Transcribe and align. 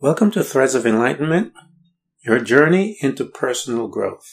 Welcome 0.00 0.30
to 0.30 0.44
Threads 0.44 0.76
of 0.76 0.86
Enlightenment, 0.86 1.54
your 2.24 2.38
journey 2.38 2.96
into 3.00 3.24
personal 3.24 3.88
growth. 3.88 4.30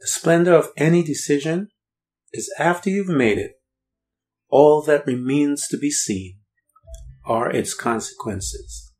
The 0.00 0.06
splendor 0.06 0.54
of 0.54 0.70
any 0.76 1.02
decision 1.02 1.70
is 2.32 2.48
after 2.60 2.88
you've 2.88 3.08
made 3.08 3.38
it. 3.38 3.54
All 4.48 4.80
that 4.82 5.04
remains 5.04 5.66
to 5.66 5.76
be 5.76 5.90
seen 5.90 6.38
are 7.24 7.50
its 7.50 7.74
consequences. 7.74 8.92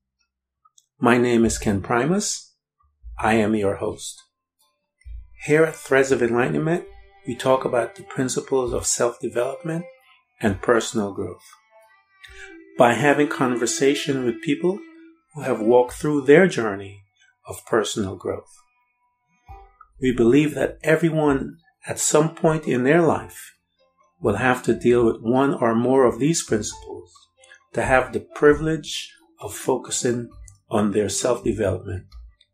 My 0.98 1.16
name 1.16 1.44
is 1.44 1.58
Ken 1.58 1.80
Primus. 1.80 2.56
I 3.20 3.34
am 3.34 3.54
your 3.54 3.76
host. 3.76 4.20
Here 5.44 5.62
at 5.62 5.76
Threads 5.76 6.10
of 6.10 6.24
Enlightenment, 6.24 6.86
we 7.24 7.36
talk 7.36 7.64
about 7.64 7.94
the 7.94 8.02
principles 8.02 8.72
of 8.72 8.84
self-development 8.84 9.84
and 10.40 10.60
personal 10.60 11.12
growth. 11.12 11.46
By 12.76 12.94
having 12.94 13.28
conversation 13.28 14.24
with 14.24 14.42
people 14.42 14.80
who 15.34 15.42
have 15.42 15.60
walked 15.60 15.94
through 15.94 16.22
their 16.22 16.46
journey 16.46 17.02
of 17.48 17.64
personal 17.66 18.16
growth. 18.16 18.52
We 20.00 20.14
believe 20.14 20.54
that 20.54 20.78
everyone 20.82 21.58
at 21.86 21.98
some 21.98 22.34
point 22.34 22.66
in 22.66 22.84
their 22.84 23.02
life 23.02 23.52
will 24.20 24.36
have 24.36 24.62
to 24.64 24.74
deal 24.78 25.04
with 25.04 25.20
one 25.20 25.54
or 25.54 25.74
more 25.74 26.04
of 26.04 26.18
these 26.18 26.44
principles 26.44 27.12
to 27.72 27.82
have 27.82 28.12
the 28.12 28.20
privilege 28.20 29.12
of 29.40 29.54
focusing 29.54 30.30
on 30.70 30.92
their 30.92 31.08
self 31.08 31.42
development 31.42 32.06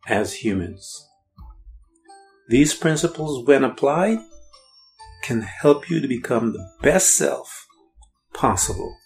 as 0.08 0.42
humans. 0.44 1.06
These 2.48 2.74
principles, 2.74 3.46
when 3.46 3.62
applied, 3.62 4.18
can 5.22 5.42
help 5.42 5.90
you 5.90 6.00
to 6.00 6.08
become 6.08 6.52
the 6.52 6.66
best 6.82 7.16
self 7.16 7.66
possible. 8.32 8.96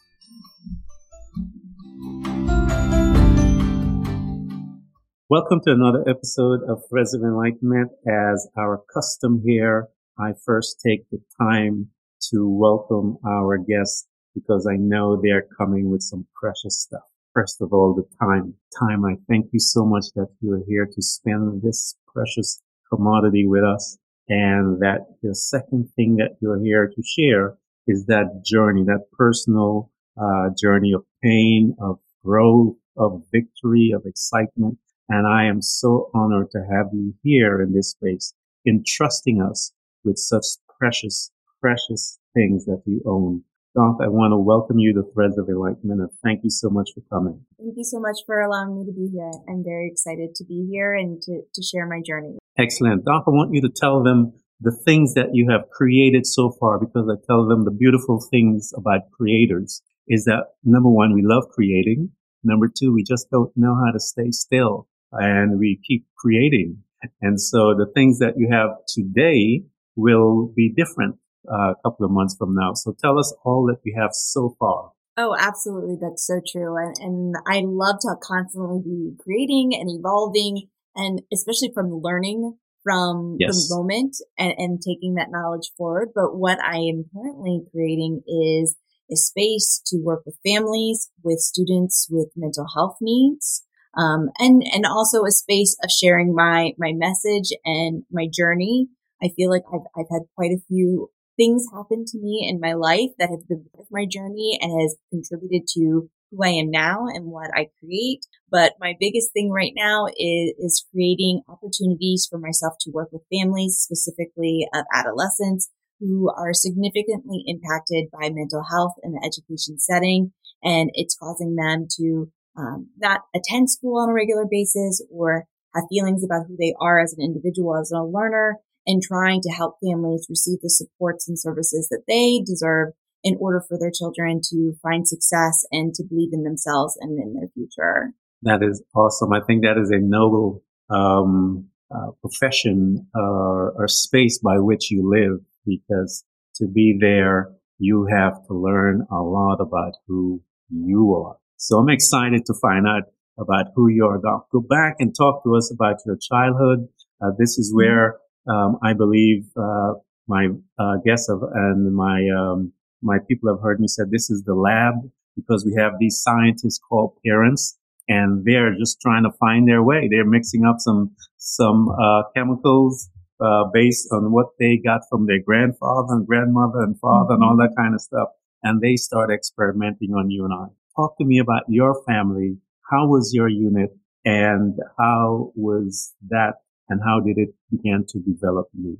Welcome 5.32 5.62
to 5.62 5.72
another 5.72 6.06
episode 6.06 6.60
of 6.68 6.82
Threads 6.90 7.14
of 7.14 7.22
Enlightenment. 7.22 7.90
As 8.06 8.46
our 8.54 8.82
custom 8.92 9.40
here, 9.42 9.88
I 10.18 10.32
first 10.44 10.82
take 10.86 11.08
the 11.08 11.22
time 11.40 11.88
to 12.30 12.46
welcome 12.46 13.16
our 13.26 13.56
guests 13.56 14.06
because 14.34 14.68
I 14.70 14.76
know 14.76 15.16
they're 15.16 15.46
coming 15.56 15.90
with 15.90 16.02
some 16.02 16.26
precious 16.38 16.78
stuff. 16.82 17.04
First 17.32 17.62
of 17.62 17.72
all, 17.72 17.94
the 17.94 18.04
time. 18.22 18.52
Time, 18.78 19.06
I 19.06 19.14
thank 19.26 19.46
you 19.54 19.58
so 19.58 19.86
much 19.86 20.04
that 20.16 20.28
you 20.42 20.52
are 20.52 20.64
here 20.68 20.84
to 20.84 21.00
spend 21.02 21.62
this 21.62 21.96
precious 22.14 22.60
commodity 22.92 23.46
with 23.46 23.64
us. 23.64 23.96
And 24.28 24.82
that 24.82 24.98
the 25.22 25.34
second 25.34 25.88
thing 25.96 26.16
that 26.16 26.36
you're 26.42 26.62
here 26.62 26.92
to 26.94 27.02
share 27.02 27.56
is 27.86 28.04
that 28.04 28.42
journey, 28.44 28.84
that 28.84 29.06
personal 29.16 29.90
uh, 30.14 30.50
journey 30.60 30.92
of 30.92 31.06
pain, 31.22 31.74
of 31.80 32.00
growth, 32.22 32.76
of 32.98 33.22
victory, 33.32 33.92
of 33.96 34.02
excitement 34.04 34.76
and 35.08 35.26
I 35.26 35.44
am 35.44 35.62
so 35.62 36.10
honored 36.14 36.50
to 36.52 36.66
have 36.70 36.86
you 36.92 37.14
here 37.22 37.60
in 37.60 37.72
this 37.72 37.90
space, 37.90 38.34
entrusting 38.66 39.42
us 39.42 39.72
with 40.04 40.18
such 40.18 40.44
precious, 40.78 41.30
precious 41.60 42.18
things 42.34 42.64
that 42.66 42.82
you 42.86 43.02
own. 43.06 43.42
Doc, 43.74 43.98
I 44.02 44.08
want 44.08 44.32
to 44.32 44.36
welcome 44.36 44.78
you 44.78 44.92
to 44.94 45.02
Threads 45.14 45.38
of 45.38 45.48
Enlightenment 45.48 46.00
and 46.00 46.10
thank 46.22 46.44
you 46.44 46.50
so 46.50 46.68
much 46.68 46.90
for 46.94 47.00
coming. 47.08 47.40
Thank 47.58 47.74
you 47.76 47.84
so 47.84 47.98
much 47.98 48.18
for 48.26 48.40
allowing 48.40 48.78
me 48.78 48.84
to 48.84 48.92
be 48.92 49.08
here. 49.12 49.30
I'm 49.48 49.64
very 49.64 49.88
excited 49.90 50.34
to 50.34 50.44
be 50.44 50.68
here 50.70 50.94
and 50.94 51.20
to, 51.22 51.40
to 51.54 51.62
share 51.62 51.86
my 51.86 52.02
journey. 52.04 52.36
Excellent. 52.58 53.04
Doc, 53.04 53.24
I 53.26 53.30
want 53.30 53.54
you 53.54 53.62
to 53.62 53.70
tell 53.74 54.02
them 54.02 54.34
the 54.60 54.76
things 54.84 55.14
that 55.14 55.30
you 55.32 55.48
have 55.50 55.70
created 55.70 56.26
so 56.26 56.50
far 56.60 56.78
because 56.78 57.08
I 57.10 57.16
tell 57.26 57.46
them 57.46 57.64
the 57.64 57.70
beautiful 57.70 58.20
things 58.30 58.72
about 58.76 59.10
creators 59.10 59.82
is 60.06 60.24
that 60.26 60.44
number 60.64 60.90
one, 60.90 61.14
we 61.14 61.22
love 61.24 61.44
creating. 61.50 62.10
Number 62.44 62.68
two, 62.68 62.92
we 62.92 63.02
just 63.02 63.30
don't 63.30 63.52
know 63.56 63.74
how 63.74 63.92
to 63.92 64.00
stay 64.00 64.30
still 64.32 64.86
and 65.12 65.58
we 65.58 65.80
keep 65.86 66.06
creating. 66.16 66.78
And 67.20 67.40
so 67.40 67.74
the 67.74 67.90
things 67.94 68.18
that 68.20 68.34
you 68.36 68.48
have 68.50 68.70
today 68.88 69.64
will 69.96 70.52
be 70.54 70.72
different 70.74 71.16
uh, 71.50 71.72
a 71.72 71.74
couple 71.84 72.06
of 72.06 72.12
months 72.12 72.36
from 72.36 72.54
now. 72.54 72.74
So 72.74 72.94
tell 72.98 73.18
us 73.18 73.34
all 73.44 73.66
that 73.66 73.80
you 73.84 73.94
have 74.00 74.10
so 74.12 74.56
far. 74.58 74.92
Oh, 75.16 75.36
absolutely. 75.38 75.96
That's 76.00 76.26
so 76.26 76.40
true. 76.46 76.76
And, 76.76 76.94
and 77.00 77.34
I 77.46 77.62
love 77.64 77.96
to 78.00 78.14
constantly 78.22 78.80
be 78.82 79.16
creating 79.22 79.72
and 79.74 79.90
evolving 79.90 80.68
and 80.94 81.22
especially 81.32 81.70
from 81.74 82.00
learning 82.02 82.56
from 82.82 83.36
yes. 83.38 83.68
the 83.68 83.76
moment 83.76 84.16
and, 84.38 84.54
and 84.56 84.80
taking 84.80 85.14
that 85.14 85.30
knowledge 85.30 85.70
forward. 85.76 86.10
But 86.14 86.36
what 86.36 86.58
I 86.62 86.76
am 86.76 87.04
currently 87.14 87.62
creating 87.70 88.22
is 88.26 88.76
a 89.10 89.16
space 89.16 89.82
to 89.86 89.98
work 90.02 90.22
with 90.24 90.38
families, 90.46 91.10
with 91.22 91.38
students 91.38 92.08
with 92.10 92.30
mental 92.34 92.66
health 92.74 92.96
needs, 93.00 93.64
um, 93.96 94.30
and 94.38 94.62
and 94.72 94.86
also 94.86 95.24
a 95.24 95.30
space 95.30 95.76
of 95.82 95.90
sharing 95.90 96.34
my 96.34 96.72
my 96.78 96.92
message 96.94 97.50
and 97.64 98.04
my 98.10 98.26
journey. 98.32 98.88
I 99.22 99.28
feel 99.36 99.50
like 99.50 99.62
I've 99.72 99.86
I've 99.96 100.10
had 100.10 100.22
quite 100.36 100.50
a 100.50 100.62
few 100.68 101.10
things 101.36 101.66
happen 101.72 102.04
to 102.06 102.18
me 102.18 102.46
in 102.48 102.60
my 102.60 102.74
life 102.74 103.10
that 103.18 103.30
have 103.30 103.48
been 103.48 103.64
part 103.72 103.86
of 103.86 103.86
my 103.90 104.06
journey 104.06 104.58
and 104.60 104.80
has 104.80 104.96
contributed 105.10 105.62
to 105.74 106.10
who 106.30 106.42
I 106.42 106.48
am 106.48 106.70
now 106.70 107.06
and 107.06 107.26
what 107.26 107.50
I 107.54 107.68
create. 107.80 108.26
But 108.50 108.74
my 108.80 108.94
biggest 108.98 109.32
thing 109.32 109.50
right 109.50 109.72
now 109.74 110.06
is, 110.06 110.54
is 110.58 110.86
creating 110.92 111.42
opportunities 111.48 112.26
for 112.28 112.38
myself 112.38 112.74
to 112.80 112.90
work 112.90 113.10
with 113.12 113.22
families, 113.32 113.78
specifically 113.78 114.66
of 114.74 114.84
adolescents 114.94 115.70
who 116.00 116.30
are 116.30 116.52
significantly 116.52 117.44
impacted 117.46 118.06
by 118.12 118.28
mental 118.30 118.64
health 118.70 118.94
in 119.02 119.12
the 119.12 119.22
education 119.24 119.78
setting. 119.78 120.32
And 120.64 120.90
it's 120.94 121.16
causing 121.16 121.56
them 121.56 121.86
to 121.98 122.30
um, 122.56 122.88
not 122.98 123.20
attend 123.34 123.70
school 123.70 124.00
on 124.00 124.08
a 124.08 124.12
regular 124.12 124.46
basis 124.48 125.04
or 125.10 125.46
have 125.74 125.84
feelings 125.88 126.24
about 126.24 126.46
who 126.46 126.56
they 126.58 126.74
are 126.80 127.00
as 127.00 127.14
an 127.16 127.24
individual, 127.24 127.78
as 127.80 127.90
a 127.90 128.02
learner, 128.02 128.58
and 128.86 129.02
trying 129.02 129.40
to 129.42 129.50
help 129.50 129.76
families 129.82 130.26
receive 130.28 130.58
the 130.62 130.70
supports 130.70 131.28
and 131.28 131.38
services 131.38 131.88
that 131.90 132.04
they 132.06 132.42
deserve 132.44 132.92
in 133.24 133.36
order 133.40 133.62
for 133.66 133.78
their 133.78 133.92
children 133.96 134.40
to 134.42 134.74
find 134.82 135.06
success 135.06 135.64
and 135.70 135.94
to 135.94 136.02
believe 136.02 136.30
in 136.32 136.42
themselves 136.42 136.98
and 137.00 137.18
in 137.18 137.34
their 137.34 137.48
future. 137.54 138.12
That 138.42 138.62
is 138.62 138.82
awesome. 138.94 139.32
I 139.32 139.40
think 139.46 139.62
that 139.62 139.78
is 139.80 139.90
a 139.90 139.98
noble 139.98 140.62
um, 140.90 141.68
uh, 141.94 142.10
profession 142.20 143.06
uh, 143.14 143.70
or 143.76 143.86
space 143.86 144.38
by 144.38 144.58
which 144.58 144.90
you 144.90 145.08
live 145.08 145.44
because 145.64 146.24
to 146.56 146.66
be 146.66 146.98
there, 147.00 147.52
you 147.78 148.08
have 148.10 148.34
to 148.48 148.54
learn 148.54 149.06
a 149.10 149.22
lot 149.22 149.58
about 149.60 149.92
who 150.06 150.42
you 150.68 151.14
are. 151.14 151.36
So 151.62 151.78
I'm 151.78 151.90
excited 151.90 152.44
to 152.46 152.54
find 152.60 152.88
out 152.88 153.04
about 153.38 153.66
who 153.76 153.86
you 153.86 154.04
are. 154.06 154.18
Go 154.18 154.60
back 154.68 154.96
and 154.98 155.14
talk 155.14 155.44
to 155.44 155.54
us 155.54 155.72
about 155.72 155.98
your 156.04 156.16
childhood. 156.20 156.88
Uh, 157.22 157.30
this 157.38 157.56
is 157.56 157.72
where 157.72 158.16
um, 158.50 158.78
I 158.82 158.94
believe 158.94 159.44
uh, 159.56 159.92
my 160.26 160.48
uh, 160.76 160.96
guests 161.06 161.28
have, 161.30 161.38
and 161.54 161.94
my 161.94 162.26
um, 162.36 162.72
my 163.00 163.18
people 163.28 163.48
have 163.48 163.62
heard 163.62 163.78
me 163.78 163.86
say 163.86 164.02
this 164.10 164.28
is 164.28 164.42
the 164.42 164.56
lab 164.56 164.94
because 165.36 165.64
we 165.64 165.80
have 165.80 165.92
these 166.00 166.20
scientists 166.20 166.80
called 166.80 167.16
parents, 167.24 167.78
and 168.08 168.44
they're 168.44 168.74
just 168.76 169.00
trying 169.00 169.22
to 169.22 169.30
find 169.38 169.68
their 169.68 169.84
way. 169.84 170.08
They're 170.10 170.26
mixing 170.26 170.64
up 170.64 170.80
some 170.80 171.14
some 171.36 171.88
uh, 171.90 172.24
chemicals 172.34 173.08
uh, 173.38 173.66
based 173.72 174.08
on 174.10 174.32
what 174.32 174.48
they 174.58 174.78
got 174.84 175.02
from 175.08 175.26
their 175.26 175.40
grandfather 175.40 176.14
and 176.14 176.26
grandmother 176.26 176.82
and 176.82 176.98
father 176.98 177.34
mm-hmm. 177.34 177.34
and 177.34 177.44
all 177.44 177.56
that 177.58 177.76
kind 177.76 177.94
of 177.94 178.00
stuff, 178.00 178.30
and 178.64 178.80
they 178.80 178.96
start 178.96 179.30
experimenting 179.30 180.10
on 180.10 180.28
you 180.28 180.44
and 180.44 180.52
I 180.52 180.66
talk 180.96 181.16
to 181.18 181.24
me 181.24 181.38
about 181.38 181.62
your 181.68 182.02
family. 182.06 182.58
How 182.90 183.06
was 183.06 183.32
your 183.34 183.48
unit 183.48 183.90
and 184.24 184.78
how 184.98 185.52
was 185.54 186.14
that 186.28 186.54
and 186.88 187.00
how 187.04 187.20
did 187.20 187.38
it 187.38 187.54
begin 187.70 188.04
to 188.08 188.18
develop 188.20 188.68
you? 188.74 188.98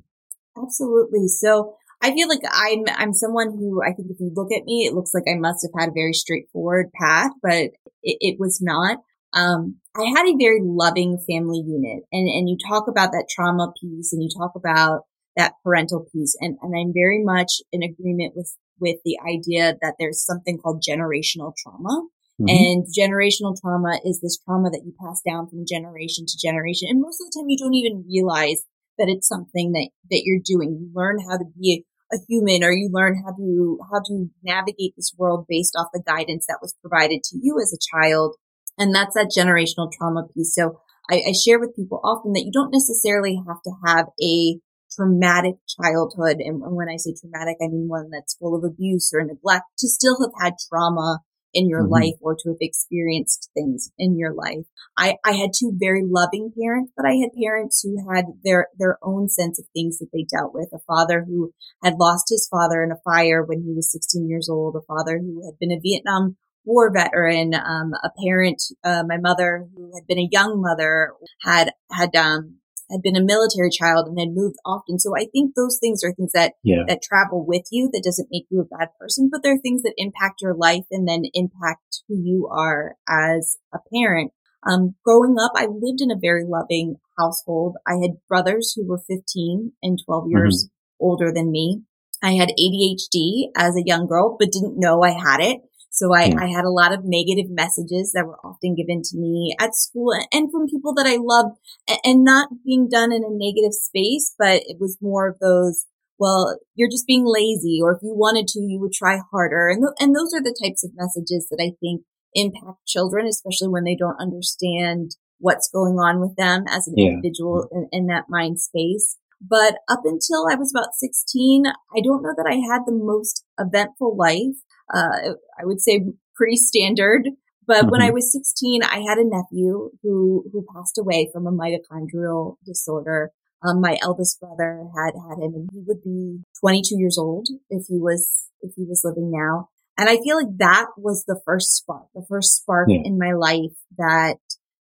Absolutely. 0.57 1.27
So 1.27 1.75
I 2.01 2.11
feel 2.11 2.27
like 2.27 2.41
I'm, 2.51 2.83
I'm 2.87 3.13
someone 3.13 3.51
who 3.51 3.81
I 3.81 3.93
think 3.93 4.09
if 4.09 4.19
you 4.19 4.31
look 4.35 4.51
at 4.51 4.65
me, 4.65 4.85
it 4.85 4.93
looks 4.93 5.13
like 5.13 5.23
I 5.27 5.37
must 5.37 5.65
have 5.65 5.79
had 5.79 5.89
a 5.89 5.93
very 5.93 6.13
straightforward 6.13 6.91
path, 6.99 7.31
but 7.41 7.71
it, 8.01 8.17
it 8.19 8.35
was 8.39 8.59
not. 8.61 8.99
Um, 9.33 9.77
I 9.95 10.05
had 10.05 10.27
a 10.27 10.37
very 10.37 10.59
loving 10.61 11.17
family 11.29 11.63
unit 11.65 12.03
and, 12.11 12.27
and 12.27 12.49
you 12.49 12.57
talk 12.67 12.87
about 12.87 13.11
that 13.11 13.27
trauma 13.33 13.71
piece 13.81 14.13
and 14.13 14.21
you 14.21 14.29
talk 14.37 14.51
about 14.55 15.01
that 15.35 15.53
parental 15.63 16.05
piece. 16.13 16.35
And, 16.39 16.57
and 16.61 16.73
I'm 16.77 16.93
very 16.93 17.23
much 17.23 17.61
in 17.71 17.81
agreement 17.81 18.33
with 18.35 18.55
with 18.79 18.97
the 19.05 19.17
idea 19.21 19.75
that 19.81 19.95
there's 19.99 20.25
something 20.25 20.57
called 20.57 20.83
generational 20.87 21.53
trauma. 21.55 22.07
Mm-hmm. 22.41 22.49
And 22.49 22.85
generational 22.89 23.55
trauma 23.59 23.99
is 24.03 24.19
this 24.21 24.39
trauma 24.43 24.69
that 24.71 24.81
you 24.83 24.93
pass 24.99 25.21
down 25.25 25.47
from 25.47 25.65
generation 25.67 26.25
to 26.25 26.37
generation. 26.41 26.87
And 26.89 27.01
most 27.01 27.21
of 27.21 27.27
the 27.29 27.39
time 27.39 27.49
you 27.49 27.57
don't 27.57 27.75
even 27.75 28.05
realize 28.07 28.65
that 28.97 29.09
it's 29.09 29.27
something 29.27 29.71
that, 29.73 29.89
that 30.09 30.21
you're 30.25 30.41
doing. 30.43 30.77
You 30.79 30.89
learn 30.93 31.19
how 31.19 31.37
to 31.37 31.45
be 31.59 31.85
a, 32.11 32.15
a 32.15 32.19
human 32.27 32.63
or 32.63 32.71
you 32.71 32.89
learn 32.91 33.21
how 33.23 33.33
to, 33.33 33.79
how 33.91 33.99
to 33.99 34.29
navigate 34.43 34.93
this 34.95 35.13
world 35.17 35.45
based 35.47 35.75
off 35.77 35.93
the 35.93 36.03
guidance 36.05 36.45
that 36.47 36.59
was 36.61 36.75
provided 36.81 37.21
to 37.23 37.39
you 37.41 37.59
as 37.61 37.73
a 37.73 37.81
child. 37.95 38.35
And 38.77 38.93
that's 38.93 39.13
that 39.13 39.33
generational 39.35 39.91
trauma 39.91 40.27
piece. 40.33 40.55
So 40.55 40.79
I, 41.09 41.21
I 41.29 41.33
share 41.33 41.59
with 41.59 41.75
people 41.75 42.01
often 42.03 42.33
that 42.33 42.45
you 42.45 42.51
don't 42.51 42.71
necessarily 42.71 43.41
have 43.47 43.61
to 43.63 43.71
have 43.85 44.07
a 44.21 44.59
traumatic 44.95 45.55
childhood. 45.67 46.37
And 46.39 46.61
when 46.61 46.89
I 46.89 46.97
say 46.97 47.13
traumatic, 47.13 47.57
I 47.61 47.67
mean 47.67 47.87
one 47.87 48.09
that's 48.11 48.35
full 48.35 48.55
of 48.55 48.63
abuse 48.63 49.11
or 49.13 49.23
neglect 49.23 49.65
to 49.79 49.87
still 49.87 50.17
have 50.21 50.31
had 50.41 50.53
trauma 50.69 51.19
in 51.53 51.69
your 51.69 51.83
mm-hmm. 51.83 51.93
life 51.93 52.15
or 52.19 52.35
to 52.35 52.49
have 52.49 52.57
experienced 52.59 53.49
things 53.53 53.91
in 53.97 54.17
your 54.17 54.33
life. 54.33 54.65
I, 54.97 55.15
I 55.23 55.33
had 55.33 55.51
two 55.57 55.73
very 55.75 56.01
loving 56.05 56.51
parents, 56.59 56.91
but 56.95 57.05
I 57.05 57.13
had 57.13 57.39
parents 57.39 57.81
who 57.81 58.11
had 58.11 58.25
their, 58.43 58.67
their 58.77 58.97
own 59.03 59.29
sense 59.29 59.59
of 59.59 59.65
things 59.73 59.99
that 59.99 60.09
they 60.11 60.25
dealt 60.29 60.53
with. 60.53 60.69
A 60.73 60.79
father 60.79 61.25
who 61.27 61.53
had 61.83 61.95
lost 61.99 62.25
his 62.29 62.47
father 62.49 62.83
in 62.83 62.91
a 62.91 63.01
fire 63.03 63.43
when 63.43 63.61
he 63.61 63.73
was 63.73 63.91
16 63.91 64.27
years 64.27 64.49
old, 64.49 64.75
a 64.75 64.81
father 64.81 65.19
who 65.19 65.45
had 65.45 65.59
been 65.59 65.71
a 65.71 65.79
Vietnam 65.79 66.37
war 66.65 66.91
veteran, 66.93 67.53
um, 67.53 67.91
a 68.03 68.09
parent, 68.23 68.61
uh, 68.83 69.03
my 69.05 69.17
mother 69.17 69.67
who 69.75 69.91
had 69.93 70.07
been 70.07 70.19
a 70.19 70.29
young 70.31 70.61
mother 70.61 71.13
had, 71.43 71.71
had, 71.91 72.15
um, 72.15 72.57
had 72.93 73.01
been 73.01 73.17
a 73.17 73.23
military 73.23 73.69
child 73.69 74.07
and 74.07 74.17
had 74.17 74.29
moved 74.33 74.55
often. 74.65 74.99
So 74.99 75.17
I 75.17 75.25
think 75.25 75.55
those 75.55 75.79
things 75.81 76.03
are 76.03 76.13
things 76.13 76.31
that, 76.33 76.53
yeah. 76.63 76.83
that 76.87 77.01
travel 77.01 77.45
with 77.45 77.63
you. 77.71 77.89
That 77.91 78.03
doesn't 78.03 78.29
make 78.31 78.45
you 78.49 78.61
a 78.61 78.77
bad 78.77 78.89
person, 78.99 79.29
but 79.31 79.41
they're 79.43 79.57
things 79.57 79.81
that 79.81 79.95
impact 79.97 80.41
your 80.41 80.55
life 80.55 80.85
and 80.91 81.07
then 81.07 81.23
impact 81.33 82.03
who 82.07 82.15
you 82.15 82.47
are 82.51 82.95
as 83.09 83.57
a 83.73 83.79
parent. 83.93 84.31
Um, 84.65 84.95
growing 85.03 85.35
up, 85.41 85.51
I 85.55 85.65
lived 85.65 85.99
in 85.99 86.11
a 86.11 86.19
very 86.19 86.45
loving 86.47 86.95
household. 87.17 87.75
I 87.85 87.95
had 88.01 88.25
brothers 88.29 88.73
who 88.75 88.87
were 88.87 89.01
15 89.09 89.73
and 89.81 89.99
12 90.05 90.29
years 90.29 90.65
mm-hmm. 90.65 91.05
older 91.05 91.31
than 91.33 91.51
me. 91.51 91.81
I 92.21 92.33
had 92.33 92.49
ADHD 92.57 93.49
as 93.57 93.75
a 93.75 93.83
young 93.85 94.07
girl, 94.07 94.37
but 94.39 94.51
didn't 94.51 94.79
know 94.79 95.03
I 95.03 95.11
had 95.11 95.41
it. 95.41 95.61
So 95.93 96.11
I, 96.11 96.25
yeah. 96.25 96.41
I 96.41 96.47
had 96.47 96.65
a 96.65 96.73
lot 96.73 96.91
of 96.91 97.05
negative 97.05 97.51
messages 97.51 98.13
that 98.13 98.25
were 98.25 98.39
often 98.43 98.73
given 98.73 99.03
to 99.03 99.15
me 99.15 99.55
at 99.59 99.75
school 99.75 100.11
and 100.31 100.51
from 100.51 100.65
people 100.65 100.95
that 100.95 101.05
I 101.05 101.17
loved 101.21 101.59
and 102.03 102.23
not 102.23 102.49
being 102.65 102.89
done 102.89 103.13
in 103.13 103.21
a 103.23 103.29
negative 103.29 103.73
space, 103.73 104.33
but 104.39 104.63
it 104.65 104.77
was 104.79 104.97
more 105.01 105.27
of 105.27 105.37
those, 105.37 105.85
well, 106.17 106.57
you're 106.73 106.89
just 106.89 107.05
being 107.05 107.25
lazy 107.27 107.77
or 107.79 107.91
if 107.91 108.01
you 108.01 108.15
wanted 108.15 108.47
to, 108.47 108.59
you 108.59 108.79
would 108.79 108.91
try 108.91 109.19
harder. 109.31 109.69
And, 109.69 109.83
th- 109.83 109.93
and 109.99 110.15
those 110.15 110.33
are 110.33 110.41
the 110.41 110.57
types 110.59 110.83
of 110.83 110.97
messages 110.97 111.47
that 111.51 111.61
I 111.61 111.77
think 111.79 112.01
impact 112.33 112.87
children, 112.87 113.27
especially 113.27 113.69
when 113.69 113.83
they 113.83 113.95
don't 113.95 114.19
understand 114.19 115.11
what's 115.37 115.69
going 115.71 115.99
on 115.99 116.19
with 116.19 116.35
them 116.37 116.63
as 116.71 116.87
an 116.87 116.95
yeah. 116.97 117.11
individual 117.11 117.69
mm. 117.71 117.83
in, 117.91 117.99
in 117.99 118.07
that 118.07 118.25
mind 118.29 118.59
space. 118.59 119.19
But 119.39 119.75
up 119.87 120.01
until 120.05 120.47
I 120.49 120.55
was 120.55 120.73
about 120.73 120.95
16, 120.97 121.65
I 121.67 122.01
don't 122.01 122.23
know 122.23 122.33
that 122.35 122.49
I 122.49 122.55
had 122.65 122.81
the 122.87 122.97
most 122.97 123.45
eventful 123.59 124.17
life 124.17 124.57
uh, 124.93 125.33
I 125.59 125.65
would 125.65 125.81
say 125.81 126.05
pretty 126.35 126.57
standard. 126.57 127.27
But 127.65 127.83
mm-hmm. 127.83 127.89
when 127.89 128.01
I 128.01 128.07
mm-hmm. 128.07 128.15
was 128.15 128.31
16, 128.31 128.83
I 128.83 128.99
had 129.07 129.17
a 129.17 129.23
nephew 129.23 129.89
who, 130.01 130.45
who 130.51 130.65
passed 130.73 130.97
away 130.97 131.29
from 131.31 131.47
a 131.47 131.51
mitochondrial 131.51 132.57
disorder. 132.65 133.31
Um, 133.65 133.79
my 133.79 133.97
eldest 134.01 134.39
brother 134.41 134.87
had 134.93 135.13
had 135.15 135.37
him 135.37 135.53
and 135.53 135.69
he 135.71 135.81
would 135.87 136.03
be 136.03 136.41
22 136.59 136.97
years 136.97 137.17
old 137.17 137.47
if 137.69 137.85
he 137.87 137.97
was, 137.97 138.49
if 138.61 138.73
he 138.75 138.83
was 138.83 139.01
living 139.05 139.31
now. 139.31 139.69
And 139.97 140.09
I 140.09 140.17
feel 140.17 140.35
like 140.35 140.57
that 140.57 140.87
was 140.97 141.23
the 141.25 141.39
first 141.45 141.71
spark, 141.75 142.07
the 142.13 142.25
first 142.27 142.57
spark 142.57 142.89
yeah. 142.89 143.01
in 143.05 143.17
my 143.17 143.31
life 143.31 143.77
that, 143.97 144.37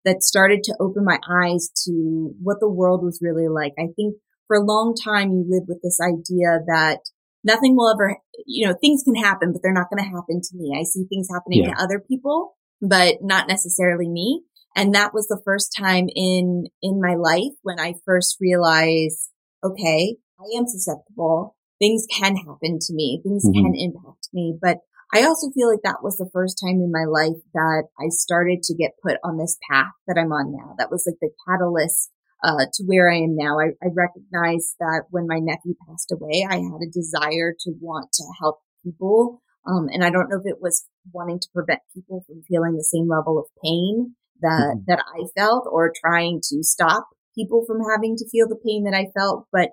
that 0.04 0.22
started 0.22 0.62
to 0.64 0.76
open 0.78 1.04
my 1.04 1.18
eyes 1.28 1.70
to 1.86 2.34
what 2.42 2.58
the 2.60 2.68
world 2.68 3.02
was 3.02 3.20
really 3.22 3.48
like. 3.48 3.72
I 3.78 3.88
think 3.96 4.16
for 4.46 4.56
a 4.56 4.64
long 4.64 4.94
time 4.94 5.30
you 5.30 5.44
live 5.48 5.64
with 5.68 5.80
this 5.82 5.98
idea 6.00 6.60
that 6.66 7.00
nothing 7.44 7.76
will 7.76 7.90
ever, 7.92 8.16
you 8.46 8.66
know, 8.66 8.74
things 8.80 9.02
can 9.04 9.14
happen, 9.14 9.52
but 9.52 9.62
they're 9.62 9.72
not 9.72 9.88
going 9.90 10.02
to 10.02 10.10
happen 10.10 10.40
to 10.42 10.56
me. 10.56 10.76
I 10.78 10.84
see 10.84 11.04
things 11.08 11.28
happening 11.32 11.64
yeah. 11.64 11.74
to 11.74 11.82
other 11.82 12.00
people, 12.00 12.56
but 12.80 13.16
not 13.22 13.48
necessarily 13.48 14.08
me. 14.08 14.42
And 14.74 14.94
that 14.94 15.14
was 15.14 15.26
the 15.28 15.40
first 15.44 15.74
time 15.76 16.08
in, 16.14 16.66
in 16.82 17.00
my 17.00 17.14
life 17.14 17.54
when 17.62 17.80
I 17.80 17.94
first 18.04 18.36
realized, 18.40 19.30
okay, 19.64 20.16
I 20.38 20.58
am 20.58 20.66
susceptible. 20.66 21.56
Things 21.78 22.06
can 22.10 22.36
happen 22.36 22.78
to 22.80 22.92
me. 22.92 23.20
Things 23.22 23.44
mm-hmm. 23.46 23.64
can 23.64 23.74
impact 23.74 24.28
me, 24.32 24.56
but 24.60 24.78
I 25.14 25.22
also 25.22 25.50
feel 25.52 25.70
like 25.70 25.82
that 25.84 26.02
was 26.02 26.16
the 26.16 26.28
first 26.32 26.58
time 26.62 26.80
in 26.82 26.90
my 26.90 27.04
life 27.04 27.40
that 27.54 27.84
I 27.98 28.08
started 28.08 28.62
to 28.64 28.74
get 28.74 28.98
put 29.02 29.16
on 29.22 29.38
this 29.38 29.56
path 29.70 29.92
that 30.06 30.18
I'm 30.18 30.32
on 30.32 30.52
now. 30.52 30.74
That 30.78 30.90
was 30.90 31.04
like 31.06 31.18
the 31.20 31.30
catalyst 31.48 32.10
uh, 32.44 32.66
to 32.74 32.84
where 32.84 33.10
I 33.10 33.18
am 33.18 33.36
now. 33.36 33.58
I, 33.58 33.70
I 33.82 33.88
recognized 33.94 34.76
that 34.80 35.04
when 35.10 35.26
my 35.26 35.38
nephew 35.38 35.74
passed 35.88 36.12
away, 36.12 36.46
I 36.48 36.56
had 36.56 36.82
a 36.82 36.92
desire 36.92 37.54
to 37.60 37.72
want 37.80 38.12
to 38.14 38.24
help 38.40 38.60
people. 38.84 39.42
Um, 39.66 39.88
and 39.92 40.04
I 40.04 40.10
don't 40.10 40.28
know 40.28 40.38
if 40.38 40.46
it 40.46 40.60
was 40.60 40.86
wanting 41.12 41.40
to 41.40 41.48
prevent 41.52 41.80
people 41.94 42.22
from 42.26 42.42
feeling 42.48 42.76
the 42.76 42.84
same 42.84 43.08
level 43.08 43.38
of 43.38 43.46
pain 43.64 44.14
that, 44.40 44.74
mm-hmm. 44.76 44.80
that 44.86 45.02
I 45.06 45.26
felt 45.36 45.66
or 45.70 45.92
trying 46.00 46.40
to 46.50 46.62
stop 46.62 47.08
people 47.34 47.64
from 47.66 47.78
having 47.90 48.16
to 48.16 48.28
feel 48.28 48.48
the 48.48 48.60
pain 48.64 48.84
that 48.84 48.94
I 48.94 49.06
felt. 49.18 49.46
But 49.52 49.70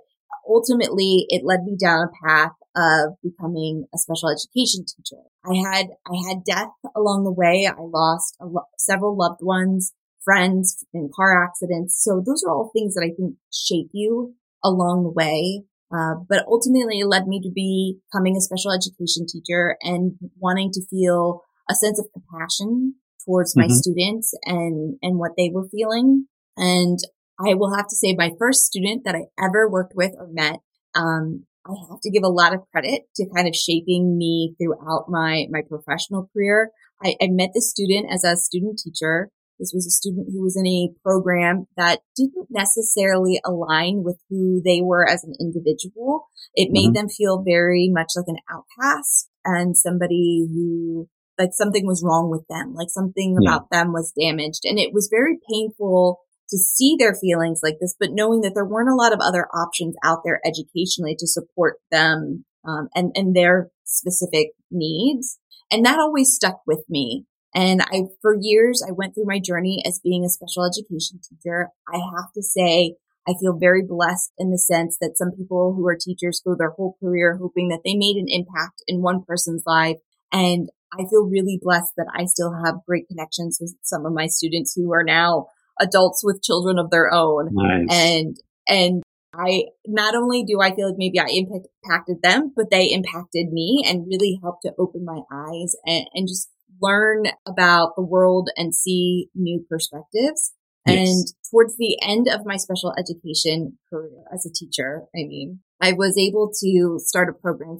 ultimately 0.47 1.25
it 1.29 1.45
led 1.45 1.63
me 1.63 1.77
down 1.79 2.07
a 2.07 2.27
path 2.27 2.51
of 2.75 3.13
becoming 3.21 3.85
a 3.93 3.97
special 3.97 4.29
education 4.29 4.85
teacher. 4.85 5.21
I 5.45 5.55
had, 5.57 5.87
I 6.07 6.27
had 6.27 6.43
death 6.43 6.71
along 6.95 7.23
the 7.23 7.31
way. 7.31 7.67
I 7.69 7.79
lost 7.79 8.35
lo- 8.41 8.65
several 8.79 9.15
loved 9.15 9.41
ones 9.41 9.93
friends 10.23 10.85
and 10.93 11.13
car 11.13 11.43
accidents. 11.43 12.01
So 12.03 12.21
those 12.25 12.43
are 12.43 12.51
all 12.51 12.71
things 12.73 12.95
that 12.95 13.03
I 13.03 13.13
think 13.15 13.35
shape 13.51 13.89
you 13.93 14.35
along 14.63 15.03
the 15.03 15.09
way. 15.09 15.63
Uh, 15.93 16.15
but 16.27 16.45
ultimately 16.47 16.99
it 16.99 17.07
led 17.07 17.27
me 17.27 17.39
to 17.41 17.51
be 17.53 17.99
becoming 18.11 18.35
a 18.35 18.41
special 18.41 18.71
education 18.71 19.25
teacher 19.27 19.77
and 19.81 20.13
wanting 20.39 20.71
to 20.71 20.81
feel 20.89 21.41
a 21.69 21.75
sense 21.75 21.99
of 21.99 22.07
compassion 22.13 22.95
towards 23.25 23.55
my 23.55 23.65
mm-hmm. 23.65 23.73
students 23.73 24.33
and, 24.43 24.97
and 25.01 25.19
what 25.19 25.31
they 25.37 25.51
were 25.53 25.67
feeling. 25.69 26.27
And 26.57 26.97
I 27.39 27.53
will 27.53 27.75
have 27.75 27.87
to 27.87 27.95
say 27.95 28.15
my 28.17 28.31
first 28.39 28.65
student 28.65 29.03
that 29.05 29.15
I 29.15 29.25
ever 29.43 29.69
worked 29.69 29.93
with 29.95 30.11
or 30.17 30.27
met, 30.31 30.59
um, 30.95 31.45
I 31.65 31.71
have 31.89 32.01
to 32.01 32.11
give 32.11 32.23
a 32.23 32.27
lot 32.27 32.53
of 32.53 32.61
credit 32.71 33.03
to 33.15 33.29
kind 33.33 33.47
of 33.47 33.55
shaping 33.55 34.17
me 34.17 34.55
throughout 34.57 35.05
my, 35.07 35.45
my 35.49 35.61
professional 35.67 36.29
career. 36.33 36.71
I, 37.03 37.15
I 37.21 37.27
met 37.29 37.51
this 37.53 37.69
student 37.69 38.07
as 38.11 38.23
a 38.23 38.35
student 38.35 38.79
teacher 38.83 39.29
this 39.59 39.71
was 39.73 39.85
a 39.85 39.91
student 39.91 40.27
who 40.31 40.41
was 40.41 40.57
in 40.57 40.67
a 40.67 40.93
program 41.03 41.67
that 41.77 42.01
didn't 42.15 42.47
necessarily 42.49 43.39
align 43.45 44.03
with 44.03 44.17
who 44.29 44.61
they 44.63 44.81
were 44.81 45.07
as 45.07 45.23
an 45.23 45.33
individual. 45.39 46.27
It 46.55 46.69
made 46.71 46.87
mm-hmm. 46.87 46.93
them 46.93 47.09
feel 47.09 47.43
very 47.43 47.89
much 47.91 48.09
like 48.15 48.25
an 48.27 48.39
outcast 48.49 49.29
and 49.45 49.77
somebody 49.77 50.47
who 50.49 51.07
like 51.37 51.51
something 51.53 51.85
was 51.85 52.03
wrong 52.05 52.29
with 52.29 52.45
them, 52.49 52.73
like 52.73 52.89
something 52.89 53.37
yeah. 53.41 53.49
about 53.49 53.69
them 53.69 53.91
was 53.91 54.13
damaged. 54.19 54.61
And 54.63 54.77
it 54.77 54.93
was 54.93 55.09
very 55.11 55.37
painful 55.49 56.19
to 56.49 56.57
see 56.57 56.95
their 56.97 57.15
feelings 57.15 57.61
like 57.63 57.77
this, 57.79 57.95
but 57.99 58.09
knowing 58.11 58.41
that 58.41 58.53
there 58.53 58.65
weren't 58.65 58.89
a 58.89 58.95
lot 58.95 59.13
of 59.13 59.19
other 59.21 59.47
options 59.47 59.95
out 60.03 60.19
there 60.23 60.39
educationally 60.45 61.15
to 61.17 61.27
support 61.27 61.77
them 61.91 62.45
um, 62.67 62.89
and 62.93 63.11
and 63.15 63.35
their 63.35 63.69
specific 63.83 64.49
needs. 64.69 65.39
And 65.71 65.85
that 65.85 65.99
always 65.99 66.33
stuck 66.33 66.61
with 66.67 66.83
me. 66.89 67.25
And 67.55 67.81
I, 67.81 68.03
for 68.21 68.35
years, 68.39 68.83
I 68.87 68.91
went 68.91 69.13
through 69.13 69.25
my 69.27 69.39
journey 69.39 69.83
as 69.85 70.01
being 70.03 70.25
a 70.25 70.29
special 70.29 70.65
education 70.65 71.19
teacher. 71.21 71.69
I 71.87 71.97
have 71.97 72.31
to 72.33 72.41
say, 72.41 72.95
I 73.27 73.33
feel 73.39 73.57
very 73.57 73.83
blessed 73.87 74.33
in 74.37 74.51
the 74.51 74.57
sense 74.57 74.97
that 74.99 75.17
some 75.17 75.31
people 75.31 75.73
who 75.75 75.87
are 75.87 75.97
teachers 75.99 76.41
go 76.45 76.55
their 76.57 76.71
whole 76.71 76.97
career 76.99 77.37
hoping 77.39 77.69
that 77.69 77.81
they 77.85 77.95
made 77.95 78.17
an 78.17 78.25
impact 78.27 78.83
in 78.87 79.01
one 79.01 79.23
person's 79.23 79.63
life. 79.65 79.97
And 80.31 80.69
I 80.91 81.05
feel 81.09 81.29
really 81.29 81.59
blessed 81.61 81.93
that 81.97 82.07
I 82.13 82.25
still 82.25 82.53
have 82.65 82.85
great 82.87 83.07
connections 83.07 83.59
with 83.61 83.75
some 83.83 84.05
of 84.05 84.13
my 84.13 84.27
students 84.27 84.73
who 84.75 84.91
are 84.93 85.03
now 85.03 85.47
adults 85.79 86.21
with 86.23 86.43
children 86.43 86.77
of 86.77 86.89
their 86.89 87.11
own. 87.11 87.49
Nice. 87.51 87.87
And, 87.89 88.37
and 88.67 89.03
I 89.33 89.63
not 89.87 90.15
only 90.15 90.43
do 90.43 90.59
I 90.61 90.75
feel 90.75 90.89
like 90.89 90.97
maybe 90.97 91.19
I 91.19 91.27
impacted 91.27 92.21
them, 92.21 92.53
but 92.55 92.69
they 92.69 92.91
impacted 92.91 93.51
me 93.51 93.83
and 93.87 94.07
really 94.07 94.39
helped 94.41 94.63
to 94.63 94.73
open 94.77 95.05
my 95.05 95.21
eyes 95.31 95.75
and, 95.85 96.05
and 96.13 96.27
just 96.27 96.49
learn 96.83 97.25
about 97.47 97.93
the 97.95 98.03
world 98.03 98.49
and 98.57 98.75
see 98.75 99.29
new 99.33 99.65
perspectives. 99.69 100.53
Yes. 100.85 101.09
And 101.09 101.25
towards 101.49 101.77
the 101.77 101.97
end 102.01 102.27
of 102.27 102.45
my 102.45 102.57
special 102.57 102.93
education 102.97 103.77
career 103.89 104.23
as 104.33 104.45
a 104.45 104.51
teacher, 104.53 105.03
I 105.15 105.23
mean, 105.27 105.59
I 105.81 105.93
was 105.93 106.17
able 106.17 106.51
to 106.61 106.99
start 106.99 107.29
a 107.29 107.33
program 107.33 107.77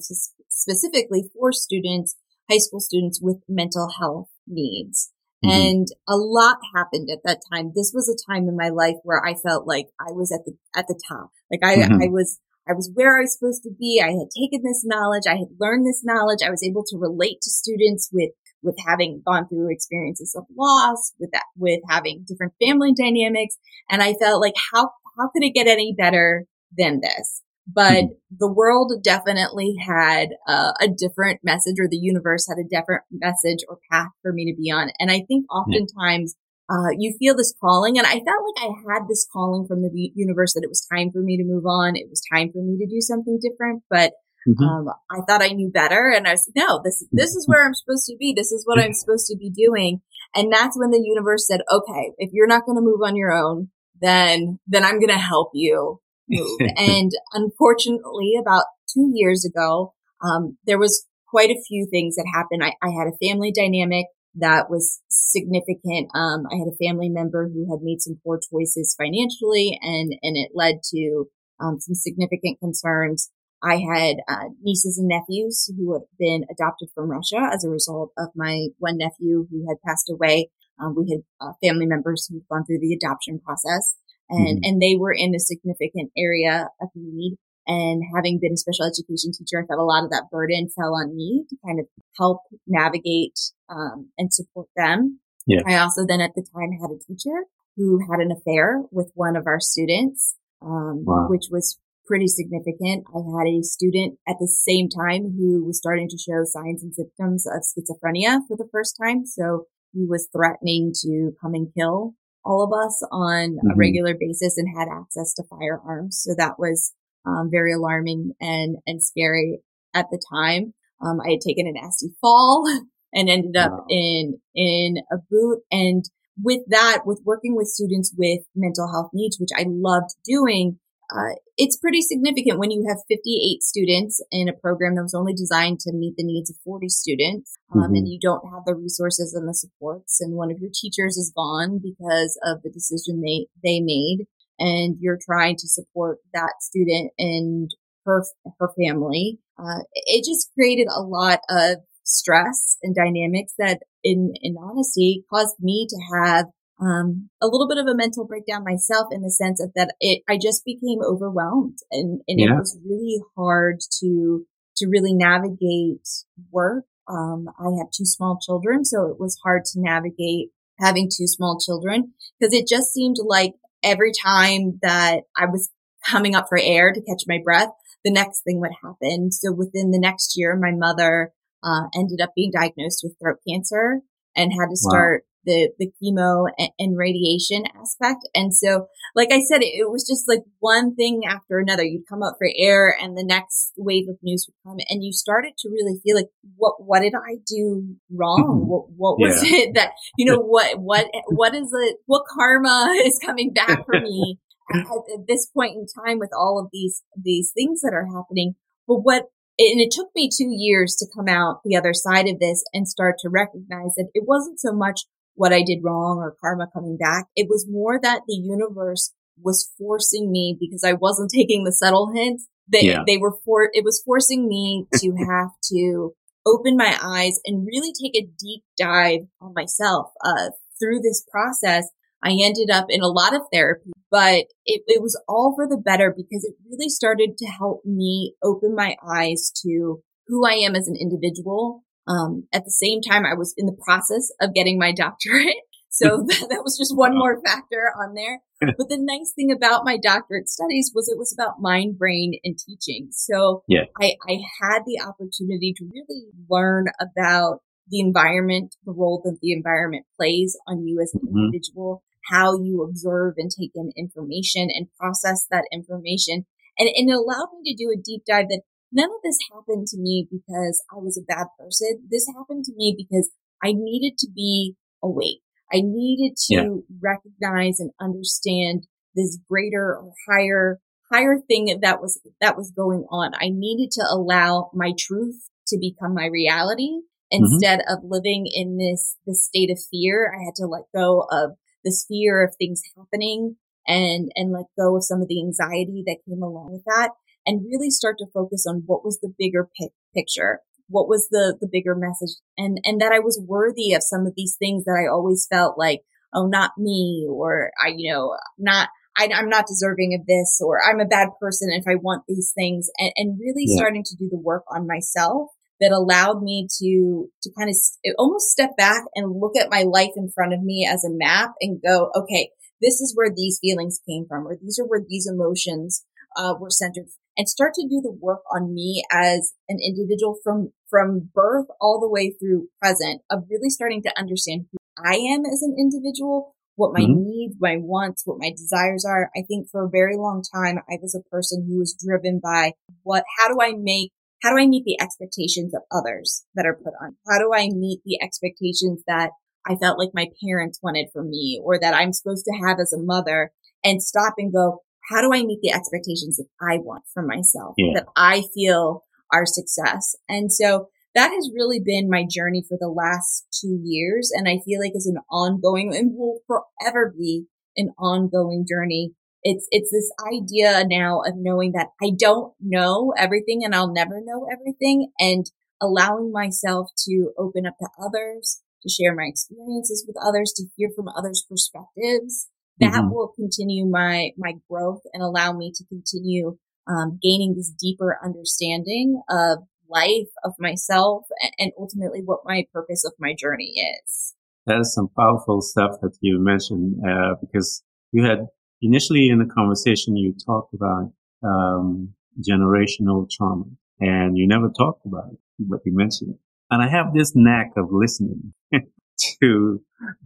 specifically 0.48 1.24
for 1.34 1.52
students, 1.52 2.16
high 2.50 2.58
school 2.58 2.80
students 2.80 3.20
with 3.20 3.38
mental 3.48 3.88
health 3.98 4.28
needs. 4.46 5.12
Mm-hmm. 5.44 5.60
And 5.60 5.86
a 6.08 6.16
lot 6.16 6.58
happened 6.74 7.08
at 7.12 7.20
that 7.24 7.40
time. 7.52 7.72
This 7.74 7.92
was 7.94 8.08
a 8.08 8.32
time 8.32 8.48
in 8.48 8.56
my 8.56 8.70
life 8.70 8.96
where 9.02 9.22
I 9.24 9.34
felt 9.34 9.66
like 9.66 9.88
I 10.00 10.12
was 10.12 10.32
at 10.32 10.46
the, 10.46 10.56
at 10.74 10.86
the 10.88 10.98
top. 11.06 11.30
Like 11.50 11.60
I, 11.62 11.76
mm-hmm. 11.76 12.02
I 12.02 12.08
was, 12.08 12.40
I 12.66 12.72
was 12.72 12.90
where 12.94 13.18
I 13.18 13.22
was 13.22 13.36
supposed 13.38 13.62
to 13.64 13.70
be. 13.78 14.00
I 14.02 14.08
had 14.08 14.32
taken 14.32 14.62
this 14.64 14.82
knowledge. 14.84 15.24
I 15.28 15.36
had 15.36 15.60
learned 15.60 15.86
this 15.86 16.02
knowledge. 16.02 16.40
I 16.42 16.50
was 16.50 16.62
able 16.62 16.84
to 16.88 16.96
relate 16.96 17.42
to 17.42 17.50
students 17.50 18.08
with 18.10 18.30
with 18.64 18.76
having 18.86 19.22
gone 19.24 19.46
through 19.48 19.70
experiences 19.70 20.34
of 20.36 20.44
loss, 20.58 21.12
with 21.20 21.30
that, 21.32 21.44
with 21.56 21.80
having 21.88 22.24
different 22.26 22.54
family 22.64 22.92
dynamics. 22.92 23.56
And 23.90 24.02
I 24.02 24.14
felt 24.14 24.40
like 24.40 24.54
how, 24.72 24.90
how 25.18 25.28
could 25.32 25.44
it 25.44 25.54
get 25.54 25.68
any 25.68 25.94
better 25.96 26.46
than 26.76 27.00
this? 27.00 27.42
But 27.66 28.04
mm-hmm. 28.04 28.36
the 28.38 28.52
world 28.52 28.92
definitely 29.02 29.74
had 29.80 30.30
uh, 30.48 30.72
a 30.80 30.88
different 30.88 31.40
message 31.42 31.76
or 31.78 31.88
the 31.88 31.96
universe 31.96 32.48
had 32.48 32.58
a 32.58 32.68
different 32.68 33.04
message 33.10 33.64
or 33.68 33.78
path 33.90 34.08
for 34.22 34.32
me 34.32 34.50
to 34.50 34.56
be 34.60 34.70
on. 34.70 34.90
And 34.98 35.10
I 35.10 35.22
think 35.28 35.46
oftentimes, 35.52 36.34
uh, 36.70 36.90
you 36.98 37.14
feel 37.18 37.36
this 37.36 37.52
calling 37.60 37.98
and 37.98 38.06
I 38.06 38.12
felt 38.12 38.24
like 38.24 38.64
I 38.64 38.92
had 38.92 39.06
this 39.06 39.26
calling 39.30 39.66
from 39.66 39.82
the 39.82 40.12
universe 40.14 40.54
that 40.54 40.62
it 40.64 40.70
was 40.70 40.86
time 40.90 41.10
for 41.12 41.20
me 41.20 41.36
to 41.36 41.44
move 41.44 41.66
on. 41.66 41.94
It 41.94 42.08
was 42.08 42.22
time 42.32 42.50
for 42.52 42.62
me 42.62 42.78
to 42.78 42.86
do 42.86 43.02
something 43.02 43.38
different, 43.40 43.82
but 43.90 44.12
Mm-hmm. 44.48 44.64
Um, 44.64 44.88
I 45.10 45.20
thought 45.26 45.42
I 45.42 45.48
knew 45.48 45.70
better 45.70 46.12
and 46.14 46.26
I 46.26 46.34
said, 46.34 46.52
no, 46.56 46.80
this, 46.84 47.04
this 47.12 47.34
is 47.34 47.46
where 47.48 47.64
I'm 47.64 47.74
supposed 47.74 48.06
to 48.06 48.16
be. 48.18 48.34
This 48.36 48.52
is 48.52 48.64
what 48.66 48.78
I'm 48.78 48.92
supposed 48.92 49.26
to 49.28 49.36
be 49.36 49.50
doing. 49.50 50.02
And 50.34 50.52
that's 50.52 50.78
when 50.78 50.90
the 50.90 51.02
universe 51.02 51.46
said, 51.46 51.60
okay, 51.70 52.12
if 52.18 52.30
you're 52.32 52.46
not 52.46 52.66
going 52.66 52.76
to 52.76 52.82
move 52.82 53.00
on 53.04 53.16
your 53.16 53.32
own, 53.32 53.70
then, 54.00 54.58
then 54.66 54.84
I'm 54.84 54.98
going 54.98 55.08
to 55.08 55.18
help 55.18 55.50
you 55.54 56.00
move. 56.28 56.60
and 56.76 57.10
unfortunately, 57.32 58.34
about 58.40 58.64
two 58.92 59.10
years 59.14 59.44
ago, 59.44 59.94
um, 60.22 60.58
there 60.66 60.78
was 60.78 61.06
quite 61.28 61.50
a 61.50 61.62
few 61.66 61.86
things 61.90 62.16
that 62.16 62.30
happened. 62.34 62.62
I, 62.62 62.74
I 62.82 62.90
had 62.90 63.08
a 63.08 63.26
family 63.26 63.52
dynamic 63.52 64.06
that 64.36 64.68
was 64.68 65.00
significant. 65.08 66.10
Um, 66.14 66.44
I 66.50 66.56
had 66.56 66.68
a 66.68 66.84
family 66.84 67.08
member 67.08 67.48
who 67.48 67.70
had 67.70 67.82
made 67.82 68.02
some 68.02 68.18
poor 68.24 68.38
choices 68.38 68.96
financially 68.98 69.78
and, 69.80 70.12
and 70.22 70.36
it 70.36 70.50
led 70.54 70.76
to, 70.92 71.26
um, 71.60 71.78
some 71.78 71.94
significant 71.94 72.58
concerns. 72.58 73.30
I 73.64 73.76
had 73.78 74.16
uh, 74.28 74.48
nieces 74.62 74.98
and 74.98 75.08
nephews 75.08 75.70
who 75.76 75.94
had 75.94 76.02
been 76.18 76.44
adopted 76.50 76.90
from 76.94 77.10
Russia 77.10 77.48
as 77.52 77.64
a 77.64 77.70
result 77.70 78.12
of 78.18 78.28
my 78.36 78.66
one 78.78 78.98
nephew 78.98 79.46
who 79.50 79.66
had 79.68 79.78
passed 79.86 80.10
away. 80.10 80.50
Um, 80.78 80.94
we 80.96 81.10
had 81.10 81.22
uh, 81.40 81.52
family 81.64 81.86
members 81.86 82.28
who'd 82.28 82.46
gone 82.50 82.64
through 82.64 82.80
the 82.80 82.92
adoption 82.92 83.40
process 83.40 83.96
and, 84.28 84.58
mm-hmm. 84.58 84.64
and 84.64 84.82
they 84.82 84.96
were 84.96 85.12
in 85.12 85.34
a 85.34 85.40
significant 85.40 86.10
area 86.16 86.68
of 86.80 86.88
need. 86.94 87.38
And 87.66 88.02
having 88.14 88.40
been 88.40 88.52
a 88.52 88.56
special 88.58 88.84
education 88.84 89.32
teacher, 89.32 89.62
I 89.62 89.66
felt 89.66 89.80
a 89.80 89.84
lot 89.84 90.04
of 90.04 90.10
that 90.10 90.28
burden 90.30 90.68
fell 90.68 90.94
on 90.94 91.16
me 91.16 91.44
to 91.48 91.56
kind 91.64 91.80
of 91.80 91.86
help 92.18 92.40
navigate 92.66 93.38
um, 93.70 94.10
and 94.18 94.32
support 94.32 94.68
them. 94.76 95.20
Yeah. 95.46 95.60
I 95.66 95.78
also 95.78 96.04
then 96.06 96.20
at 96.20 96.34
the 96.34 96.44
time 96.54 96.72
had 96.72 96.90
a 96.90 96.98
teacher 96.98 97.44
who 97.76 98.00
had 98.10 98.20
an 98.20 98.30
affair 98.30 98.82
with 98.90 99.10
one 99.14 99.36
of 99.36 99.46
our 99.46 99.60
students, 99.60 100.36
um, 100.60 101.04
wow. 101.06 101.26
which 101.28 101.46
was 101.50 101.78
pretty 102.06 102.28
significant. 102.28 103.04
I 103.14 103.18
had 103.18 103.48
a 103.48 103.62
student 103.62 104.18
at 104.28 104.36
the 104.38 104.48
same 104.48 104.88
time 104.88 105.34
who 105.36 105.64
was 105.64 105.78
starting 105.78 106.08
to 106.08 106.18
show 106.18 106.44
signs 106.44 106.82
and 106.82 106.94
symptoms 106.94 107.46
of 107.46 107.62
schizophrenia 107.62 108.40
for 108.46 108.56
the 108.56 108.68
first 108.70 108.96
time. 109.00 109.26
So 109.26 109.66
he 109.92 110.04
was 110.06 110.28
threatening 110.34 110.92
to 111.02 111.32
come 111.40 111.54
and 111.54 111.68
kill 111.76 112.14
all 112.44 112.62
of 112.62 112.72
us 112.72 113.02
on 113.10 113.56
mm-hmm. 113.56 113.70
a 113.70 113.76
regular 113.76 114.14
basis 114.18 114.58
and 114.58 114.68
had 114.76 114.88
access 114.88 115.34
to 115.34 115.44
firearms. 115.48 116.20
So 116.22 116.34
that 116.36 116.58
was 116.58 116.92
um, 117.26 117.48
very 117.50 117.72
alarming 117.72 118.32
and, 118.40 118.76
and 118.86 119.02
scary 119.02 119.60
at 119.94 120.06
the 120.10 120.20
time. 120.32 120.74
Um, 121.00 121.20
I 121.20 121.32
had 121.32 121.40
taken 121.40 121.66
a 121.66 121.72
nasty 121.72 122.08
fall 122.20 122.66
and 123.12 123.28
ended 123.28 123.56
up 123.56 123.72
wow. 123.72 123.86
in, 123.88 124.40
in 124.54 124.96
a 125.10 125.16
boot. 125.30 125.60
And 125.70 126.04
with 126.42 126.62
that, 126.68 127.02
with 127.06 127.22
working 127.24 127.54
with 127.56 127.68
students 127.68 128.12
with 128.16 128.40
mental 128.54 128.90
health 128.90 129.10
needs, 129.14 129.38
which 129.40 129.50
I 129.56 129.64
loved 129.68 130.10
doing, 130.24 130.78
uh, 131.12 131.34
it's 131.56 131.76
pretty 131.76 132.00
significant 132.00 132.58
when 132.58 132.70
you 132.70 132.86
have 132.88 132.98
58 133.08 133.62
students 133.62 134.20
in 134.30 134.48
a 134.48 134.52
program 134.52 134.94
that 134.94 135.02
was 135.02 135.14
only 135.14 135.34
designed 135.34 135.80
to 135.80 135.92
meet 135.92 136.14
the 136.16 136.24
needs 136.24 136.50
of 136.50 136.56
40 136.64 136.88
students, 136.88 137.56
um, 137.72 137.82
mm-hmm. 137.82 137.94
and 137.94 138.08
you 138.08 138.18
don't 138.20 138.48
have 138.50 138.64
the 138.64 138.74
resources 138.74 139.34
and 139.34 139.48
the 139.48 139.54
supports, 139.54 140.20
and 140.20 140.34
one 140.34 140.50
of 140.50 140.58
your 140.58 140.70
teachers 140.72 141.16
is 141.16 141.32
gone 141.34 141.78
because 141.82 142.38
of 142.44 142.62
the 142.62 142.70
decision 142.70 143.20
they 143.20 143.46
they 143.62 143.80
made, 143.80 144.26
and 144.58 144.96
you're 145.00 145.18
trying 145.24 145.56
to 145.56 145.68
support 145.68 146.18
that 146.32 146.54
student 146.60 147.12
and 147.18 147.70
her 148.04 148.24
her 148.58 148.70
family. 148.78 149.38
Uh, 149.58 149.80
it 149.92 150.24
just 150.24 150.50
created 150.54 150.88
a 150.94 151.02
lot 151.02 151.40
of 151.50 151.78
stress 152.04 152.76
and 152.82 152.94
dynamics 152.94 153.54
that, 153.58 153.80
in 154.02 154.32
in 154.40 154.56
honesty, 154.58 155.24
caused 155.30 155.56
me 155.60 155.86
to 155.88 155.96
have 156.16 156.46
um, 156.80 157.30
a 157.40 157.46
little 157.46 157.68
bit 157.68 157.78
of 157.78 157.86
a 157.86 157.94
mental 157.94 158.26
breakdown 158.26 158.64
myself 158.64 159.08
in 159.12 159.22
the 159.22 159.30
sense 159.30 159.62
of 159.62 159.72
that 159.74 159.94
it, 160.00 160.22
I 160.28 160.38
just 160.40 160.64
became 160.64 160.98
overwhelmed 161.02 161.78
and, 161.90 162.20
and 162.26 162.40
yeah. 162.40 162.46
it 162.46 162.58
was 162.58 162.78
really 162.84 163.20
hard 163.36 163.80
to, 164.00 164.44
to 164.76 164.86
really 164.88 165.14
navigate 165.14 166.08
work. 166.50 166.84
Um, 167.08 167.46
I 167.58 167.78
have 167.78 167.90
two 167.90 168.06
small 168.06 168.38
children, 168.44 168.84
so 168.84 169.06
it 169.06 169.20
was 169.20 169.38
hard 169.44 169.64
to 169.66 169.80
navigate 169.80 170.48
having 170.80 171.08
two 171.08 171.26
small 171.26 171.58
children 171.64 172.14
because 172.38 172.54
it 172.54 172.66
just 172.66 172.92
seemed 172.92 173.16
like 173.24 173.52
every 173.82 174.12
time 174.24 174.78
that 174.82 175.24
I 175.36 175.46
was 175.46 175.70
coming 176.06 176.34
up 176.34 176.46
for 176.48 176.58
air 176.60 176.92
to 176.92 177.00
catch 177.00 177.24
my 177.28 177.38
breath, 177.42 177.70
the 178.04 178.10
next 178.10 178.42
thing 178.42 178.60
would 178.60 178.72
happen. 178.82 179.30
So 179.30 179.52
within 179.52 179.90
the 179.90 180.00
next 180.00 180.34
year, 180.36 180.56
my 180.56 180.72
mother, 180.72 181.32
uh, 181.62 181.88
ended 181.94 182.20
up 182.20 182.30
being 182.36 182.50
diagnosed 182.52 183.00
with 183.02 183.16
throat 183.18 183.38
cancer 183.48 184.00
and 184.36 184.52
had 184.52 184.68
to 184.68 184.76
start 184.76 185.24
the, 185.44 185.70
the 185.78 185.90
chemo 186.02 186.46
and, 186.58 186.70
and, 186.78 186.98
radiation 186.98 187.64
aspect. 187.78 188.28
And 188.34 188.54
so, 188.54 188.86
like 189.14 189.32
I 189.32 189.40
said, 189.40 189.62
it, 189.62 189.74
it, 189.74 189.90
was 189.90 190.06
just 190.06 190.28
like 190.28 190.42
one 190.58 190.94
thing 190.94 191.22
after 191.28 191.58
another. 191.58 191.84
You'd 191.84 192.08
come 192.08 192.22
up 192.22 192.36
for 192.38 192.48
air 192.56 192.96
and 193.00 193.16
the 193.16 193.24
next 193.24 193.72
wave 193.76 194.08
of 194.08 194.16
news 194.22 194.46
would 194.48 194.68
come 194.68 194.78
and 194.88 195.04
you 195.04 195.12
started 195.12 195.54
to 195.58 195.68
really 195.68 196.00
feel 196.02 196.16
like, 196.16 196.28
what, 196.56 196.74
what 196.78 197.00
did 197.00 197.14
I 197.14 197.36
do 197.46 197.96
wrong? 198.12 198.44
Mm-hmm. 198.46 198.68
what, 198.68 198.84
what 198.96 199.18
was 199.18 199.42
yeah. 199.42 199.58
it 199.58 199.74
that, 199.74 199.90
you 200.16 200.30
know, 200.30 200.38
what, 200.40 200.78
what, 200.78 201.06
what 201.28 201.54
is 201.54 201.70
it? 201.72 201.96
What 202.06 202.24
karma 202.32 202.94
is 203.04 203.18
coming 203.24 203.52
back 203.52 203.84
for 203.86 204.00
me 204.00 204.38
at, 204.74 204.80
at 204.80 205.26
this 205.26 205.46
point 205.46 205.76
in 205.76 205.86
time 206.04 206.18
with 206.18 206.30
all 206.36 206.60
of 206.62 206.70
these, 206.72 207.02
these 207.20 207.52
things 207.54 207.80
that 207.82 207.94
are 207.94 208.06
happening? 208.06 208.54
But 208.86 208.98
what 208.98 209.24
and 209.56 209.80
it 209.80 209.92
took 209.92 210.08
me 210.16 210.28
two 210.28 210.50
years 210.50 210.96
to 210.98 211.06
come 211.14 211.28
out 211.28 211.60
the 211.64 211.76
other 211.76 211.92
side 211.94 212.26
of 212.26 212.40
this 212.40 212.64
and 212.72 212.88
start 212.88 213.16
to 213.20 213.28
recognize 213.28 213.94
that 213.96 214.10
it 214.12 214.24
wasn't 214.26 214.58
so 214.58 214.72
much 214.72 215.02
what 215.34 215.52
I 215.52 215.62
did 215.62 215.80
wrong 215.82 216.18
or 216.18 216.36
karma 216.40 216.68
coming 216.72 216.96
back. 216.96 217.26
It 217.36 217.48
was 217.48 217.66
more 217.68 217.98
that 218.00 218.22
the 218.26 218.34
universe 218.34 219.12
was 219.40 219.70
forcing 219.78 220.30
me 220.30 220.56
because 220.58 220.84
I 220.84 220.92
wasn't 220.92 221.30
taking 221.34 221.64
the 221.64 221.72
subtle 221.72 222.12
hints. 222.14 222.48
They, 222.66 222.82
yeah. 222.82 223.02
they 223.06 223.18
were 223.18 223.36
for, 223.44 223.68
it 223.72 223.84
was 223.84 224.02
forcing 224.04 224.48
me 224.48 224.86
to 224.94 225.12
have 225.28 225.50
to 225.72 226.14
open 226.46 226.76
my 226.76 226.96
eyes 227.02 227.40
and 227.44 227.66
really 227.66 227.92
take 227.92 228.16
a 228.16 228.28
deep 228.38 228.62
dive 228.78 229.20
on 229.40 229.52
myself. 229.54 230.12
Uh, 230.24 230.50
through 230.78 231.00
this 231.00 231.24
process, 231.30 231.88
I 232.22 232.36
ended 232.42 232.70
up 232.70 232.86
in 232.88 233.02
a 233.02 233.08
lot 233.08 233.34
of 233.34 233.42
therapy, 233.52 233.92
but 234.10 234.44
it, 234.64 234.82
it 234.86 235.02
was 235.02 235.20
all 235.28 235.54
for 235.54 235.68
the 235.68 235.76
better 235.76 236.12
because 236.16 236.44
it 236.44 236.54
really 236.70 236.88
started 236.88 237.36
to 237.38 237.46
help 237.46 237.84
me 237.84 238.34
open 238.42 238.74
my 238.74 238.96
eyes 239.06 239.52
to 239.62 240.00
who 240.26 240.46
I 240.46 240.54
am 240.54 240.74
as 240.74 240.88
an 240.88 240.96
individual 240.98 241.83
um, 242.06 242.46
at 242.52 242.64
the 242.64 242.70
same 242.70 243.00
time, 243.00 243.24
I 243.24 243.34
was 243.34 243.54
in 243.56 243.66
the 243.66 243.76
process 243.84 244.30
of 244.40 244.54
getting 244.54 244.78
my 244.78 244.92
doctorate. 244.92 245.56
So 245.94 246.26
that, 246.28 246.62
was 246.64 246.76
just 246.76 246.96
one 246.96 247.16
more 247.16 247.40
factor 247.40 247.92
on 248.02 248.14
there. 248.14 248.40
But 248.60 248.88
the 248.88 248.98
nice 248.98 249.32
thing 249.36 249.52
about 249.52 249.84
my 249.84 249.96
doctorate 249.96 250.48
studies 250.48 250.90
was 250.94 251.08
it 251.08 251.18
was 251.18 251.32
about 251.32 251.60
mind, 251.60 251.98
brain, 251.98 252.32
and 252.42 252.58
teaching. 252.58 253.08
So 253.12 253.62
yeah. 253.68 253.84
I, 254.00 254.14
I 254.28 254.38
had 254.60 254.80
the 254.86 255.00
opportunity 255.06 255.72
to 255.76 255.84
really 255.84 256.26
learn 256.50 256.86
about 257.00 257.60
the 257.88 258.00
environment, 258.00 258.74
the 258.84 258.92
role 258.92 259.20
that 259.24 259.38
the 259.40 259.52
environment 259.52 260.06
plays 260.16 260.56
on 260.66 260.86
you 260.86 261.00
as 261.00 261.12
an 261.14 261.20
mm-hmm. 261.28 261.38
individual, 261.38 262.02
how 262.30 262.58
you 262.58 262.82
observe 262.82 263.34
and 263.36 263.50
take 263.50 263.72
in 263.74 263.92
information 263.96 264.68
and 264.70 264.88
process 264.98 265.46
that 265.50 265.68
information. 265.70 266.46
And, 266.78 266.88
and 266.88 267.10
it 267.10 267.14
allowed 267.14 267.50
me 267.60 267.72
to 267.72 267.84
do 267.84 267.92
a 267.92 268.02
deep 268.02 268.22
dive 268.26 268.48
that 268.48 268.62
none 268.94 269.10
of 269.10 269.22
this 269.22 269.38
happened 269.52 269.86
to 269.88 269.98
me 269.98 270.26
because 270.30 270.82
I 270.90 270.96
was 270.96 271.18
a 271.18 271.26
bad 271.26 271.48
person. 271.58 272.06
This 272.10 272.26
happened 272.34 272.64
to 272.64 272.72
me 272.74 272.94
because 272.96 273.30
I 273.62 273.72
needed 273.72 274.16
to 274.18 274.28
be 274.34 274.76
awake. 275.02 275.40
I 275.72 275.80
needed 275.82 276.36
to 276.48 276.54
yeah. 276.54 276.96
recognize 277.02 277.80
and 277.80 277.90
understand 278.00 278.86
this 279.14 279.38
greater 279.48 279.96
or 279.96 280.12
higher, 280.28 280.78
higher 281.10 281.38
thing 281.48 281.78
that 281.82 282.00
was, 282.00 282.20
that 282.40 282.56
was 282.56 282.70
going 282.70 283.06
on. 283.10 283.32
I 283.34 283.48
needed 283.50 283.90
to 283.92 284.04
allow 284.08 284.70
my 284.72 284.92
truth 284.96 285.48
to 285.68 285.78
become 285.78 286.14
my 286.14 286.26
reality 286.26 286.90
mm-hmm. 287.32 287.44
instead 287.44 287.80
mm-hmm. 287.80 287.94
of 287.94 288.10
living 288.10 288.46
in 288.52 288.78
this, 288.78 289.16
this 289.26 289.44
state 289.44 289.70
of 289.70 289.78
fear. 289.90 290.32
I 290.34 290.44
had 290.44 290.54
to 290.56 290.66
let 290.66 290.84
go 290.94 291.26
of 291.30 291.52
this 291.84 292.04
fear 292.08 292.44
of 292.44 292.54
things 292.56 292.82
happening 292.96 293.56
and, 293.86 294.30
and 294.34 294.52
let 294.52 294.66
go 294.78 294.96
of 294.96 295.04
some 295.04 295.20
of 295.20 295.28
the 295.28 295.40
anxiety 295.40 296.04
that 296.06 296.18
came 296.26 296.42
along 296.42 296.72
with 296.72 296.84
that 296.86 297.10
and 297.46 297.66
really 297.68 297.90
start 297.90 298.16
to 298.18 298.26
focus 298.32 298.66
on 298.68 298.82
what 298.86 299.04
was 299.04 299.20
the 299.20 299.32
bigger 299.38 299.68
pic- 299.78 299.92
picture 300.14 300.60
what 300.88 301.08
was 301.08 301.28
the 301.30 301.56
the 301.60 301.68
bigger 301.70 301.94
message 301.94 302.36
and 302.58 302.78
and 302.84 303.00
that 303.00 303.12
I 303.12 303.20
was 303.20 303.42
worthy 303.46 303.94
of 303.94 304.02
some 304.02 304.26
of 304.26 304.34
these 304.36 304.56
things 304.58 304.84
that 304.84 305.00
I 305.00 305.10
always 305.10 305.46
felt 305.50 305.78
like 305.78 306.00
oh 306.34 306.46
not 306.46 306.72
me 306.78 307.26
or 307.28 307.70
I 307.82 307.94
you 307.96 308.12
know 308.12 308.36
not 308.58 308.88
I, 309.16 309.28
am 309.32 309.48
not 309.48 309.66
deserving 309.66 310.18
of 310.18 310.26
this 310.26 310.60
or 310.64 310.80
I'm 310.84 311.00
a 311.00 311.06
bad 311.06 311.28
person 311.40 311.70
if 311.70 311.84
I 311.86 311.94
want 311.94 312.24
these 312.26 312.52
things 312.54 312.90
and, 312.98 313.12
and 313.16 313.38
really 313.38 313.64
yeah. 313.66 313.76
starting 313.76 314.02
to 314.04 314.16
do 314.16 314.28
the 314.28 314.40
work 314.40 314.64
on 314.68 314.88
myself 314.88 315.50
that 315.80 315.92
allowed 315.92 316.42
me 316.42 316.68
to 316.80 317.28
to 317.42 317.50
kind 317.56 317.70
of 317.70 317.76
almost 318.18 318.50
step 318.50 318.76
back 318.76 319.04
and 319.14 319.40
look 319.40 319.56
at 319.56 319.70
my 319.70 319.82
life 319.82 320.12
in 320.16 320.30
front 320.34 320.52
of 320.52 320.62
me 320.62 320.88
as 320.90 321.04
a 321.04 321.10
map 321.10 321.52
and 321.60 321.80
go 321.82 322.10
okay 322.14 322.50
this 322.80 323.00
is 323.00 323.12
where 323.14 323.32
these 323.34 323.58
feelings 323.62 324.00
came 324.06 324.26
from 324.28 324.46
or 324.46 324.56
these 324.60 324.78
are 324.78 324.86
where 324.86 325.02
these 325.08 325.26
emotions 325.26 326.04
uh, 326.36 326.54
were 326.58 326.70
centered 326.70 327.06
and 327.36 327.48
start 327.48 327.74
to 327.74 327.88
do 327.88 328.00
the 328.02 328.16
work 328.20 328.40
on 328.54 328.74
me 328.74 329.02
as 329.10 329.54
an 329.68 329.78
individual 329.84 330.36
from, 330.42 330.72
from 330.88 331.30
birth 331.34 331.66
all 331.80 332.00
the 332.00 332.10
way 332.10 332.30
through 332.30 332.68
present 332.80 333.22
of 333.30 333.44
really 333.50 333.70
starting 333.70 334.02
to 334.02 334.18
understand 334.18 334.66
who 334.70 334.78
I 334.98 335.14
am 335.16 335.44
as 335.44 335.62
an 335.62 335.74
individual, 335.78 336.54
what 336.76 336.92
my 336.92 337.00
mm-hmm. 337.00 337.24
needs, 337.24 337.56
my 337.58 337.76
wants, 337.78 338.22
what 338.24 338.38
my 338.38 338.50
desires 338.50 339.04
are. 339.04 339.30
I 339.36 339.42
think 339.48 339.68
for 339.70 339.84
a 339.84 339.90
very 339.90 340.16
long 340.16 340.42
time, 340.54 340.78
I 340.88 340.98
was 341.02 341.14
a 341.14 341.28
person 341.28 341.66
who 341.68 341.78
was 341.78 341.96
driven 341.98 342.40
by 342.42 342.72
what, 343.02 343.24
how 343.38 343.48
do 343.48 343.58
I 343.60 343.72
make 343.76 344.12
how 344.44 344.50
do 344.50 344.60
I 344.60 344.66
meet 344.66 344.84
the 344.84 345.00
expectations 345.00 345.72
of 345.74 345.80
others 345.90 346.44
that 346.54 346.66
are 346.66 346.76
put 346.76 346.92
on? 347.00 347.16
How 347.26 347.38
do 347.38 347.54
I 347.54 347.70
meet 347.72 348.00
the 348.04 348.18
expectations 348.20 349.02
that 349.06 349.30
I 349.66 349.76
felt 349.76 349.98
like 349.98 350.10
my 350.12 350.26
parents 350.44 350.80
wanted 350.82 351.08
for 351.14 351.24
me 351.24 351.58
or 351.64 351.80
that 351.80 351.94
I'm 351.94 352.12
supposed 352.12 352.44
to 352.44 352.66
have 352.66 352.78
as 352.78 352.92
a 352.92 353.00
mother 353.00 353.52
and 353.82 354.02
stop 354.02 354.34
and 354.36 354.52
go, 354.52 354.82
how 355.10 355.20
do 355.20 355.30
I 355.32 355.44
meet 355.44 355.60
the 355.62 355.72
expectations 355.72 356.36
that 356.36 356.48
I 356.60 356.78
want 356.78 357.04
for 357.12 357.22
myself 357.22 357.74
yeah. 357.76 357.92
that 357.94 358.06
I 358.16 358.42
feel 358.54 359.04
are 359.32 359.46
success? 359.46 360.14
And 360.28 360.52
so 360.52 360.88
that 361.14 361.30
has 361.30 361.50
really 361.54 361.80
been 361.80 362.08
my 362.10 362.24
journey 362.28 362.64
for 362.68 362.76
the 362.80 362.88
last 362.88 363.46
two 363.60 363.78
years. 363.82 364.30
And 364.34 364.48
I 364.48 364.58
feel 364.64 364.80
like 364.80 364.92
it's 364.94 365.06
an 365.06 365.18
ongoing 365.30 365.94
and 365.94 366.16
will 366.16 366.40
forever 366.46 367.14
be 367.16 367.46
an 367.76 367.90
ongoing 367.98 368.66
journey 368.68 369.14
it's, 369.44 369.68
it's 369.70 369.92
this 369.92 370.10
idea 370.26 370.84
now 370.88 371.20
of 371.20 371.34
knowing 371.36 371.72
that 371.72 371.88
I 372.02 372.10
don't 372.18 372.54
know 372.58 373.12
everything 373.16 373.62
and 373.62 373.74
I'll 373.74 373.92
never 373.92 374.20
know 374.24 374.48
everything 374.50 375.12
and 375.18 375.44
allowing 375.80 376.32
myself 376.32 376.90
to 377.04 377.32
open 377.38 377.66
up 377.66 377.76
to 377.78 377.88
others, 378.02 378.62
to 378.82 378.88
share 378.88 379.14
my 379.14 379.24
experiences 379.24 380.04
with 380.08 380.16
others, 380.24 380.52
to 380.56 380.64
hear 380.76 380.88
from 380.96 381.08
others' 381.08 381.44
perspectives. 381.46 382.48
That 382.80 382.92
mm-hmm. 382.92 383.10
will 383.10 383.32
continue 383.36 383.86
my, 383.86 384.30
my 384.36 384.54
growth 384.68 385.02
and 385.12 385.22
allow 385.22 385.52
me 385.52 385.72
to 385.74 385.84
continue, 385.86 386.58
um, 386.88 387.18
gaining 387.22 387.54
this 387.54 387.70
deeper 387.70 388.18
understanding 388.24 389.22
of 389.28 389.58
life, 389.88 390.28
of 390.42 390.54
myself, 390.58 391.24
and 391.58 391.72
ultimately 391.78 392.20
what 392.24 392.40
my 392.44 392.66
purpose 392.72 393.04
of 393.04 393.12
my 393.18 393.34
journey 393.38 393.74
is. 394.04 394.34
That 394.66 394.80
is 394.80 394.94
some 394.94 395.08
powerful 395.16 395.60
stuff 395.60 396.00
that 396.02 396.16
you 396.20 396.40
mentioned, 396.40 396.96
uh, 397.06 397.34
because 397.40 397.82
you 398.12 398.24
had 398.24 398.46
initially 398.80 399.28
in 399.28 399.38
the 399.38 399.52
conversation, 399.52 400.16
you 400.16 400.34
talked 400.46 400.74
about 400.74 401.12
um, 401.44 402.14
generational 402.40 403.28
trauma, 403.30 403.66
and 404.00 404.36
you 404.36 404.48
never 404.48 404.68
talked 404.68 405.06
about 405.06 405.32
it, 405.32 405.38
but 405.58 405.80
you 405.84 405.94
mentioned 405.94 406.30
it. 406.34 406.40
And 406.70 406.82
I 406.82 406.88
have 406.88 407.14
this 407.14 407.32
knack 407.34 407.72
of 407.76 407.88
listening 407.90 408.54
to 409.42 409.80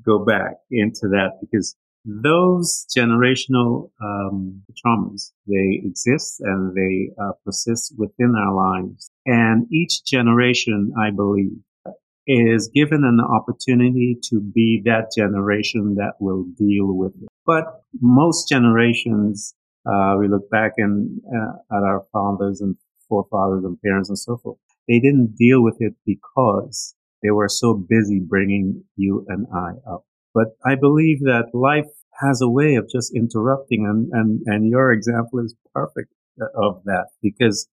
go 0.05 0.25
back 0.25 0.53
into 0.71 1.09
that 1.09 1.39
because 1.41 1.77
those 2.05 2.87
generational 2.97 3.91
um, 4.03 4.63
traumas 4.79 5.33
they 5.47 5.81
exist 5.85 6.41
and 6.41 6.75
they 6.75 7.11
uh, 7.23 7.33
persist 7.45 7.95
within 7.99 8.35
our 8.37 8.55
lives 8.55 9.11
and 9.27 9.67
each 9.73 10.05
generation 10.05 10.93
i 11.01 11.11
believe 11.11 11.57
is 12.27 12.71
given 12.75 13.05
an 13.05 13.21
opportunity 13.21 14.17
to 14.23 14.41
be 14.41 14.83
that 14.85 15.11
generation 15.17 15.95
that 15.95 16.13
will 16.21 16.45
deal 16.59 16.93
with 16.93 17.15
it 17.23 17.29
but 17.49 17.81
most 18.03 18.47
generations, 18.47 19.55
uh, 19.91 20.17
we 20.19 20.29
look 20.29 20.51
back 20.51 20.73
in, 20.77 21.19
uh, 21.35 21.77
at 21.77 21.83
our 21.83 22.05
fathers 22.13 22.61
and 22.61 22.77
forefathers 23.09 23.65
and 23.65 23.81
parents 23.81 24.11
and 24.11 24.19
so 24.19 24.37
forth. 24.37 24.59
They 24.87 25.01
didn't 25.01 25.35
deal 25.35 25.63
with 25.63 25.79
it 25.81 25.95
because 26.05 26.95
they 27.23 27.31
were 27.31 27.49
so 27.49 27.73
busy 27.73 28.21
bringing 28.21 28.85
you 28.97 29.25
and 29.29 29.47
I 29.51 29.71
up. 29.91 30.05
But 30.35 30.49
I 30.65 30.75
believe 30.75 31.21
that 31.21 31.55
life 31.55 31.87
has 32.21 32.41
a 32.41 32.49
way 32.49 32.75
of 32.75 32.89
just 32.91 33.15
interrupting 33.15 33.87
and, 33.87 34.09
and, 34.13 34.43
and 34.47 34.69
your 34.69 34.93
example 34.93 35.39
is 35.41 35.55
perfect 35.75 36.13
uh, 36.41 36.47
of 36.55 36.83
that 36.85 37.07
because 37.23 37.69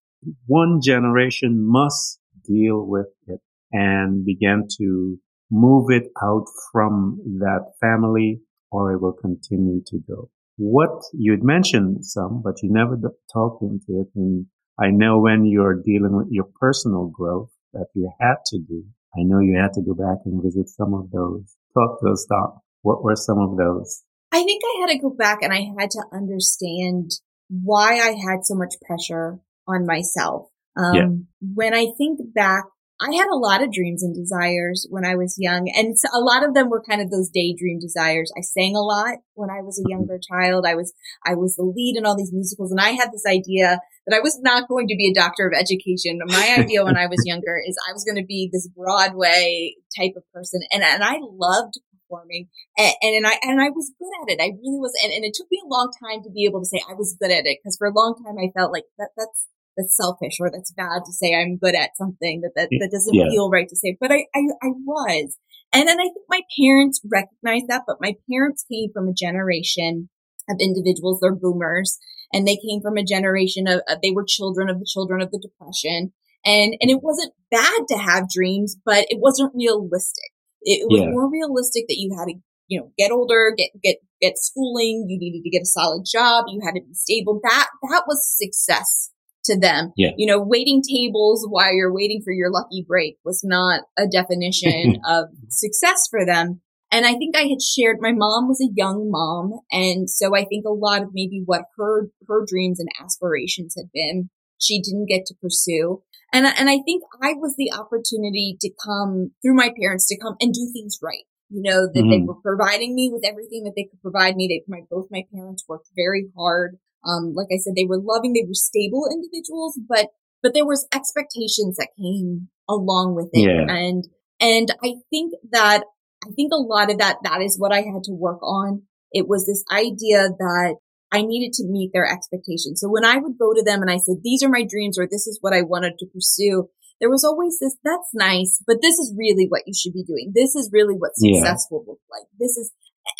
one 0.45 0.79
generation 0.81 1.57
must 1.59 2.19
deal 2.47 2.85
with 2.85 3.07
it 3.27 3.39
and 3.71 4.25
begin 4.25 4.67
to 4.77 5.17
move 5.51 5.89
it 5.89 6.09
out 6.23 6.45
from 6.71 7.19
that 7.39 7.71
family 7.79 8.39
or 8.71 8.93
it 8.93 9.01
will 9.01 9.13
continue 9.13 9.81
to 9.87 9.99
go. 10.07 10.29
What 10.57 11.03
you'd 11.13 11.43
mentioned 11.43 12.05
some, 12.05 12.41
but 12.43 12.55
you 12.63 12.71
never 12.71 12.97
talked 13.31 13.61
into 13.61 14.01
it. 14.01 14.07
And 14.15 14.45
I 14.79 14.89
know 14.89 15.19
when 15.19 15.45
you're 15.45 15.81
dealing 15.81 16.15
with 16.15 16.27
your 16.29 16.47
personal 16.59 17.07
growth 17.07 17.51
that 17.73 17.87
you 17.93 18.11
had 18.19 18.37
to 18.47 18.59
do, 18.59 18.83
I 19.17 19.23
know 19.23 19.39
you 19.39 19.57
had 19.57 19.73
to 19.73 19.81
go 19.81 19.93
back 19.93 20.19
and 20.25 20.41
visit 20.41 20.69
some 20.69 20.93
of 20.93 21.11
those. 21.11 21.55
Talk 21.77 21.99
to 22.01 22.09
us, 22.11 22.25
Doc. 22.29 22.61
What 22.81 23.03
were 23.03 23.15
some 23.15 23.39
of 23.39 23.57
those? 23.57 24.03
I 24.31 24.43
think 24.43 24.63
I 24.63 24.81
had 24.81 24.93
to 24.93 24.99
go 24.99 25.09
back 25.09 25.39
and 25.41 25.53
I 25.53 25.71
had 25.79 25.91
to 25.91 26.03
understand 26.13 27.11
why 27.49 27.99
I 27.99 28.11
had 28.11 28.43
so 28.43 28.55
much 28.55 28.75
pressure 28.85 29.39
on 29.67 29.85
myself. 29.85 30.49
Um, 30.77 30.93
yeah. 30.93 31.07
when 31.53 31.73
I 31.73 31.87
think 31.97 32.19
back 32.33 32.65
I 33.01 33.13
had 33.13 33.27
a 33.27 33.35
lot 33.35 33.61
of 33.61 33.73
dreams 33.73 34.03
and 34.03 34.15
desires 34.15 34.87
when 34.89 35.05
I 35.05 35.15
was 35.15 35.35
young, 35.37 35.69
and 35.75 35.95
a 36.13 36.19
lot 36.19 36.47
of 36.47 36.53
them 36.53 36.69
were 36.69 36.81
kind 36.81 37.01
of 37.01 37.11
those 37.11 37.29
daydream 37.29 37.79
desires. 37.79 38.31
I 38.37 38.41
sang 38.41 38.75
a 38.75 38.81
lot 38.81 39.17
when 39.33 39.49
I 39.49 39.61
was 39.61 39.77
a 39.77 39.81
mm-hmm. 39.81 39.99
younger 39.99 40.17
child. 40.17 40.65
I 40.65 40.75
was 40.75 40.93
I 41.25 41.35
was 41.35 41.55
the 41.55 41.63
lead 41.63 41.97
in 41.97 42.05
all 42.05 42.15
these 42.15 42.31
musicals, 42.31 42.71
and 42.71 42.79
I 42.79 42.91
had 42.91 43.11
this 43.11 43.25
idea 43.27 43.79
that 44.05 44.15
I 44.15 44.19
was 44.19 44.39
not 44.41 44.67
going 44.67 44.87
to 44.87 44.95
be 44.95 45.09
a 45.09 45.13
doctor 45.13 45.47
of 45.47 45.53
education. 45.57 46.19
My 46.25 46.55
idea 46.59 46.83
when 46.83 46.97
I 46.97 47.07
was 47.07 47.21
younger 47.25 47.57
is 47.57 47.75
I 47.89 47.93
was 47.93 48.03
going 48.03 48.21
to 48.21 48.25
be 48.25 48.49
this 48.51 48.67
Broadway 48.67 49.75
type 49.97 50.13
of 50.15 50.23
person, 50.33 50.61
and 50.71 50.83
and 50.83 51.03
I 51.03 51.17
loved 51.21 51.79
performing, 51.91 52.49
and, 52.77 52.93
and, 53.01 53.15
and 53.15 53.27
I 53.27 53.39
and 53.41 53.61
I 53.61 53.69
was 53.69 53.91
good 53.97 54.13
at 54.23 54.33
it. 54.33 54.41
I 54.41 54.53
really 54.55 54.79
was, 54.79 54.93
and, 55.03 55.11
and 55.11 55.25
it 55.25 55.33
took 55.33 55.47
me 55.49 55.59
a 55.63 55.69
long 55.69 55.91
time 56.03 56.23
to 56.23 56.29
be 56.29 56.45
able 56.45 56.61
to 56.61 56.69
say 56.69 56.81
I 56.89 56.93
was 56.93 57.17
good 57.19 57.31
at 57.31 57.45
it 57.45 57.59
because 57.61 57.77
for 57.77 57.87
a 57.87 57.93
long 57.93 58.15
time 58.23 58.37
I 58.37 58.51
felt 58.57 58.71
like 58.71 58.85
that 58.97 59.09
that's 59.17 59.47
that's 59.77 59.97
selfish 59.97 60.37
or 60.39 60.49
that's 60.49 60.71
bad 60.71 61.03
to 61.05 61.11
say 61.11 61.33
I'm 61.35 61.57
good 61.57 61.75
at 61.75 61.97
something 61.97 62.41
that 62.41 62.51
that, 62.55 62.69
that 62.71 62.91
doesn't 62.91 63.13
yeah. 63.13 63.29
feel 63.29 63.49
right 63.49 63.67
to 63.67 63.75
say. 63.75 63.97
But 63.99 64.11
I, 64.11 64.25
I 64.35 64.41
I 64.61 64.69
was. 64.85 65.37
And 65.73 65.89
then 65.89 65.99
I 65.99 66.03
think 66.03 66.25
my 66.29 66.41
parents 66.57 67.01
recognized 67.03 67.67
that, 67.67 67.83
but 67.85 67.97
my 67.99 68.13
parents 68.31 68.63
came 68.71 68.91
from 68.93 69.09
a 69.09 69.13
generation 69.13 70.09
of 70.49 70.57
individuals, 70.59 71.19
they're 71.21 71.35
boomers, 71.35 71.97
and 72.33 72.47
they 72.47 72.57
came 72.57 72.81
from 72.81 72.97
a 72.97 73.03
generation 73.03 73.67
of, 73.67 73.81
they 74.01 74.11
were 74.11 74.25
children 74.27 74.69
of 74.69 74.79
the 74.79 74.87
children 74.91 75.21
of 75.21 75.31
the 75.31 75.39
depression. 75.39 76.13
And, 76.45 76.75
and 76.79 76.91
it 76.91 77.01
wasn't 77.01 77.33
bad 77.49 77.87
to 77.89 77.97
have 77.97 78.29
dreams, 78.29 78.75
but 78.85 79.05
it 79.09 79.19
wasn't 79.19 79.53
realistic. 79.55 80.31
It, 80.61 80.85
was 80.89 81.01
yeah. 81.01 81.09
more 81.09 81.29
realistic 81.29 81.85
that 81.87 81.97
you 81.97 82.15
had 82.17 82.25
to, 82.25 82.35
you 82.67 82.79
know, 82.79 82.91
get 82.97 83.11
older, 83.11 83.53
get, 83.55 83.69
get, 83.83 83.97
get 84.21 84.33
schooling. 84.37 85.05
You 85.07 85.17
needed 85.19 85.43
to 85.43 85.49
get 85.49 85.61
a 85.61 85.65
solid 85.65 86.03
job. 86.11 86.45
You 86.47 86.61
had 86.63 86.73
to 86.73 86.81
be 86.81 86.93
stable. 86.93 87.39
That, 87.43 87.67
that 87.89 88.03
was 88.07 88.25
success 88.37 89.11
to 89.45 89.59
them. 89.59 89.93
Yeah. 89.95 90.11
You 90.17 90.27
know, 90.27 90.41
waiting 90.41 90.81
tables 90.81 91.45
while 91.49 91.73
you're 91.73 91.93
waiting 91.93 92.21
for 92.23 92.33
your 92.33 92.51
lucky 92.51 92.85
break 92.87 93.17
was 93.23 93.41
not 93.43 93.81
a 93.97 94.07
definition 94.07 94.97
of 95.07 95.25
success 95.49 96.07
for 96.09 96.25
them. 96.25 96.61
And 96.95 97.05
I 97.05 97.15
think 97.15 97.35
I 97.35 97.41
had 97.41 97.61
shared 97.61 97.97
my 97.99 98.13
mom 98.13 98.47
was 98.47 98.61
a 98.61 98.71
young 98.73 99.11
mom. 99.11 99.59
And 99.69 100.09
so 100.09 100.33
I 100.33 100.45
think 100.45 100.63
a 100.63 100.71
lot 100.71 101.01
of 101.01 101.09
maybe 101.11 101.41
what 101.43 101.63
her, 101.75 102.07
her 102.25 102.45
dreams 102.47 102.79
and 102.79 102.87
aspirations 103.03 103.75
had 103.75 103.91
been, 103.93 104.29
she 104.59 104.81
didn't 104.81 105.09
get 105.09 105.25
to 105.25 105.35
pursue. 105.41 106.03
And, 106.31 106.45
and 106.45 106.69
I 106.69 106.79
think 106.85 107.03
I 107.21 107.33
was 107.33 107.55
the 107.57 107.73
opportunity 107.73 108.55
to 108.61 108.71
come 108.81 109.31
through 109.41 109.55
my 109.55 109.71
parents 109.77 110.07
to 110.07 110.17
come 110.17 110.37
and 110.39 110.53
do 110.53 110.71
things 110.71 110.99
right. 111.03 111.27
You 111.49 111.63
know, 111.63 111.81
that 111.93 111.99
mm-hmm. 111.99 112.09
they 112.09 112.21
were 112.25 112.39
providing 112.41 112.95
me 112.95 113.11
with 113.11 113.25
everything 113.27 113.65
that 113.65 113.73
they 113.75 113.89
could 113.91 114.01
provide 114.01 114.37
me. 114.37 114.47
They, 114.47 114.63
my, 114.65 114.83
both 114.89 115.07
my 115.11 115.23
parents 115.35 115.65
worked 115.67 115.89
very 115.97 116.29
hard. 116.37 116.77
Um, 117.05 117.33
like 117.35 117.47
I 117.51 117.59
said, 117.59 117.73
they 117.75 117.83
were 117.83 117.99
loving, 117.99 118.31
they 118.31 118.47
were 118.47 118.53
stable 118.53 119.03
individuals, 119.11 119.77
but, 119.85 120.11
but 120.41 120.53
there 120.53 120.65
was 120.65 120.87
expectations 120.95 121.75
that 121.75 121.89
came 121.99 122.47
along 122.69 123.15
with 123.15 123.31
it. 123.33 123.41
Yeah. 123.41 123.67
And, 123.67 124.07
and 124.39 124.73
I 124.81 124.95
think 125.11 125.33
that, 125.51 125.83
I 126.25 126.31
think 126.31 126.51
a 126.53 126.57
lot 126.57 126.91
of 126.91 126.97
that, 126.97 127.17
that 127.23 127.41
is 127.41 127.59
what 127.59 127.71
I 127.71 127.81
had 127.81 128.03
to 128.03 128.11
work 128.13 128.41
on. 128.41 128.83
It 129.11 129.27
was 129.27 129.45
this 129.45 129.63
idea 129.71 130.29
that 130.37 130.75
I 131.11 131.21
needed 131.21 131.53
to 131.53 131.65
meet 131.65 131.91
their 131.93 132.05
expectations. 132.05 132.81
So 132.81 132.89
when 132.89 133.05
I 133.05 133.17
would 133.17 133.37
go 133.37 133.53
to 133.53 133.63
them 133.63 133.81
and 133.81 133.91
I 133.91 133.97
said, 133.97 134.17
these 134.23 134.43
are 134.43 134.49
my 134.49 134.65
dreams 134.67 134.97
or 134.97 135.07
this 135.07 135.27
is 135.27 135.37
what 135.41 135.53
I 135.53 135.61
wanted 135.61 135.93
to 135.99 136.07
pursue, 136.07 136.67
there 136.99 137.09
was 137.09 137.23
always 137.23 137.59
this, 137.59 137.77
that's 137.83 138.09
nice, 138.13 138.61
but 138.65 138.81
this 138.81 138.97
is 138.97 139.13
really 139.17 139.45
what 139.47 139.63
you 139.65 139.73
should 139.73 139.93
be 139.93 140.03
doing. 140.03 140.31
This 140.33 140.55
is 140.55 140.71
really 140.73 140.95
what 140.95 141.15
success 141.15 141.67
yeah. 141.69 141.75
will 141.75 141.85
look 141.87 141.99
like. 142.09 142.27
This 142.39 142.57
is, 142.57 142.71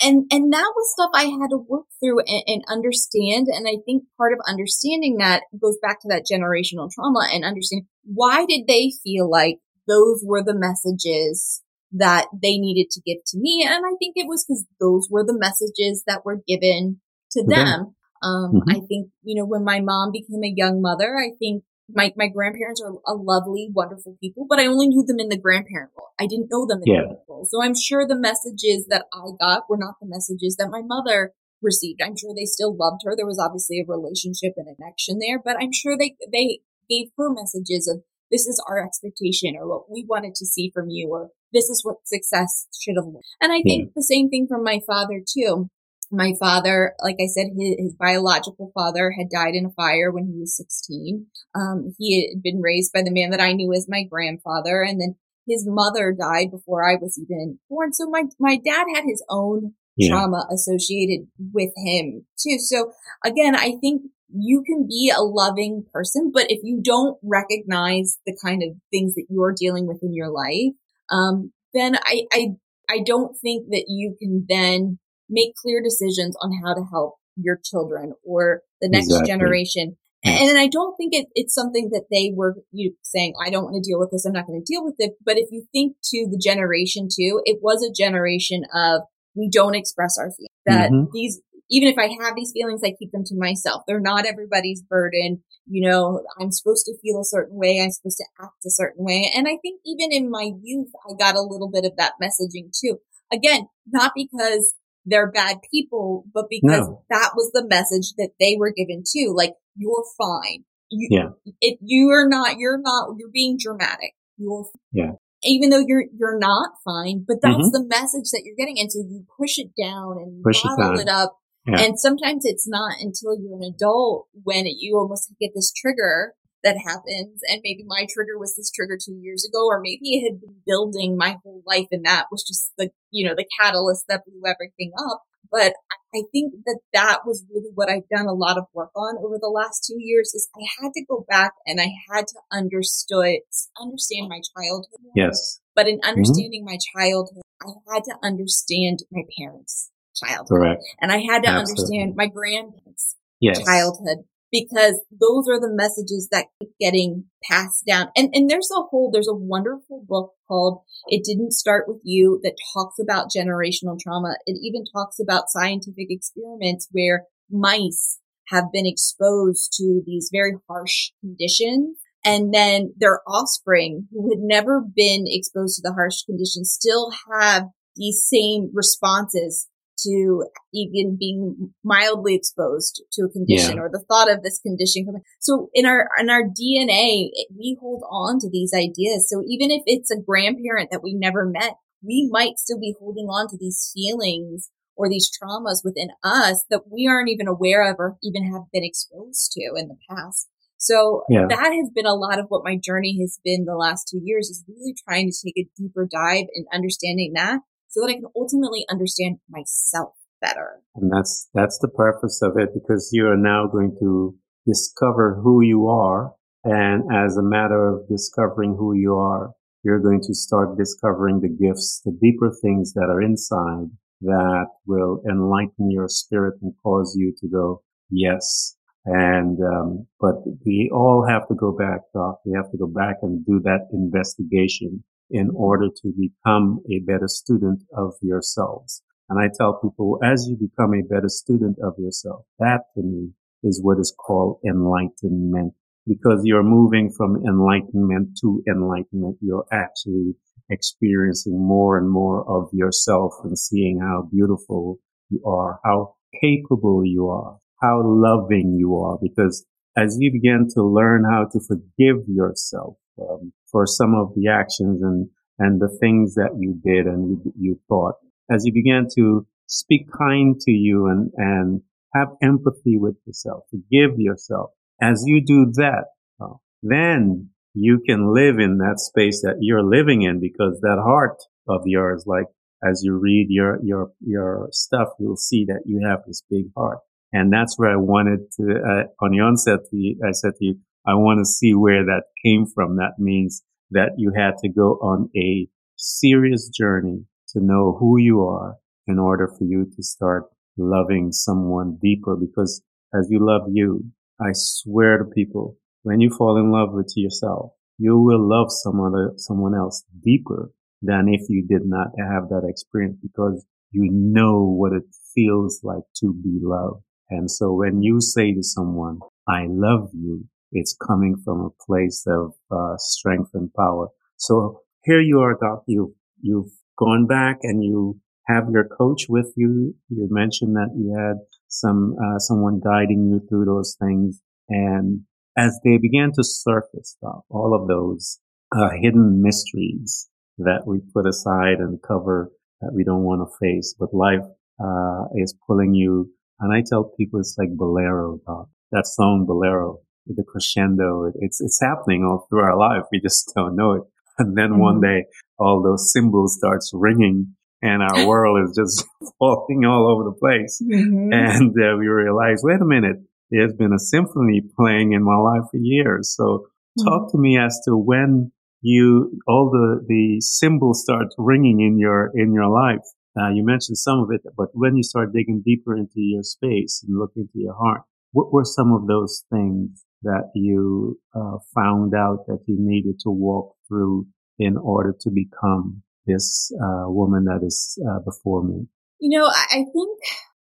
and 0.04 0.26
and 0.32 0.52
that 0.52 0.74
was 0.76 0.94
stuff 0.94 1.12
I 1.14 1.26
had 1.26 1.52
to 1.52 1.58
work 1.58 1.86
through 2.00 2.20
and, 2.22 2.44
and, 2.48 2.64
understand. 2.68 3.48
And 3.54 3.68
I 3.68 3.78
think 3.86 4.04
part 4.18 4.34
of 4.34 4.40
understanding 4.48 5.18
that 5.18 5.44
goes 5.62 5.78
back 5.80 6.02
to 6.02 6.08
that 6.10 6.26
generational 6.26 6.90
trauma 6.92 7.28
and 7.32 7.46
understanding 7.46 7.88
why 8.04 8.46
did 8.48 8.66
they 8.68 8.92
feel 9.04 9.30
like 9.30 9.60
those 9.88 10.24
were 10.26 10.44
the 10.44 10.56
messages 10.56 11.62
that 11.98 12.28
they 12.34 12.58
needed 12.58 12.90
to 12.92 13.02
give 13.06 13.18
to 13.28 13.38
me. 13.38 13.66
And 13.68 13.86
I 13.86 13.96
think 14.00 14.14
it 14.16 14.28
was 14.28 14.46
because 14.46 14.66
those 14.80 15.08
were 15.10 15.24
the 15.26 15.38
messages 15.38 16.04
that 16.08 16.26
were 16.26 16.42
given 16.48 17.00
to 17.32 17.44
them. 17.46 17.96
Um, 18.24 18.54
mm-hmm. 18.54 18.70
I 18.70 18.80
think, 18.88 19.10
you 19.24 19.36
know, 19.36 19.46
when 19.46 19.64
my 19.64 19.80
mom 19.82 20.12
became 20.12 20.44
a 20.44 20.54
young 20.56 20.82
mother, 20.82 21.16
I 21.18 21.36
think 21.38 21.64
my, 21.94 22.12
my 22.18 22.28
grandparents 22.28 22.82
are 22.82 22.94
a 23.06 23.14
lovely, 23.14 23.70
wonderful 23.72 24.18
people, 24.20 24.46
but 24.50 24.60
I 24.60 24.66
only 24.66 24.88
knew 24.88 25.04
them 25.06 25.20
in 25.20 25.30
the 25.30 25.38
grandparent 25.38 25.92
role. 25.96 26.10
I 26.20 26.26
didn't 26.26 26.50
know 26.50 26.66
them 26.66 26.82
in 26.84 26.94
yeah. 26.94 27.02
the 27.02 27.20
role. 27.30 27.48
So 27.50 27.62
I'm 27.62 27.76
sure 27.76 28.08
the 28.08 28.18
messages 28.18 28.88
that 28.90 29.06
I 29.14 29.38
got 29.40 29.70
were 29.70 29.78
not 29.78 29.96
the 30.02 30.08
messages 30.08 30.56
that 30.58 30.72
my 30.72 30.82
mother 30.84 31.34
received. 31.62 32.02
I'm 32.02 32.18
sure 32.18 32.34
they 32.36 32.46
still 32.46 32.76
loved 32.76 33.02
her. 33.06 33.16
There 33.16 33.28
was 33.28 33.40
obviously 33.40 33.80
a 33.80 33.88
relationship 33.88 34.54
and 34.58 34.68
a 34.68 34.76
connection 34.76 35.20
there, 35.20 35.40
but 35.44 35.58
I'm 35.62 35.72
sure 35.72 35.96
they, 35.98 36.16
they 36.32 36.60
gave 36.90 37.10
her 37.18 37.32
messages 37.32 37.88
of 37.88 38.04
this 38.32 38.48
is 38.48 38.64
our 38.68 38.84
expectation 38.84 39.56
or 39.56 39.68
what 39.70 39.92
we 39.92 40.06
wanted 40.08 40.34
to 40.36 40.46
see 40.46 40.72
from 40.74 40.90
you 40.90 41.10
or 41.12 41.30
this 41.56 41.70
is 41.70 41.84
what 41.84 42.06
success 42.06 42.68
should 42.78 42.96
have 42.98 43.06
looked. 43.06 43.36
And 43.42 43.52
I 43.52 43.62
think 43.62 43.86
yeah. 43.86 43.92
the 43.96 44.04
same 44.04 44.30
thing 44.30 44.46
from 44.48 44.64
my 44.64 44.82
father 44.86 45.22
too. 45.26 45.70
my 46.12 46.34
father, 46.40 46.94
like 47.02 47.16
I 47.20 47.26
said, 47.26 47.48
his, 47.58 47.76
his, 47.80 47.96
biological 47.96 48.72
father 48.76 49.16
had 49.18 49.30
died 49.30 49.56
in 49.56 49.66
a 49.66 49.72
fire 49.72 50.12
when 50.12 50.26
he 50.26 50.38
was 50.38 50.56
16. 50.56 51.26
Um, 51.56 51.96
he 51.98 52.30
had 52.30 52.44
been 52.44 52.62
raised 52.62 52.92
by 52.94 53.02
the 53.02 53.12
man 53.12 53.32
that 53.32 53.42
I 53.42 53.54
knew 53.54 53.74
as 53.74 53.88
my 53.90 54.04
grandfather. 54.04 54.84
And 54.84 55.02
then 55.02 55.16
his 55.48 55.66
mother 55.68 56.16
died 56.18 56.52
before 56.52 56.88
I 56.88 56.96
was 56.96 57.18
even 57.18 57.60
born. 57.70 57.94
So 57.94 58.10
my, 58.10 58.24
my 58.40 58.58
dad 58.58 58.86
had 58.94 59.06
his 59.06 59.24
own 59.30 59.74
yeah. 59.96 60.10
trauma 60.10 60.46
associated 60.52 61.28
with 61.54 61.72
him 61.78 62.26
too. 62.38 62.58
So 62.60 62.92
again, 63.24 63.56
I 63.56 63.74
think 63.82 64.04
you 64.34 64.64
can 64.66 64.88
be 64.88 65.12
a 65.16 65.22
loving 65.22 65.86
person, 65.94 66.32
but 66.34 66.52
if 66.52 66.60
you 66.64 66.82
don't 66.84 67.18
recognize 67.24 68.20
the 68.26 68.38
kind 68.44 68.64
of 68.64 68.70
things 68.92 69.16
that 69.16 69.28
you're 69.30 69.56
dealing 69.58 69.88
with 69.88 70.00
in 70.04 70.14
your 70.14 70.30
life, 70.30 70.74
um, 71.12 71.52
then 71.74 71.96
I, 71.96 72.24
I, 72.32 72.48
I 72.90 73.00
don't 73.06 73.36
think 73.42 73.68
that 73.70 73.86
you 73.88 74.16
can 74.20 74.46
then 74.48 75.00
make 75.30 75.56
clear 75.56 75.82
decisions 75.82 76.36
on 76.42 76.52
how 76.64 76.74
to 76.74 76.84
help 76.92 77.16
your 77.36 77.60
children 77.64 78.14
or 78.24 78.62
the 78.82 78.90
next 78.90 79.08
exactly. 79.08 79.28
generation. 79.28 79.98
And 80.24 80.58
I 80.58 80.68
don't 80.68 80.96
think 80.98 81.14
it, 81.14 81.28
it's 81.36 81.54
something 81.54 81.90
that 81.92 82.06
they 82.10 82.32
were 82.34 82.56
you 82.72 82.96
saying, 83.04 83.34
I 83.46 83.52
don't 83.52 83.66
want 83.66 83.76
to 83.76 83.88
deal 83.88 84.00
with 84.00 84.10
this. 84.10 84.26
I'm 84.26 84.34
not 84.34 84.48
going 84.48 84.60
to 84.60 84.66
deal 84.66 84.84
with 84.84 84.96
it. 84.98 85.14
But 85.24 85.38
if 85.38 85.50
you 85.52 85.68
think 85.72 85.98
to 86.06 86.28
the 86.32 86.42
generation 86.44 87.08
too, 87.08 87.42
it 87.46 87.60
was 87.62 87.84
a 87.84 87.94
generation 87.94 88.64
of 88.74 89.02
we 89.36 89.50
don't 89.52 89.76
express 89.76 90.18
our 90.18 90.32
feelings. 90.32 90.50
That 90.66 90.90
mm-hmm. 90.90 91.12
these, 91.14 91.42
even 91.70 91.90
if 91.90 91.98
I 91.98 92.08
have 92.24 92.36
these 92.36 92.52
feelings, 92.54 92.82
I 92.84 92.94
keep 92.98 93.12
them 93.12 93.24
to 93.26 93.36
myself. 93.38 93.84
They're 93.88 94.00
not 94.00 94.26
everybody's 94.26 94.82
burden. 94.82 95.44
You 95.66 95.90
know, 95.90 96.22
I'm 96.40 96.52
supposed 96.52 96.86
to 96.86 96.98
feel 97.02 97.20
a 97.20 97.26
certain 97.26 97.58
way. 97.58 97.82
I'm 97.82 97.92
supposed 97.92 98.18
to 98.18 98.44
act 98.44 98.66
a 98.66 98.70
certain 98.70 99.04
way. 99.04 99.32
And 99.36 99.48
I 99.48 99.58
think 99.62 99.82
even 99.86 100.12
in 100.12 100.30
my 100.30 100.52
youth, 100.62 100.90
I 101.10 101.14
got 101.18 101.36
a 101.36 101.42
little 101.42 101.70
bit 101.72 101.86
of 101.86 101.94
that 101.98 102.14
messaging 102.22 102.70
too. 102.80 102.98
Again, 103.34 103.68
not 103.88 104.12
because 104.16 104.76
they're 105.06 105.32
bad 105.32 105.58
people, 105.72 106.26
but 106.34 106.46
because 106.50 106.88
no. 106.88 107.04
that 107.10 107.32
was 107.36 107.52
the 107.54 107.66
message 107.68 108.14
that 108.18 108.32
they 108.40 108.56
were 108.60 108.72
given 108.76 109.04
too. 109.04 109.34
Like, 109.36 109.54
you're 109.76 110.06
fine. 110.18 110.66
You, 110.90 111.08
yeah. 111.12 111.54
If 111.62 111.80
you 111.82 112.10
are 112.10 112.28
not, 112.28 112.58
you're 112.60 112.80
not, 112.80 113.16
you're 113.18 113.32
being 113.34 113.58
dramatic. 113.60 114.14
You're, 114.38 114.66
yeah 114.92 115.14
even 115.46 115.70
though 115.70 115.84
you're 115.86 116.06
you're 116.18 116.40
not 116.40 116.72
fine, 116.84 117.24
but 117.28 117.38
that's 117.42 117.56
mm-hmm. 117.56 117.70
the 117.72 117.86
message 117.88 118.32
that 118.32 118.42
you're 118.44 118.56
getting. 118.58 118.80
And 118.80 118.92
so 118.92 119.00
you 119.00 119.26
push 119.38 119.58
it 119.58 119.70
down 119.80 120.18
and 120.18 120.44
push 120.44 120.64
bottle 120.64 121.00
it, 121.00 121.04
it 121.04 121.10
up. 121.10 121.38
Yeah. 121.66 121.82
And 121.82 122.00
sometimes 122.00 122.46
it's 122.46 122.68
not 122.68 122.98
until 123.00 123.36
you're 123.40 123.58
an 123.58 123.64
adult 123.64 124.28
when 124.44 124.66
it, 124.66 124.76
you 124.78 124.98
almost 124.98 125.34
get 125.40 125.52
this 125.56 125.74
trigger 125.74 126.34
that 126.64 126.78
happens. 126.78 127.42
And 127.48 127.62
maybe 127.64 127.84
my 127.86 128.06
trigger 128.10 128.38
was 128.38 128.56
this 128.56 128.72
trigger 128.72 128.98
two 129.04 129.18
years 129.22 129.48
ago, 129.48 129.66
or 129.68 129.80
maybe 129.80 130.18
it 130.18 130.30
had 130.30 130.42
been 130.42 130.58
building 130.66 131.16
my 131.18 131.38
whole 131.44 131.64
life 131.66 131.88
and 131.92 132.06
that 132.06 132.26
was 132.32 132.44
just 132.44 132.72
the, 132.78 132.90
you 133.12 133.28
know, 133.28 133.36
the 133.36 133.48
catalyst 133.60 134.06
that 134.10 134.26
blew 134.26 134.42
everything 134.46 134.92
up. 135.12 135.24
But 135.52 135.74
I 136.14 136.24
think 136.32 136.54
that 136.66 136.80
that 136.94 137.20
was 137.26 137.46
really 137.54 137.70
what 137.74 137.90
I've 137.90 138.10
done 138.10 138.26
a 138.26 138.34
lot 138.34 138.58
of 138.58 138.66
work 138.74 138.92
on 138.96 139.18
over 139.18 139.38
the 139.40 139.48
last 139.48 139.86
two 139.88 139.98
years 139.98 140.34
is 140.34 140.50
I 140.56 140.66
had 140.82 140.92
to 140.94 141.06
go 141.06 141.26
back 141.30 141.54
and 141.66 141.80
I 141.80 141.94
had 142.12 142.28
to 142.28 142.40
understood, 142.52 143.40
understand 143.80 144.28
my 144.28 144.42
childhood. 144.56 145.12
Yes. 145.16 145.62
But 145.76 145.88
in 145.88 146.00
mm-hmm. 146.00 146.10
understanding 146.10 146.66
mm-hmm. 146.66 146.74
my 146.74 146.80
childhood, 146.94 147.44
I 147.62 147.94
had 147.94 148.04
to 148.06 148.16
understand 148.24 149.00
my 149.12 149.22
parents' 149.38 149.92
childhood. 150.16 150.48
Correct. 150.50 150.84
And 151.02 151.12
I 151.12 151.18
had 151.18 151.44
to 151.44 151.50
Absolutely. 151.50 152.00
understand 152.00 152.14
my 152.16 152.28
grandparents' 152.28 153.16
yes. 153.40 153.64
childhood 153.64 154.26
because 154.52 155.02
those 155.12 155.48
are 155.50 155.60
the 155.60 155.74
messages 155.74 156.30
that 156.32 156.46
keep 156.60 156.70
getting 156.80 157.26
passed 157.44 157.86
down. 157.86 158.08
And, 158.16 158.30
and 158.34 158.50
there's 158.50 158.70
a 158.72 158.82
whole, 158.82 159.12
there's 159.12 159.28
a 159.28 159.36
wonderful 159.36 160.06
book 160.08 160.32
called 160.48 160.82
It 161.08 161.24
Didn't 161.26 161.52
Start 161.52 161.86
With 161.88 162.00
You 162.04 162.40
that 162.44 162.56
talks 162.74 162.96
about 163.00 163.30
generational 163.36 164.00
trauma. 164.00 164.36
It 164.46 164.58
even 164.62 164.84
talks 164.94 165.20
about 165.20 165.50
scientific 165.50 166.08
experiments 166.10 166.88
where 166.92 167.26
mice 167.50 168.20
have 168.50 168.66
been 168.72 168.86
exposed 168.86 169.74
to 169.78 170.02
these 170.06 170.30
very 170.32 170.54
harsh 170.70 171.12
conditions. 171.20 171.98
And 172.24 172.54
then 172.54 172.94
their 172.98 173.22
offspring 173.28 174.08
who 174.12 174.32
had 174.32 174.40
never 174.40 174.82
been 174.82 175.26
exposed 175.28 175.76
to 175.76 175.82
the 175.84 175.94
harsh 175.94 176.24
conditions 176.24 176.72
still 176.72 177.12
have 177.32 177.68
these 177.96 178.26
same 178.28 178.72
responses 178.74 179.68
to 180.06 180.46
even 180.74 181.18
being 181.20 181.74
mildly 181.84 182.36
exposed 182.36 183.04
to 183.14 183.24
a 183.24 183.30
condition 183.30 183.78
yeah. 183.78 183.82
or 183.82 183.90
the 183.92 184.04
thought 184.08 184.32
of 184.32 184.44
this 184.44 184.60
condition. 184.60 185.06
So 185.40 185.70
in 185.74 185.86
our, 185.86 186.08
in 186.20 186.30
our 186.30 186.44
DNA, 186.44 187.30
we 187.58 187.78
hold 187.80 188.04
on 188.10 188.40
to 188.40 188.50
these 188.50 188.74
ideas. 188.74 189.28
So 189.30 189.44
even 189.48 189.72
if 189.72 189.82
it's 189.86 190.12
a 190.12 190.20
grandparent 190.20 190.90
that 190.92 191.04
we 191.04 191.14
never 191.14 191.46
met, 191.46 191.74
we 192.02 192.30
might 192.32 192.58
still 192.58 192.80
be 192.80 192.96
holding 193.00 193.26
on 193.26 193.50
to 193.50 193.58
these 193.58 193.92
feelings 193.94 194.70
or 194.96 195.10
these 195.10 195.30
traumas 195.30 195.82
within 195.84 196.10
us 196.24 196.66
that 196.70 196.84
we 196.92 197.08
aren't 197.08 197.30
even 197.30 197.48
aware 197.48 197.90
of 197.90 197.98
or 198.00 198.18
even 198.24 198.52
have 198.52 198.64
been 198.72 198.84
exposed 198.84 199.52
to 199.52 199.62
in 199.78 199.88
the 199.88 199.98
past. 200.10 200.48
So 200.78 201.24
yeah. 201.30 201.46
that 201.50 201.72
has 201.74 201.90
been 201.94 202.06
a 202.06 202.14
lot 202.14 202.40
of 202.40 202.46
what 202.50 202.64
my 202.64 202.78
journey 202.82 203.18
has 203.22 203.40
been 203.44 203.66
the 203.66 203.76
last 203.76 204.08
two 204.10 204.20
years 204.24 204.50
is 204.50 204.64
really 204.68 204.96
trying 205.08 205.32
to 205.32 205.38
take 205.44 205.58
a 205.58 205.70
deeper 205.78 206.08
dive 206.10 206.46
in 206.54 206.66
understanding 206.72 207.34
that 207.36 207.60
so 207.96 208.02
that 208.02 208.12
I 208.12 208.16
can 208.16 208.26
ultimately 208.36 208.86
understand 208.90 209.38
myself 209.50 210.16
better. 210.42 210.82
And 210.96 211.10
that's, 211.10 211.48
that's 211.54 211.80
the 211.80 211.88
purpose 211.88 212.42
of 212.42 212.58
it 212.58 212.70
because 212.74 213.10
you 213.14 213.26
are 213.28 213.38
now 213.38 213.68
going 213.72 213.96
to 214.02 214.36
discover 214.68 215.40
who 215.42 215.64
you 215.64 215.88
are. 215.88 216.34
And 216.66 217.04
as 217.14 217.38
a 217.38 217.44
matter 217.44 217.88
of 217.88 218.08
discovering 218.10 218.76
who 218.78 218.94
you 218.96 219.16
are, 219.16 219.52
you're 219.84 220.02
going 220.02 220.20
to 220.22 220.34
start 220.34 220.78
discovering 220.78 221.40
the 221.40 221.48
gifts, 221.48 222.02
the 222.04 222.18
deeper 222.22 222.52
things 222.62 222.94
that 222.94 223.08
are 223.10 223.22
inside 223.22 223.88
that 224.22 224.66
will 224.86 225.22
enlighten 225.30 225.90
your 225.90 226.10
spirit 226.10 226.56
and 226.62 226.74
cause 226.84 227.16
you 227.18 227.34
to 227.40 227.48
go, 227.48 227.82
yes. 228.10 228.76
And, 229.06 229.58
um, 229.62 230.08
but 230.20 230.36
we 230.66 230.90
all 230.92 231.26
have 231.30 231.48
to 231.48 231.56
go 231.56 231.72
back, 231.72 232.02
Doc. 232.14 232.40
We 232.46 232.54
have 232.56 232.72
to 232.72 232.78
go 232.78 232.88
back 232.88 233.18
and 233.22 233.46
do 233.46 233.62
that 233.64 233.88
investigation 233.94 235.04
in 235.30 235.50
order 235.56 235.88
to 235.90 236.14
become 236.18 236.80
a 236.92 237.00
better 237.00 237.28
student 237.28 237.84
of 237.96 238.14
yourselves. 238.22 239.02
And 239.30 239.40
I 239.40 239.50
tell 239.56 239.80
people, 239.82 240.20
as 240.24 240.48
you 240.48 240.56
become 240.56 240.94
a 240.94 241.02
better 241.02 241.30
student 241.30 241.78
of 241.84 241.94
yourself, 241.98 242.46
that 242.60 242.82
to 242.96 243.02
me 243.02 243.32
is 243.64 243.82
what 243.82 244.00
is 244.00 244.16
called 244.16 244.60
enlightenment. 244.66 245.74
Because 246.08 246.42
you're 246.44 246.64
moving 246.64 247.10
from 247.10 247.44
enlightenment 247.48 248.38
to 248.42 248.62
enlightenment, 248.70 249.38
you're 249.42 249.66
actually 249.72 250.36
experiencing 250.70 251.60
more 251.60 251.98
and 251.98 252.10
more 252.10 252.48
of 252.48 252.70
yourself 252.74 253.34
and 253.44 253.58
seeing 253.58 254.00
how 254.00 254.30
beautiful 254.32 255.00
you 255.30 255.44
are, 255.46 255.80
how 255.84 256.16
capable 256.40 257.04
you 257.04 257.30
are, 257.30 257.58
how 257.82 258.02
loving 258.04 258.76
you 258.78 258.96
are. 258.98 259.18
Because 259.20 259.66
as 259.98 260.18
you 260.20 260.32
begin 260.32 260.68
to 260.76 260.84
learn 260.84 261.24
how 261.24 261.48
to 261.52 261.60
forgive 261.60 262.28
yourself, 262.28 262.98
um, 263.20 263.54
for 263.72 263.86
some 263.86 264.16
of 264.16 264.34
the 264.36 264.50
actions 264.50 265.02
and, 265.02 265.30
and 265.60 265.82
the 265.82 265.96
things 266.00 266.36
that 266.36 266.52
you 266.58 266.80
did 266.84 267.06
and 267.06 267.30
you, 267.30 267.54
you 267.60 267.80
thought. 267.88 268.16
As 268.50 268.66
you 268.66 268.74
began 268.74 269.08
to 269.16 269.48
speak 269.68 270.08
kind 270.12 270.60
to 270.62 270.72
you 270.72 271.08
and, 271.08 271.32
and 271.36 271.82
have 272.14 272.30
empathy 272.42 272.98
with 272.98 273.16
yourself, 273.26 273.64
forgive 273.70 274.20
yourself. 274.20 274.72
As 275.02 275.24
you 275.26 275.44
do 275.44 275.72
that, 275.76 276.06
uh, 276.40 276.54
then 276.84 277.50
you 277.74 278.02
can 278.06 278.34
live 278.34 278.60
in 278.60 278.78
that 278.78 279.00
space 279.00 279.42
that 279.42 279.58
you're 279.60 279.84
living 279.84 280.22
in 280.22 280.40
because 280.40 280.80
that 280.82 281.02
heart 281.04 281.38
of 281.68 281.82
yours, 281.86 282.24
like 282.26 282.46
as 282.88 283.02
you 283.04 283.18
read 283.18 283.48
your, 283.50 283.80
your, 283.84 284.12
your 284.22 284.70
stuff, 284.72 285.10
you'll 285.20 285.36
see 285.36 285.66
that 285.66 285.82
you 285.86 286.06
have 286.08 286.20
this 286.26 286.44
big 286.50 286.66
heart. 286.78 287.00
And 287.34 287.52
that's 287.52 287.78
where 287.78 287.92
I 287.92 287.98
wanted 287.98 288.52
to, 288.58 288.64
uh, 288.64 289.26
on 289.26 289.32
the 289.32 289.40
onset, 289.40 289.80
I 290.26 290.32
said 290.32 290.54
to 290.60 290.66
you, 290.66 290.76
I 291.08 291.14
want 291.16 291.40
to 291.40 291.46
see 291.46 291.74
where 291.74 292.04
that 292.06 292.24
came 292.44 292.66
from. 292.66 292.98
That 292.98 293.20
means 293.20 293.64
that 293.92 294.12
you 294.18 294.32
had 294.36 294.58
to 294.60 294.70
go 294.70 294.94
on 295.02 295.30
a 295.36 295.68
serious 295.96 296.70
journey 296.70 297.26
to 297.50 297.60
know 297.60 297.96
who 298.00 298.20
you 298.20 298.42
are 298.42 298.76
in 299.08 299.20
order 299.20 299.48
for 299.48 299.64
you 299.64 299.86
to 299.96 300.04
start 300.04 300.46
loving 300.78 301.32
someone 301.32 301.98
deeper. 302.02 302.36
Because 302.36 302.82
as 303.14 303.28
you 303.30 303.40
love 303.46 303.70
you, 303.72 304.06
I 304.40 304.50
swear 304.54 305.20
to 305.20 305.26
people, 305.26 305.78
when 306.04 306.20
you 306.20 306.30
fall 306.30 306.58
in 306.58 306.72
love 306.72 306.94
with 306.94 307.14
yourself, 307.16 307.72
you 307.98 308.20
will 308.20 308.48
love 308.48 308.68
someone, 308.70 309.38
someone 309.38 309.76
else 309.76 310.04
deeper 310.24 310.72
than 311.02 311.28
if 311.30 311.50
you 311.50 311.66
did 311.68 311.86
not 311.86 312.08
have 312.18 312.50
that 312.50 312.68
experience 312.68 313.18
because 313.22 313.66
you 313.92 314.10
know 314.12 314.64
what 314.64 314.92
it 314.92 315.04
feels 315.34 315.80
like 315.84 316.04
to 316.18 316.34
be 316.34 316.60
loved. 316.62 317.02
And 317.30 317.50
so 317.50 317.74
when 317.74 318.02
you 318.02 318.20
say 318.20 318.54
to 318.54 318.62
someone, 318.64 319.20
I 319.48 319.68
love 319.70 320.10
you, 320.14 320.46
it's 320.76 320.96
coming 321.08 321.36
from 321.44 321.62
a 321.62 321.86
place 321.86 322.26
of 322.28 322.54
uh, 322.72 322.96
strength 322.98 323.52
and 323.54 323.74
power. 323.74 324.10
So 324.38 324.82
here 325.04 325.22
you 325.22 325.40
are, 325.42 325.58
Doc. 325.60 325.84
You 325.88 326.16
you've 326.42 326.72
gone 326.98 327.26
back 327.28 327.60
and 327.64 327.84
you 327.84 328.20
have 328.48 328.70
your 328.72 328.86
coach 328.86 329.26
with 329.30 329.52
you. 329.56 329.96
You 330.10 330.28
mentioned 330.32 330.76
that 330.76 330.92
you 330.96 331.16
had 331.18 331.38
some 331.68 332.16
uh, 332.24 332.40
someone 332.40 332.80
guiding 332.84 333.30
you 333.30 333.42
through 333.48 333.66
those 333.66 333.96
things, 334.00 334.42
and 334.70 335.22
as 335.58 335.80
they 335.84 335.98
began 335.98 336.32
to 336.34 336.44
surface, 336.44 337.18
Doc, 337.22 337.46
all 337.50 337.74
of 337.74 337.88
those 337.88 338.40
uh, 338.76 338.90
hidden 339.02 339.42
mysteries 339.42 340.30
that 340.58 340.84
we 340.86 341.00
put 341.14 341.28
aside 341.28 341.80
and 341.80 342.02
cover 342.02 342.52
that 342.82 342.94
we 342.94 343.04
don't 343.04 343.24
want 343.24 343.42
to 343.42 343.58
face, 343.60 343.96
but 344.00 344.14
life 344.14 344.46
uh, 344.84 345.26
is 345.36 345.56
pulling 345.68 345.94
you. 345.94 346.30
And 346.60 346.74
I 346.74 346.84
tell 346.88 347.04
people 347.18 347.40
it's 347.40 347.56
like 347.58 347.76
bolero, 347.76 348.40
Doc. 348.46 348.70
that 348.92 349.08
song 349.08 349.46
bolero, 349.46 350.00
the 350.28 350.44
crescendo. 350.44 351.32
It's, 351.36 351.62
it's 351.62 351.80
happening 351.82 352.24
all 352.24 352.48
through 352.50 352.62
our 352.62 352.78
life. 352.78 353.04
We 353.12 353.20
just 353.20 353.52
don't 353.56 353.76
know 353.76 353.94
it. 353.94 354.04
And 354.38 354.58
then 354.58 354.72
mm-hmm. 354.72 354.82
one 354.82 355.00
day 355.00 355.28
all 355.58 355.82
those 355.82 356.12
cymbals 356.12 356.58
starts 356.58 356.92
ringing 356.94 357.56
and 357.82 358.04
our 358.04 358.28
world 358.28 358.68
is 358.68 358.76
just 358.76 359.06
falling 359.40 359.86
all 359.86 360.12
over 360.12 360.26
the 360.26 360.36
place. 360.38 360.82
Mm-hmm. 360.84 361.32
And 361.32 361.70
uh, 361.72 361.98
we 361.98 362.08
realize, 362.08 362.60
wait 362.62 362.82
a 362.82 362.86
minute, 362.86 363.18
there's 363.50 363.74
been 363.74 363.94
a 363.94 364.00
symphony 364.00 364.62
playing 364.78 365.14
in 365.14 365.24
my 365.24 365.38
life 365.38 365.70
for 365.72 365.78
years. 365.78 366.34
So 366.36 366.44
mm-hmm. 366.44 367.08
talk 367.08 367.32
to 367.32 367.38
me 367.38 367.58
as 367.58 367.80
to 367.86 367.96
when 367.96 368.52
you, 368.82 369.40
all 369.48 369.70
the, 369.72 370.06
the 370.06 370.42
cymbals 370.42 371.04
start 371.04 371.28
ringing 371.38 371.80
in 371.80 371.98
your, 371.98 372.32
in 372.36 372.54
your 372.54 372.68
life. 372.68 373.06
Uh, 373.40 373.50
you 373.50 373.66
mentioned 373.66 373.98
some 373.98 374.20
of 374.20 374.30
it, 374.32 374.42
but 374.58 374.68
when 374.74 374.96
you 374.96 375.04
start 375.04 375.34
digging 375.34 375.62
deeper 375.66 375.96
into 375.96 376.14
your 376.22 376.44
space 376.44 377.04
and 377.06 377.18
look 377.18 377.32
into 377.36 377.52
your 377.56 377.74
heart, 377.74 378.02
what 378.32 378.52
were 378.52 378.64
some 378.64 378.94
of 378.94 379.08
those 379.08 379.44
things 379.52 380.04
that 380.26 380.52
you 380.54 381.20
uh, 381.34 381.58
found 381.74 382.14
out 382.14 382.46
that 382.48 382.60
you 382.68 382.76
needed 382.78 383.20
to 383.22 383.30
walk 383.30 383.76
through 383.88 384.28
in 384.60 384.78
order 384.78 385.16
to 385.22 385.30
become 385.30 386.04
this 386.26 386.72
uh, 386.82 387.06
woman 387.08 387.46
that 387.46 387.62
is 387.66 387.98
uh, 388.08 388.20
before 388.20 388.64
me? 388.64 388.88
You 389.20 389.40
know, 389.40 389.46
I, 389.46 389.66
I 389.72 389.84
think 389.94 390.20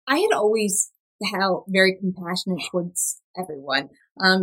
I 0.06 0.18
had 0.18 0.32
always 0.34 0.90
felt 1.32 1.66
very 1.68 1.96
compassionate 2.00 2.62
towards 2.70 3.20
everyone. 3.38 3.90
Um, 4.20 4.42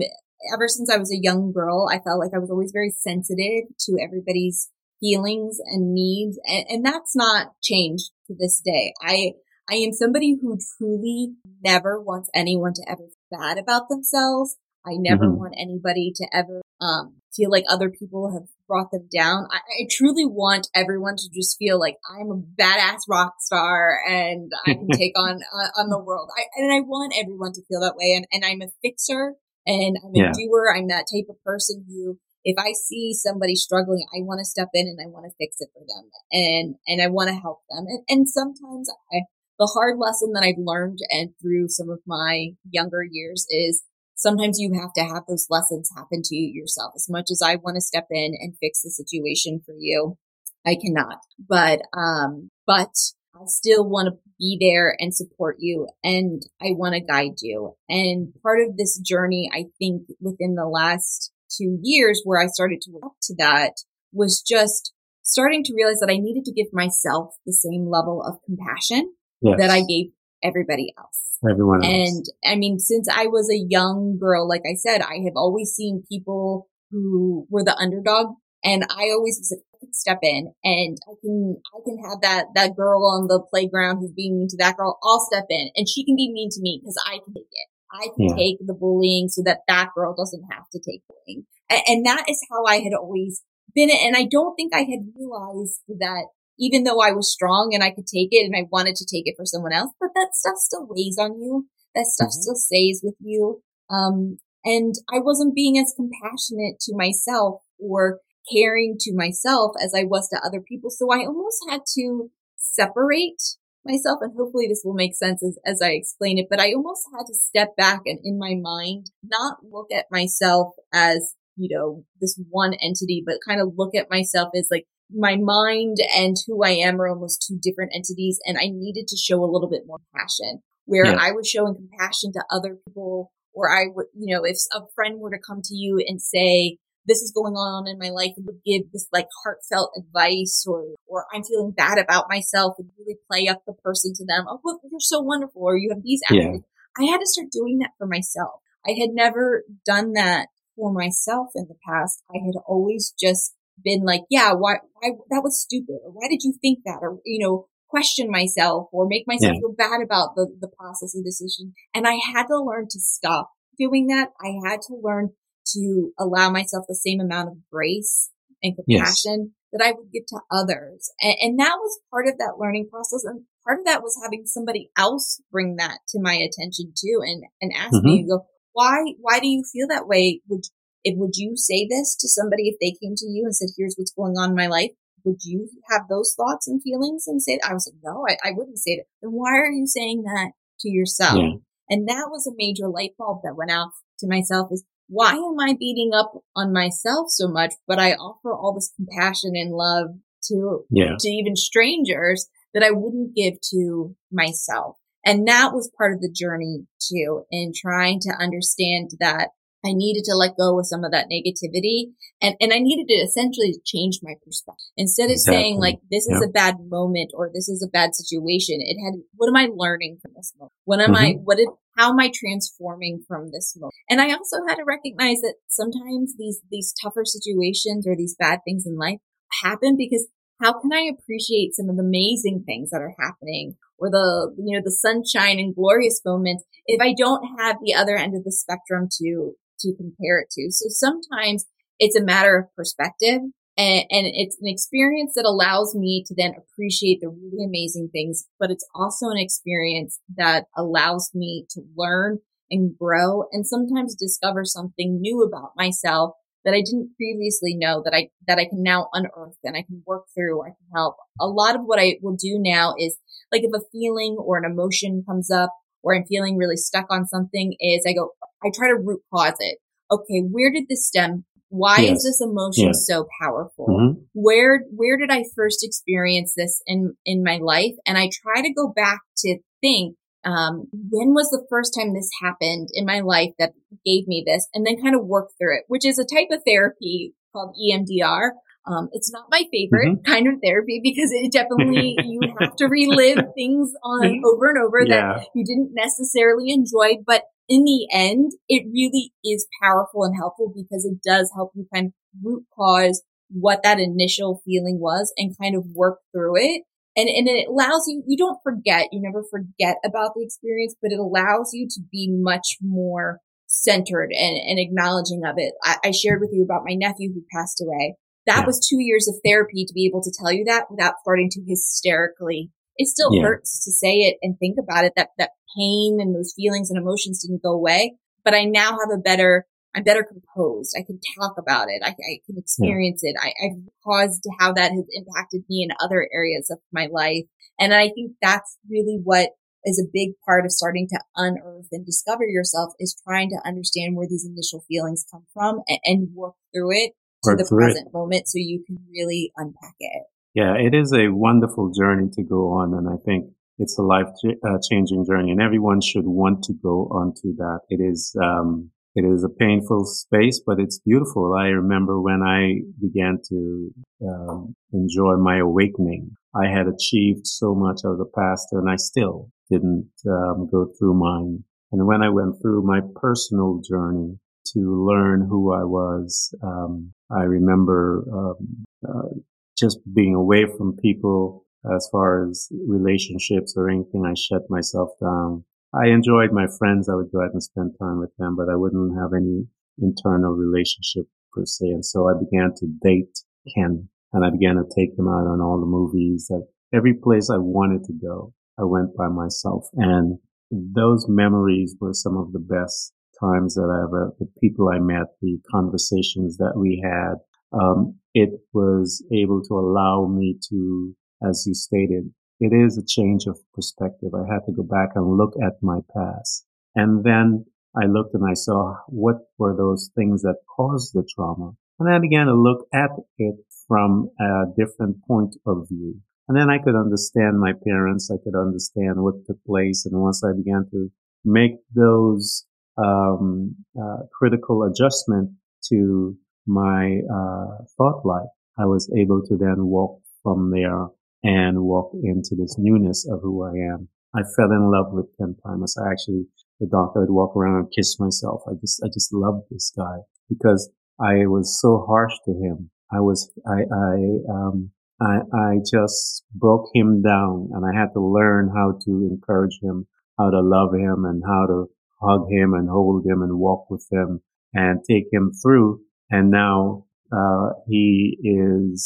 ever 0.53 0.67
since 0.67 0.89
I 0.91 0.97
was 0.97 1.12
a 1.12 1.21
young 1.21 1.51
girl, 1.51 1.89
I 1.91 1.99
felt 1.99 2.19
like 2.19 2.32
I 2.34 2.39
was 2.39 2.51
always 2.51 2.71
very 2.71 2.91
sensitive 2.91 3.65
to 3.80 3.97
everybody's 4.01 4.69
feelings 4.99 5.58
and 5.65 5.93
needs, 5.93 6.39
and, 6.45 6.65
and 6.69 6.86
that's 6.86 7.15
not 7.15 7.53
changed 7.63 8.12
to 8.27 8.36
this 8.38 8.62
day. 8.63 8.93
I 9.01 9.34
I 9.69 9.75
am 9.75 9.91
somebody 9.91 10.38
who 10.41 10.58
truly 10.77 11.34
never 11.62 12.01
wants 12.01 12.30
anyone 12.34 12.73
to 12.73 12.86
ever 12.88 13.03
feel 13.03 13.39
bad 13.39 13.58
about 13.58 13.89
themselves. 13.89 14.56
I 14.88 14.95
never 14.97 15.26
mm-hmm. 15.26 15.38
want 15.38 15.56
anybody 15.60 16.13
to 16.15 16.28
ever 16.34 16.62
um, 16.80 17.17
feel 17.36 17.52
like 17.52 17.65
other 17.69 17.89
people 17.89 18.34
have 18.34 18.47
brought 18.67 18.91
them 18.91 19.08
down. 19.13 19.47
I, 19.52 19.58
I, 19.58 19.88
truly 19.89 20.26
want 20.26 20.67
everyone 20.76 21.15
to 21.15 21.30
just 21.34 21.58
feel 21.58 21.80
like 21.80 21.95
I'm 22.10 22.32
a 22.32 22.62
badass 22.62 23.02
rock 23.10 23.36
star 23.39 23.97
and 24.08 24.52
I 24.65 24.73
can 24.73 24.89
take 24.89 25.13
on 25.17 25.39
uh, 25.41 25.82
on 25.82 25.89
the 25.89 26.00
world. 26.00 26.30
I, 26.38 26.43
and 26.58 26.71
I 26.71 26.82
want 26.82 27.13
everyone 27.17 27.54
to 27.54 27.62
feel 27.67 27.82
that 27.82 27.95
way. 27.95 28.13
And, 28.15 28.28
and 28.32 28.43
I'm 28.45 28.62
a 28.62 28.71
fixer 28.82 29.36
and 29.65 29.97
I'm 30.04 30.12
a 30.15 30.28
yeah. 30.28 30.32
doer. 30.34 30.73
I'm 30.76 30.88
that 30.88 31.06
type 31.13 31.28
of 31.30 31.41
person 31.43 31.86
who, 31.88 32.19
if 32.43 32.58
I 32.60 32.71
see 32.73 33.13
somebody 33.13 33.56
struggling, 33.56 34.06
I 34.13 34.21
want 34.21 34.39
to 34.39 34.45
step 34.45 34.69
in 34.73 34.88
and 34.88 35.00
I 35.02 35.10
want 35.10 35.26
to 35.26 35.36
fix 35.38 35.58
it 35.60 35.69
for 35.73 35.82
them 35.82 36.10
and 36.32 36.76
and 36.88 37.02
I 37.02 37.08
want 37.08 37.30
to 37.30 37.36
help 37.36 37.62
them. 37.69 37.86
And, 37.88 38.04
and 38.10 38.30
sometimes 38.30 38.89
I, 39.12 39.21
the 39.60 39.71
hard 39.73 39.97
lesson 39.97 40.34
that 40.34 40.43
I've 40.43 40.63
learned 40.63 41.00
and 41.10 41.32
through 41.41 41.69
some 41.69 41.89
of 41.89 42.00
my 42.06 42.50
younger 42.69 43.04
years 43.10 43.47
is 43.50 43.84
sometimes 44.17 44.60
you 44.60 44.73
have 44.73 44.91
to 44.93 45.03
have 45.03 45.23
those 45.27 45.47
lessons 45.49 45.91
happen 45.95 46.21
to 46.23 46.36
you 46.36 46.51
yourself. 46.53 46.91
As 46.95 47.08
much 47.10 47.27
as 47.32 47.41
I 47.41 47.56
want 47.56 47.75
to 47.75 47.82
step 47.82 48.08
in 48.12 48.34
and 48.38 48.58
fix 48.60 48.82
the 48.82 48.89
situation 48.89 49.62
for 49.65 49.73
you, 49.77 50.17
I 50.65 50.75
cannot. 50.75 51.19
But, 51.47 51.82
um, 51.97 52.49
but 52.65 52.91
I 53.34 53.45
still 53.45 53.88
want 53.88 54.10
to 54.10 54.19
be 54.39 54.58
there 54.60 54.95
and 54.99 55.15
support 55.15 55.58
you 55.60 55.88
and 56.03 56.41
I 56.62 56.71
want 56.71 56.95
to 56.95 57.01
guide 57.01 57.38
you. 57.41 57.75
And 57.88 58.34
part 58.43 58.60
of 58.62 58.75
this 58.75 58.99
journey, 58.99 59.49
I 59.53 59.65
think 59.80 60.08
within 60.19 60.56
the 60.56 60.67
last 60.67 61.32
two 61.56 61.80
years 61.82 62.21
where 62.25 62.41
I 62.41 62.47
started 62.47 62.82
to 62.82 62.91
work 62.91 63.13
to 63.23 63.36
that 63.38 63.73
was 64.12 64.41
just 64.41 64.93
starting 65.23 65.63
to 65.63 65.73
realize 65.75 65.99
that 65.99 66.10
I 66.10 66.17
needed 66.17 66.45
to 66.45 66.53
give 66.53 66.67
myself 66.73 67.36
the 67.45 67.53
same 67.53 67.88
level 67.89 68.23
of 68.23 68.41
compassion 68.45 69.13
yes. 69.41 69.58
that 69.60 69.69
I 69.69 69.82
gave 69.82 70.08
everybody 70.43 70.93
else 70.97 71.28
everyone 71.50 71.84
else. 71.84 71.93
And 71.93 72.26
I 72.45 72.56
mean, 72.56 72.80
since 72.80 73.08
I 73.10 73.28
was 73.28 73.50
a 73.50 73.65
young 73.69 74.17
girl, 74.19 74.47
like 74.47 74.63
I 74.65 74.76
said, 74.76 75.02
I 75.02 75.21
have 75.26 75.36
always 75.36 75.69
seen 75.69 76.04
people 76.10 76.69
who 76.91 77.45
were 77.50 77.63
the 77.63 77.76
underdog 77.76 78.36
and 78.63 78.84
I 78.84 79.10
always 79.12 79.38
was 79.39 79.54
like, 79.54 79.63
I 79.73 79.86
can 79.86 79.93
step 79.93 80.19
in 80.23 80.54
and 80.63 80.97
I 81.08 81.13
can, 81.21 81.58
I 81.76 81.80
can 81.86 81.97
have 82.04 82.21
that, 82.21 82.45
that 82.56 82.76
girl 82.76 83.06
on 83.06 83.28
the 83.28 83.43
playground 83.50 84.00
who's 84.00 84.13
being 84.13 84.39
mean 84.39 84.47
to 84.50 84.58
that 84.58 84.78
girl. 84.78 84.97
I'll 85.04 85.26
step 85.32 85.45
in 85.50 85.69
and 85.76 85.88
she 85.88 86.06
can 86.06 86.15
be 86.15 86.32
mean 86.32 86.50
to 86.52 86.62
me 86.62 86.80
because 86.82 86.97
I 87.06 87.19
can 87.23 87.34
take 87.34 87.52
it. 87.52 87.67
I 87.91 88.08
can 88.17 88.30
yeah. 88.30 88.36
take 88.36 88.58
the 88.65 88.73
bullying 88.73 89.30
so 89.30 89.41
that 89.45 89.60
that 89.67 89.89
girl 89.95 90.13
doesn't 90.15 90.43
have 90.52 90.67
to 90.71 90.80
take 90.80 91.04
bullying. 91.08 91.45
And, 91.69 91.82
and 91.88 92.06
that 92.06 92.26
is 92.28 92.41
how 92.50 92.65
I 92.65 92.80
had 92.80 92.93
always 92.93 93.43
been. 93.76 93.89
And 93.91 94.15
I 94.15 94.26
don't 94.30 94.56
think 94.56 94.73
I 94.73 94.80
had 94.80 95.08
realized 95.15 95.82
that 95.88 96.26
even 96.60 96.84
though 96.84 97.02
I 97.02 97.12
was 97.12 97.32
strong 97.32 97.72
and 97.74 97.84
I 97.84 97.91
could 97.91 98.08
take 98.08 98.30
it 98.32 98.46
and 98.46 98.56
I 98.56 98.67
wanted 98.72 98.96
to 98.96 99.06
take 99.06 99.24
it 99.26 99.36
for 99.38 99.46
someone 99.46 99.74
else, 99.74 99.91
but 100.00 100.10
that 100.15 100.30
stuff 100.34 100.56
still 100.58 100.88
weighs 100.89 101.17
on 101.20 101.39
you. 101.39 101.67
That 101.96 102.06
stuff 102.06 102.30
mm-hmm. 102.30 102.41
still 102.41 102.56
stays 102.56 103.02
with 103.04 103.15
you. 103.20 103.62
Um, 103.89 104.38
and 104.65 104.96
I 105.12 105.20
wasn't 105.20 105.56
being 105.56 105.78
as 105.78 105.93
compassionate 105.96 106.80
to 106.82 106.96
myself 106.96 107.62
or 107.80 108.20
caring 108.52 108.96
to 109.00 109.15
myself 109.15 109.72
as 109.84 109.93
I 109.96 110.04
was 110.04 110.28
to 110.30 110.41
other 110.43 110.62
people. 110.62 110.89
So 110.89 111.12
I 111.12 111.26
almost 111.26 111.60
had 111.70 111.82
to 111.96 112.30
separate 112.56 113.41
myself 113.86 114.20
and 114.22 114.34
hopefully 114.36 114.67
this 114.67 114.82
will 114.84 114.93
make 114.93 115.15
sense 115.15 115.41
as, 115.43 115.58
as 115.65 115.82
I 115.82 115.91
explain 115.91 116.38
it, 116.38 116.48
but 116.50 116.60
I 116.60 116.74
almost 116.74 117.04
had 117.15 117.26
to 117.28 117.34
step 117.34 117.76
back 117.76 118.02
and 118.06 118.20
in 118.24 118.38
my 118.38 118.56
mind, 118.60 119.12
not 119.24 119.58
look 119.63 119.88
at 119.93 120.06
myself 120.12 120.74
as, 120.93 121.36
you 121.56 121.76
know, 121.76 122.04
this 122.20 122.39
one 122.50 122.74
entity, 122.74 123.24
but 123.26 123.38
kind 123.48 123.62
of 123.62 123.74
look 123.78 123.96
at 123.96 124.12
myself 124.12 124.50
as 124.56 124.67
like, 124.70 124.86
my 125.12 125.38
mind 125.38 125.98
and 126.15 126.36
who 126.46 126.63
I 126.63 126.72
am 126.72 127.00
are 127.02 127.08
almost 127.08 127.46
two 127.48 127.58
different 127.62 127.91
entities. 127.96 128.39
And 128.46 128.58
I 128.58 128.67
needed 128.67 129.08
to 129.08 129.17
show 129.17 129.43
a 129.43 129.52
little 129.52 129.70
bit 129.70 129.84
more 129.86 130.00
passion 130.15 130.62
where 130.86 131.06
yeah. 131.06 131.17
I 131.20 131.32
was 131.32 131.48
showing 131.48 131.76
compassion 131.76 132.32
to 132.34 132.43
other 132.52 132.78
people 132.88 133.32
or 133.54 133.72
I 133.72 133.86
would, 133.93 134.08
you 134.17 134.36
know, 134.36 134.43
if 134.43 134.58
a 134.74 134.82
friend 134.96 135.20
were 135.20 135.32
to 135.32 135.39
come 135.46 135.62
to 135.63 135.76
you 135.76 136.04
and 136.06 136.22
say, 136.22 136.78
this 137.08 137.22
is 137.22 137.32
going 137.32 137.54
on 137.54 137.88
in 137.88 137.98
my 137.98 138.10
life 138.10 138.34
and 138.36 138.46
would 138.46 138.62
give 138.65 138.91
this 138.91 139.08
like 139.13 139.28
heartfelt 139.43 139.91
advice 139.98 140.65
or, 140.67 140.84
or 141.08 141.26
I'm 141.34 141.43
feeling 141.43 141.72
bad 141.72 141.98
about 141.98 142.30
myself 142.30 142.76
and 142.78 142.89
really 143.00 143.17
play 143.32 143.48
up 143.48 143.63
the 143.65 143.74
person 143.74 144.13
to 144.15 144.26
them. 144.26 144.46
Oh, 144.48 144.60
well, 144.63 144.80
you're 144.91 145.00
so 145.00 145.22
wonderful. 145.22 145.62
Or 145.63 145.78
you 145.78 145.89
have 145.89 146.04
these 146.04 146.22
yeah. 146.30 146.58
I 147.00 147.04
had 147.06 147.20
to 147.20 147.26
start 147.26 147.48
doing 147.52 147.80
that 147.80 147.91
for 147.98 148.08
myself. 148.08 148.62
I 148.86 148.91
had 148.91 149.12
never 149.12 149.63
done 149.86 150.13
that 150.13 150.48
for 150.76 150.91
myself 150.93 151.50
in 151.56 151.67
the 151.67 151.76
past. 151.88 152.24
I 152.30 152.39
had 152.46 152.56
always 152.67 153.13
just 153.20 153.54
been 153.84 154.04
like, 154.04 154.22
yeah, 154.30 154.54
why, 154.54 154.78
why, 154.94 155.12
that 155.30 155.42
was 155.44 155.62
stupid. 155.62 155.98
Or 156.04 156.12
why 156.12 156.28
did 156.30 156.44
you 156.44 156.54
think 156.62 156.80
that? 156.86 157.00
Or, 157.02 157.20
you 157.26 157.46
know, 157.46 157.68
question 157.90 158.30
myself 158.30 158.88
or 158.92 159.08
make 159.08 159.24
myself 159.28 159.54
yeah. 159.54 159.60
feel 159.60 159.74
bad 159.78 160.02
about 160.04 160.36
the, 160.36 160.48
the 160.60 160.70
process 160.78 161.16
and 161.16 161.24
decision. 161.24 161.74
And 161.94 162.08
I 162.08 162.18
had 162.34 162.48
to 162.48 162.60
learn 162.60 162.88
to 162.90 163.00
stop 163.00 163.52
doing 163.78 164.08
that. 164.08 164.30
I 164.42 164.56
had 164.68 164.82
to 164.88 164.96
learn 165.02 165.30
to 165.74 166.12
allow 166.18 166.50
myself 166.50 166.86
the 166.88 166.96
same 166.96 167.20
amount 167.20 167.50
of 167.50 167.58
grace 167.72 168.30
and 168.63 168.76
compassion 168.76 169.52
yes. 169.52 169.72
that 169.72 169.86
I 169.86 169.92
would 169.92 170.12
give 170.12 170.26
to 170.28 170.40
others. 170.52 171.12
And, 171.22 171.36
and, 171.42 171.60
that 171.60 171.76
was 171.78 172.00
part 172.10 172.28
of 172.28 172.38
that 172.40 172.56
learning 172.58 172.88
process. 172.90 173.24
And 173.24 173.44
part 173.66 173.80
of 173.80 173.86
that 173.86 174.02
was 174.02 174.20
having 174.24 174.46
somebody 174.46 174.90
else 174.98 175.42
bring 175.52 175.76
that 175.76 176.00
to 176.10 176.20
my 176.22 176.34
attention 176.34 176.94
too 176.98 177.20
and, 177.22 177.44
and 177.62 177.72
ask 177.76 177.94
mm-hmm. 177.94 178.08
me, 178.08 178.28
go, 178.28 178.46
why, 178.74 179.13
why 179.20 179.40
do 179.40 179.48
you 179.48 179.63
feel 179.72 179.88
that 179.90 180.08
way? 180.08 180.42
Would, 180.48 180.63
if 181.08 181.17
would 181.17 181.36
you 181.36 181.56
say 181.56 181.88
this 181.89 182.17
to 182.20 182.28
somebody 182.28 182.67
if 182.67 182.76
they 182.82 182.98
came 183.02 183.15
to 183.15 183.28
you 183.28 183.43
and 183.46 183.56
said, 183.56 183.70
here's 183.78 183.96
what's 183.96 184.12
going 184.12 184.34
on 184.38 184.50
in 184.50 184.56
my 184.56 184.67
life? 184.67 184.91
Would 185.24 185.39
you 185.43 185.70
have 185.89 186.04
those 186.10 186.34
thoughts 186.36 186.67
and 186.67 186.82
feelings 186.84 187.26
and 187.28 187.41
say, 187.41 187.58
That? 187.58 187.70
I 187.70 187.74
was 187.74 187.89
like, 187.91 188.02
no, 188.04 188.26
I, 188.28 188.50
I 188.50 188.52
wouldn't 188.54 188.80
say 188.80 188.98
that. 188.98 189.06
Then 189.22 189.32
why 189.32 189.52
are 189.52 189.72
you 189.72 189.88
saying 189.88 190.24
that 190.24 190.52
to 190.82 190.89
yourself? 190.89 191.38
Yeah. 191.38 191.54
And 191.89 192.08
that 192.10 192.28
was 192.30 192.46
a 192.46 192.56
major 192.56 192.89
light 192.89 193.12
bulb 193.17 193.39
that 193.43 193.56
went 193.56 193.72
off 193.72 193.91
to 194.20 194.28
myself 194.28 194.67
is 194.72 194.84
why 195.08 195.32
am 195.32 195.56
I 195.60 195.76
beating 195.80 196.12
up 196.13 196.34
on 196.56 196.74
myself 196.74 197.28
so 197.30 197.48
much, 197.48 197.74
but 197.88 198.00
I 198.00 198.12
offer 198.13 198.54
all 198.54 198.74
this 198.74 198.91
compassion 198.98 199.52
and 199.56 199.72
love 199.72 200.08
to, 200.50 200.84
yeah. 200.89 201.15
to 201.17 201.30
even 201.30 201.56
strangers 201.56 202.50
that 202.74 202.84
I 202.84 202.91
wouldn't 202.91 203.34
give 203.34 203.56
to 203.72 204.15
myself. 204.30 204.98
And 205.26 205.48
that 205.48 205.74
was 205.74 205.91
part 205.98 206.13
of 206.13 206.22
the 206.22 206.32
journey 206.32 206.88
too, 207.02 207.43
in 207.50 207.72
trying 207.76 208.20
to 208.22 208.36
understand 208.38 209.12
that 209.20 209.50
I 209.88 209.93
needed 209.93 210.23
to 210.26 210.36
let 210.36 210.58
go 210.58 210.78
of 210.80 210.86
some 210.86 211.04
of 211.04 211.12
that 211.12 211.28
negativity 211.32 212.12
and, 212.41 212.56
and 212.60 212.73
I 212.73 212.80
needed 212.80 213.08
to 213.08 213.15
essentially 213.15 213.76
change 213.86 214.19
my 214.21 214.34
perspective. 214.43 214.91
Instead 214.95 215.26
of 215.26 215.39
exactly. 215.39 215.56
saying 215.56 215.80
like, 215.80 216.00
this 216.12 216.28
is 216.28 216.39
yeah. 216.41 216.47
a 216.47 216.52
bad 216.52 216.76
moment 216.88 217.32
or 217.34 217.50
this 217.54 217.69
is 217.69 217.84
a 217.84 217.89
bad 217.89 218.13
situation, 218.13 218.78
it 218.80 219.02
had, 219.04 219.21
what 219.36 219.47
am 219.47 219.56
I 219.56 219.69
learning 219.73 220.19
from 220.21 220.32
this 220.36 220.54
moment? 220.60 220.73
What 220.86 221.00
am 221.00 221.13
mm-hmm. 221.13 221.39
I, 221.39 221.41
what 221.43 221.58
did, 221.58 221.69
how 221.97 222.12
am 222.12 222.19
I 222.19 222.32
transforming 222.34 223.23
from 223.28 223.52
this 223.52 223.76
moment? 223.76 223.95
And 224.10 224.21
I 224.21 224.34
also 224.34 224.58
had 224.67 224.76
to 224.76 224.86
recognize 224.86 225.38
that 225.41 225.56
sometimes 225.67 226.36
these, 226.38 226.62
these 226.69 226.93
tougher 227.02 227.23
situations 227.26 228.06
or 228.06 228.15
these 228.15 228.36
bad 228.38 228.60
things 228.65 228.86
in 228.86 228.97
life 228.97 229.19
happen 229.63 229.95
because 229.97 230.28
how 230.62 230.80
can 230.80 230.91
I 230.91 231.10
appreciate 231.12 231.76
some 231.76 231.89
of 231.89 231.97
the 231.97 232.04
amazing 232.04 232.63
things 232.65 232.89
that 232.89 233.02
are 233.02 233.15
happening 233.19 233.78
or 233.97 234.10
the, 234.10 234.54
you 234.58 234.76
know, 234.76 234.82
the 234.84 234.91
sunshine 234.91 235.60
and 235.60 235.73
glorious 235.73 236.21
moments 236.26 236.63
if 236.86 237.02
I 237.02 237.13
don't 237.17 237.43
have 237.60 237.78
the 237.82 237.93
other 237.93 238.15
end 238.15 238.36
of 238.36 238.43
the 238.43 238.52
spectrum 238.52 239.08
to 239.19 239.54
to 239.80 239.96
compare 239.96 240.40
it 240.40 240.50
to. 240.52 240.72
So 240.72 240.86
sometimes 240.90 241.66
it's 242.00 242.16
a 242.18 242.24
matter 242.24 242.58
of 242.58 242.76
perspective 242.76 243.42
And, 243.78 244.06
and 244.10 244.26
it's 244.34 244.58
an 244.60 244.68
experience 244.68 245.34
that 245.36 245.46
allows 245.46 245.94
me 245.96 246.24
to 246.28 246.34
then 246.36 246.54
appreciate 246.58 247.20
the 247.22 247.30
really 247.30 247.63
amazing 247.66 248.10
things, 248.12 248.46
but 248.60 248.72
it's 248.72 248.88
also 248.96 249.28
an 249.28 249.38
experience 249.38 250.20
that 250.36 250.66
allows 250.76 251.32
me 251.36 251.66
to 251.72 251.82
learn 251.96 252.40
and 252.72 252.98
grow 252.98 253.46
and 253.52 253.66
sometimes 253.66 254.16
discover 254.16 254.66
something 254.66 255.22
new 255.22 255.44
about 255.44 255.72
myself 255.78 256.32
that 256.66 256.74
I 256.74 256.82
didn't 256.82 257.16
previously 257.16 257.76
know 257.78 258.02
that 258.04 258.13
I, 258.13 258.30
that 258.48 258.58
I 258.58 258.66
can 258.66 258.84
now 258.84 259.08
unearth 259.13 259.58
and 259.63 259.78
I 259.78 259.84
can 259.84 260.04
work 260.06 260.26
through. 260.36 260.63
I 260.63 260.70
can 260.70 260.88
help. 260.94 261.16
A 261.40 261.48
lot 261.48 261.76
of 261.76 261.84
what 261.86 262.00
I 262.00 262.18
will 262.22 262.36
do 262.36 262.58
now 262.60 262.96
is 262.98 263.18
like 263.52 263.63
if 263.63 263.72
a 263.74 263.86
feeling 263.92 264.36
or 264.38 264.58
an 264.58 264.70
emotion 264.70 265.24
comes 265.26 265.50
up 265.50 265.72
or 266.08 266.15
I'm 266.15 266.26
feeling 266.26 266.56
really 266.56 266.78
stuck 266.78 267.08
on 267.10 267.26
something 267.26 267.76
is 267.82 268.06
I 268.08 268.13
go, 268.13 268.32
I 268.63 268.72
try 268.74 268.88
to 268.88 268.96
root 268.96 269.22
cause 269.34 269.56
it. 269.60 269.80
Okay. 270.10 270.39
Where 270.39 270.72
did 270.72 270.86
this 270.88 271.06
stem 271.06 271.43
why 271.70 271.98
yes. 272.00 272.20
is 272.20 272.24
this 272.24 272.41
emotion 272.41 272.88
yes. 272.88 273.06
so 273.06 273.28
powerful? 273.41 273.88
Mm-hmm. 273.88 274.22
Where, 274.34 274.84
where 274.89 275.17
did 275.17 275.30
I 275.30 275.43
first 275.54 275.84
experience 275.84 276.54
this 276.56 276.82
in, 276.88 277.17
in 277.26 277.43
my 277.43 277.60
life? 277.62 277.91
And 278.06 278.17
I 278.17 278.30
try 278.32 278.62
to 278.62 278.74
go 278.74 278.88
back 278.88 279.20
to 279.39 279.58
think, 279.82 280.15
um, 280.46 280.86
when 280.93 281.34
was 281.34 281.50
the 281.50 281.65
first 281.70 281.93
time 281.93 282.13
this 282.13 282.30
happened 282.41 282.88
in 282.93 283.06
my 283.06 283.20
life 283.20 283.52
that 283.60 283.74
gave 284.06 284.28
me 284.28 284.46
this? 284.48 284.70
And 284.74 284.86
then 284.86 285.02
kind 285.02 285.13
of 285.13 285.26
work 285.26 285.50
through 285.60 285.80
it, 285.80 285.84
which 285.89 286.06
is 286.06 286.17
a 286.17 286.24
type 286.24 286.48
of 286.52 286.62
therapy 286.65 287.34
called 287.52 287.76
EMDR. 287.76 288.52
Um, 288.88 289.10
it's 289.12 289.32
not 289.32 289.45
my 289.52 289.63
favorite 289.71 290.15
mm-hmm. 290.15 290.32
kind 290.32 290.47
of 290.47 290.56
therapy 290.63 291.02
because 291.04 291.30
it 291.32 291.52
definitely, 291.52 292.15
you 292.23 292.39
have 292.60 292.76
to 292.78 292.86
relive 292.88 293.43
things 293.54 293.93
on 294.04 294.21
mm-hmm. 294.21 294.45
over 294.45 294.69
and 294.69 294.78
over 294.84 295.02
yeah. 295.06 295.38
that 295.38 295.47
you 295.54 295.65
didn't 295.65 295.91
necessarily 295.93 296.71
enjoy, 296.71 297.21
but 297.26 297.43
in 297.67 297.84
the 297.84 298.08
end, 298.12 298.54
it 298.69 298.86
really 298.91 299.34
is 299.43 299.67
powerful 299.82 300.23
and 300.23 300.36
helpful 300.38 300.71
because 300.73 301.06
it 301.06 301.19
does 301.21 301.52
help 301.54 301.71
you 301.76 301.86
kind 301.93 302.08
of 302.08 302.13
root 302.41 302.63
cause 302.73 303.23
what 303.50 303.84
that 303.84 304.00
initial 304.00 304.62
feeling 304.65 305.00
was 305.00 305.34
and 305.38 305.58
kind 305.62 305.76
of 305.76 305.84
work 305.93 306.19
through 306.34 306.56
it. 306.58 306.84
And, 307.15 307.28
and 307.28 307.47
it 307.47 307.67
allows 307.67 308.06
you, 308.08 308.23
you 308.28 308.38
don't 308.38 308.60
forget, 308.63 309.08
you 309.12 309.21
never 309.21 309.43
forget 309.50 309.97
about 310.06 310.32
the 310.36 310.43
experience, 310.43 310.95
but 311.02 311.12
it 311.12 311.19
allows 311.19 311.71
you 311.73 311.88
to 311.89 312.02
be 312.12 312.30
much 312.30 312.78
more 312.82 313.39
centered 313.65 314.30
and, 314.32 314.58
and 314.58 314.80
acknowledging 314.80 315.41
of 315.45 315.56
it. 315.58 315.73
I, 315.84 315.97
I 316.06 316.12
shared 316.12 316.41
with 316.41 316.52
you 316.54 316.63
about 316.63 316.84
my 316.86 316.93
nephew 316.93 317.34
who 317.34 317.43
passed 317.52 317.82
away. 317.82 318.15
That 318.47 318.60
yeah. 318.62 318.65
was 318.65 318.79
two 318.79 318.99
years 318.99 319.27
of 319.27 319.36
therapy 319.45 319.86
to 319.86 319.93
be 319.93 320.07
able 320.07 320.23
to 320.23 320.31
tell 320.31 320.51
you 320.51 320.63
that 320.65 320.89
without 320.89 321.15
starting 321.21 321.49
to 321.51 321.62
hysterically. 321.67 322.71
It 322.95 323.07
still 323.07 323.29
yeah. 323.31 323.43
hurts 323.43 323.83
to 323.83 323.91
say 323.91 324.15
it 324.21 324.38
and 324.41 324.57
think 324.57 324.77
about 324.81 325.05
it. 325.05 325.13
That, 325.15 325.29
that 325.38 325.51
pain 325.77 326.17
and 326.19 326.33
those 326.33 326.53
feelings 326.55 326.89
and 326.89 326.97
emotions 326.97 327.43
didn't 327.43 327.62
go 327.62 327.73
away, 327.73 328.15
but 328.43 328.55
I 328.55 328.63
now 328.63 328.91
have 328.91 329.12
a 329.13 329.21
better, 329.21 329.67
I'm 329.93 330.03
better 330.03 330.23
composed. 330.23 330.95
I 330.97 331.03
can 331.03 331.19
talk 331.38 331.55
about 331.60 331.89
it. 331.89 332.01
I, 332.03 332.10
I 332.10 332.39
can 332.47 332.57
experience 332.57 333.21
yeah. 333.23 333.31
it. 333.31 333.36
I, 333.39 333.65
I've 333.65 333.77
caused 334.03 334.43
how 334.60 334.73
that 334.73 334.91
has 334.91 335.05
impacted 335.12 335.63
me 335.69 335.83
in 335.83 335.95
other 336.03 336.27
areas 336.33 336.69
of 336.71 336.79
my 336.91 337.07
life. 337.12 337.43
And 337.79 337.93
I 337.93 338.10
think 338.10 338.31
that's 338.41 338.77
really 338.89 339.19
what 339.21 339.49
is 339.86 340.03
a 340.03 340.10
big 340.12 340.31
part 340.45 340.65
of 340.65 340.71
starting 340.71 341.07
to 341.10 341.19
unearth 341.36 341.88
and 341.91 342.05
discover 342.05 342.45
yourself 342.45 342.93
is 342.99 343.21
trying 343.27 343.49
to 343.49 343.62
understand 343.67 344.15
where 344.15 344.27
these 344.27 344.45
initial 344.45 344.83
feelings 344.88 345.25
come 345.31 345.45
from 345.53 345.81
and, 345.88 345.99
and 346.03 346.29
work 346.33 346.55
through 346.73 346.91
it 346.93 347.12
to 347.55 347.63
the 347.63 347.69
present 347.69 348.13
moment 348.13 348.47
so 348.47 348.57
you 348.57 348.83
can 348.86 348.97
really 349.12 349.51
unpack 349.57 349.95
it. 349.99 350.23
Yeah, 350.53 350.73
it 350.75 350.95
is 350.95 351.13
a 351.13 351.29
wonderful 351.29 351.91
journey 351.91 352.29
to 352.33 352.43
go 352.43 352.71
on. 352.71 352.93
And 352.93 353.07
I 353.07 353.17
think 353.25 353.51
it's 353.77 353.97
a 353.99 354.01
life 354.01 354.27
uh, 354.45 354.77
changing 354.89 355.25
journey 355.25 355.51
and 355.51 355.62
everyone 355.62 356.01
should 356.01 356.25
want 356.25 356.63
to 356.63 356.73
go 356.73 357.07
onto 357.12 357.55
that. 357.57 357.81
It 357.89 358.01
is, 358.01 358.36
um, 358.41 358.89
it 359.13 359.23
is 359.23 359.43
a 359.43 359.49
painful 359.49 360.05
space, 360.05 360.60
but 360.65 360.79
it's 360.79 360.99
beautiful. 360.99 361.53
I 361.53 361.67
remember 361.67 362.19
when 362.19 362.41
I 362.41 362.81
began 362.99 363.39
to 363.49 363.91
um, 364.27 364.75
enjoy 364.93 365.36
my 365.38 365.60
awakening. 365.60 366.31
I 366.55 366.69
had 366.69 366.88
achieved 366.88 367.45
so 367.45 367.75
much 367.75 368.01
of 368.03 368.17
the 368.17 368.29
past 368.36 368.69
and 368.71 368.89
I 368.89 368.95
still 368.95 369.51
didn't 369.69 370.10
um, 370.27 370.69
go 370.71 370.91
through 370.97 371.13
mine. 371.13 371.63
And 371.91 372.07
when 372.07 372.23
I 372.23 372.29
went 372.29 372.62
through 372.62 372.81
my 372.83 373.01
personal 373.15 373.81
journey 373.88 374.39
to 374.78 375.06
learn 375.06 375.48
who 375.50 375.74
I 375.74 375.84
was, 375.84 376.54
um, 376.63 377.13
I 377.32 377.44
remember 377.44 378.24
um, 378.32 378.86
uh, 379.08 379.30
just 379.78 380.00
being 380.13 380.36
away 380.36 380.66
from 380.78 380.98
people 380.98 381.66
as 381.96 382.08
far 382.12 382.48
as 382.50 382.68
relationships 382.88 383.74
or 383.76 383.90
anything. 383.90 384.26
I 384.26 384.34
shut 384.36 384.70
myself 384.70 385.10
down. 385.22 385.63
I 385.94 386.08
enjoyed 386.08 386.52
my 386.52 386.68
friends. 386.78 387.10
I 387.10 387.16
would 387.16 387.32
go 387.32 387.42
out 387.42 387.54
and 387.54 387.63
spend 387.63 387.94
time 388.00 388.20
with 388.20 388.36
them, 388.38 388.56
but 388.56 388.70
I 388.70 388.76
wouldn't 388.76 389.18
have 389.18 389.32
any 389.34 389.68
internal 390.00 390.54
relationship 390.54 391.26
per 391.54 391.66
se. 391.66 391.88
And 391.88 392.06
so 392.06 392.28
I 392.28 392.34
began 392.40 392.72
to 392.78 392.88
date 393.02 393.40
Ken 393.74 394.10
and 394.34 394.46
I 394.46 394.50
began 394.50 394.76
to 394.76 394.84
take 394.96 395.18
him 395.18 395.28
out 395.28 395.48
on 395.48 395.62
all 395.62 395.80
the 395.80 395.86
movies 395.86 396.48
that 396.50 396.68
every 396.94 397.13
place 397.13 397.50
I 397.50 397.58
wanted 397.58 398.04
to 398.06 398.13
go. 398.13 398.54
I 398.80 398.84
went 398.84 399.16
by 399.16 399.28
myself 399.28 399.88
and 399.94 400.38
those 400.70 401.26
memories 401.28 401.96
were 402.00 402.13
some 402.13 402.38
of 402.38 402.52
the 402.52 402.60
best 402.60 403.13
times 403.39 403.76
that 403.76 403.89
I 403.89 404.04
ever, 404.04 404.34
the 404.39 404.47
people 404.62 404.89
I 404.89 405.00
met, 405.00 405.28
the 405.41 405.60
conversations 405.71 406.58
that 406.58 406.73
we 406.76 407.04
had. 407.04 407.36
Um, 407.78 408.15
it 408.34 408.50
was 408.73 409.23
able 409.32 409.62
to 409.63 409.73
allow 409.73 410.26
me 410.26 410.58
to 410.69 411.15
as 411.43 411.65
you 411.67 411.73
stated, 411.73 412.34
it 412.60 412.73
is 412.73 412.97
a 412.97 413.06
change 413.06 413.45
of 413.45 413.60
perspective. 413.73 414.32
I 414.34 414.52
had 414.52 414.65
to 414.65 414.71
go 414.71 414.84
back 414.84 415.10
and 415.15 415.38
look 415.38 415.54
at 415.63 415.82
my 415.82 416.00
past. 416.15 416.65
And 416.95 417.23
then 417.23 417.65
I 417.95 418.06
looked 418.08 418.34
and 418.34 418.43
I 418.50 418.54
saw 418.54 418.95
what 419.08 419.38
were 419.58 419.76
those 419.76 420.10
things 420.15 420.41
that 420.41 420.58
caused 420.76 421.13
the 421.13 421.28
trauma. 421.36 421.73
And 422.00 422.13
I 422.13 422.19
began 422.19 422.47
to 422.47 422.54
look 422.54 422.88
at 422.93 423.12
it 423.38 423.56
from 423.88 424.30
a 424.39 424.65
different 424.76 425.23
point 425.28 425.56
of 425.65 425.88
view. 425.89 426.19
And 426.47 426.58
then 426.58 426.69
I 426.69 426.78
could 426.80 426.95
understand 426.95 427.60
my 427.60 427.73
parents. 427.86 428.32
I 428.32 428.38
could 428.43 428.56
understand 428.56 429.21
what 429.21 429.45
took 429.45 429.63
place. 429.65 430.06
And 430.06 430.19
once 430.19 430.43
I 430.43 430.54
began 430.56 430.88
to 430.91 431.12
make 431.43 431.73
those 431.93 432.65
um, 432.97 433.75
uh, 433.99 434.23
critical 434.38 434.83
adjustment 434.83 435.51
to 435.89 436.36
my 436.65 437.19
uh, 437.31 437.83
thought 437.97 438.25
life, 438.25 438.49
I 438.77 438.86
was 438.86 439.12
able 439.17 439.41
to 439.47 439.57
then 439.57 439.86
walk 439.86 440.19
from 440.43 440.71
there 440.71 441.07
and 441.43 441.83
walk 441.83 442.12
into 442.23 442.55
this 442.57 442.75
newness 442.77 443.27
of 443.31 443.41
who 443.41 443.63
I 443.63 443.93
am. 443.93 444.10
I 444.36 444.41
fell 444.55 444.71
in 444.71 444.91
love 444.91 445.13
with 445.13 445.27
Ken 445.38 445.55
Primus. 445.63 445.97
I 445.97 446.12
actually, 446.12 446.45
the 446.79 446.88
doctor 446.88 447.21
would 447.21 447.29
walk 447.31 447.55
around 447.55 447.79
and 447.79 447.93
kiss 447.95 448.19
myself. 448.19 448.62
I 448.67 448.73
just, 448.79 449.01
I 449.03 449.07
just 449.07 449.33
loved 449.33 449.63
this 449.71 449.91
guy 449.95 450.17
because 450.49 450.89
I 451.19 451.47
was 451.47 451.79
so 451.81 452.05
harsh 452.07 452.33
to 452.45 452.51
him. 452.51 452.91
I 453.12 453.21
was, 453.21 453.51
I, 453.65 453.81
I, 453.91 454.53
um, 454.53 454.91
I, 455.21 455.39
I 455.53 455.77
just 455.89 456.43
broke 456.53 456.89
him 456.93 457.21
down 457.21 457.69
and 457.73 457.83
I 457.86 457.97
had 457.99 458.13
to 458.13 458.19
learn 458.19 458.69
how 458.75 458.99
to 459.05 459.29
encourage 459.31 459.79
him, 459.81 460.05
how 460.38 460.49
to 460.51 460.62
love 460.62 460.93
him 460.93 461.25
and 461.25 461.41
how 461.45 461.65
to 461.67 461.89
hug 462.21 462.47
him 462.49 462.73
and 462.73 462.89
hold 462.89 463.25
him 463.25 463.41
and 463.41 463.60
walk 463.60 463.89
with 463.89 464.06
him 464.12 464.41
and 464.73 464.99
take 465.10 465.25
him 465.32 465.51
through. 465.63 466.01
And 466.30 466.51
now 466.51 467.06
uh, 467.32 467.69
he 467.88 468.38
is 468.43 469.06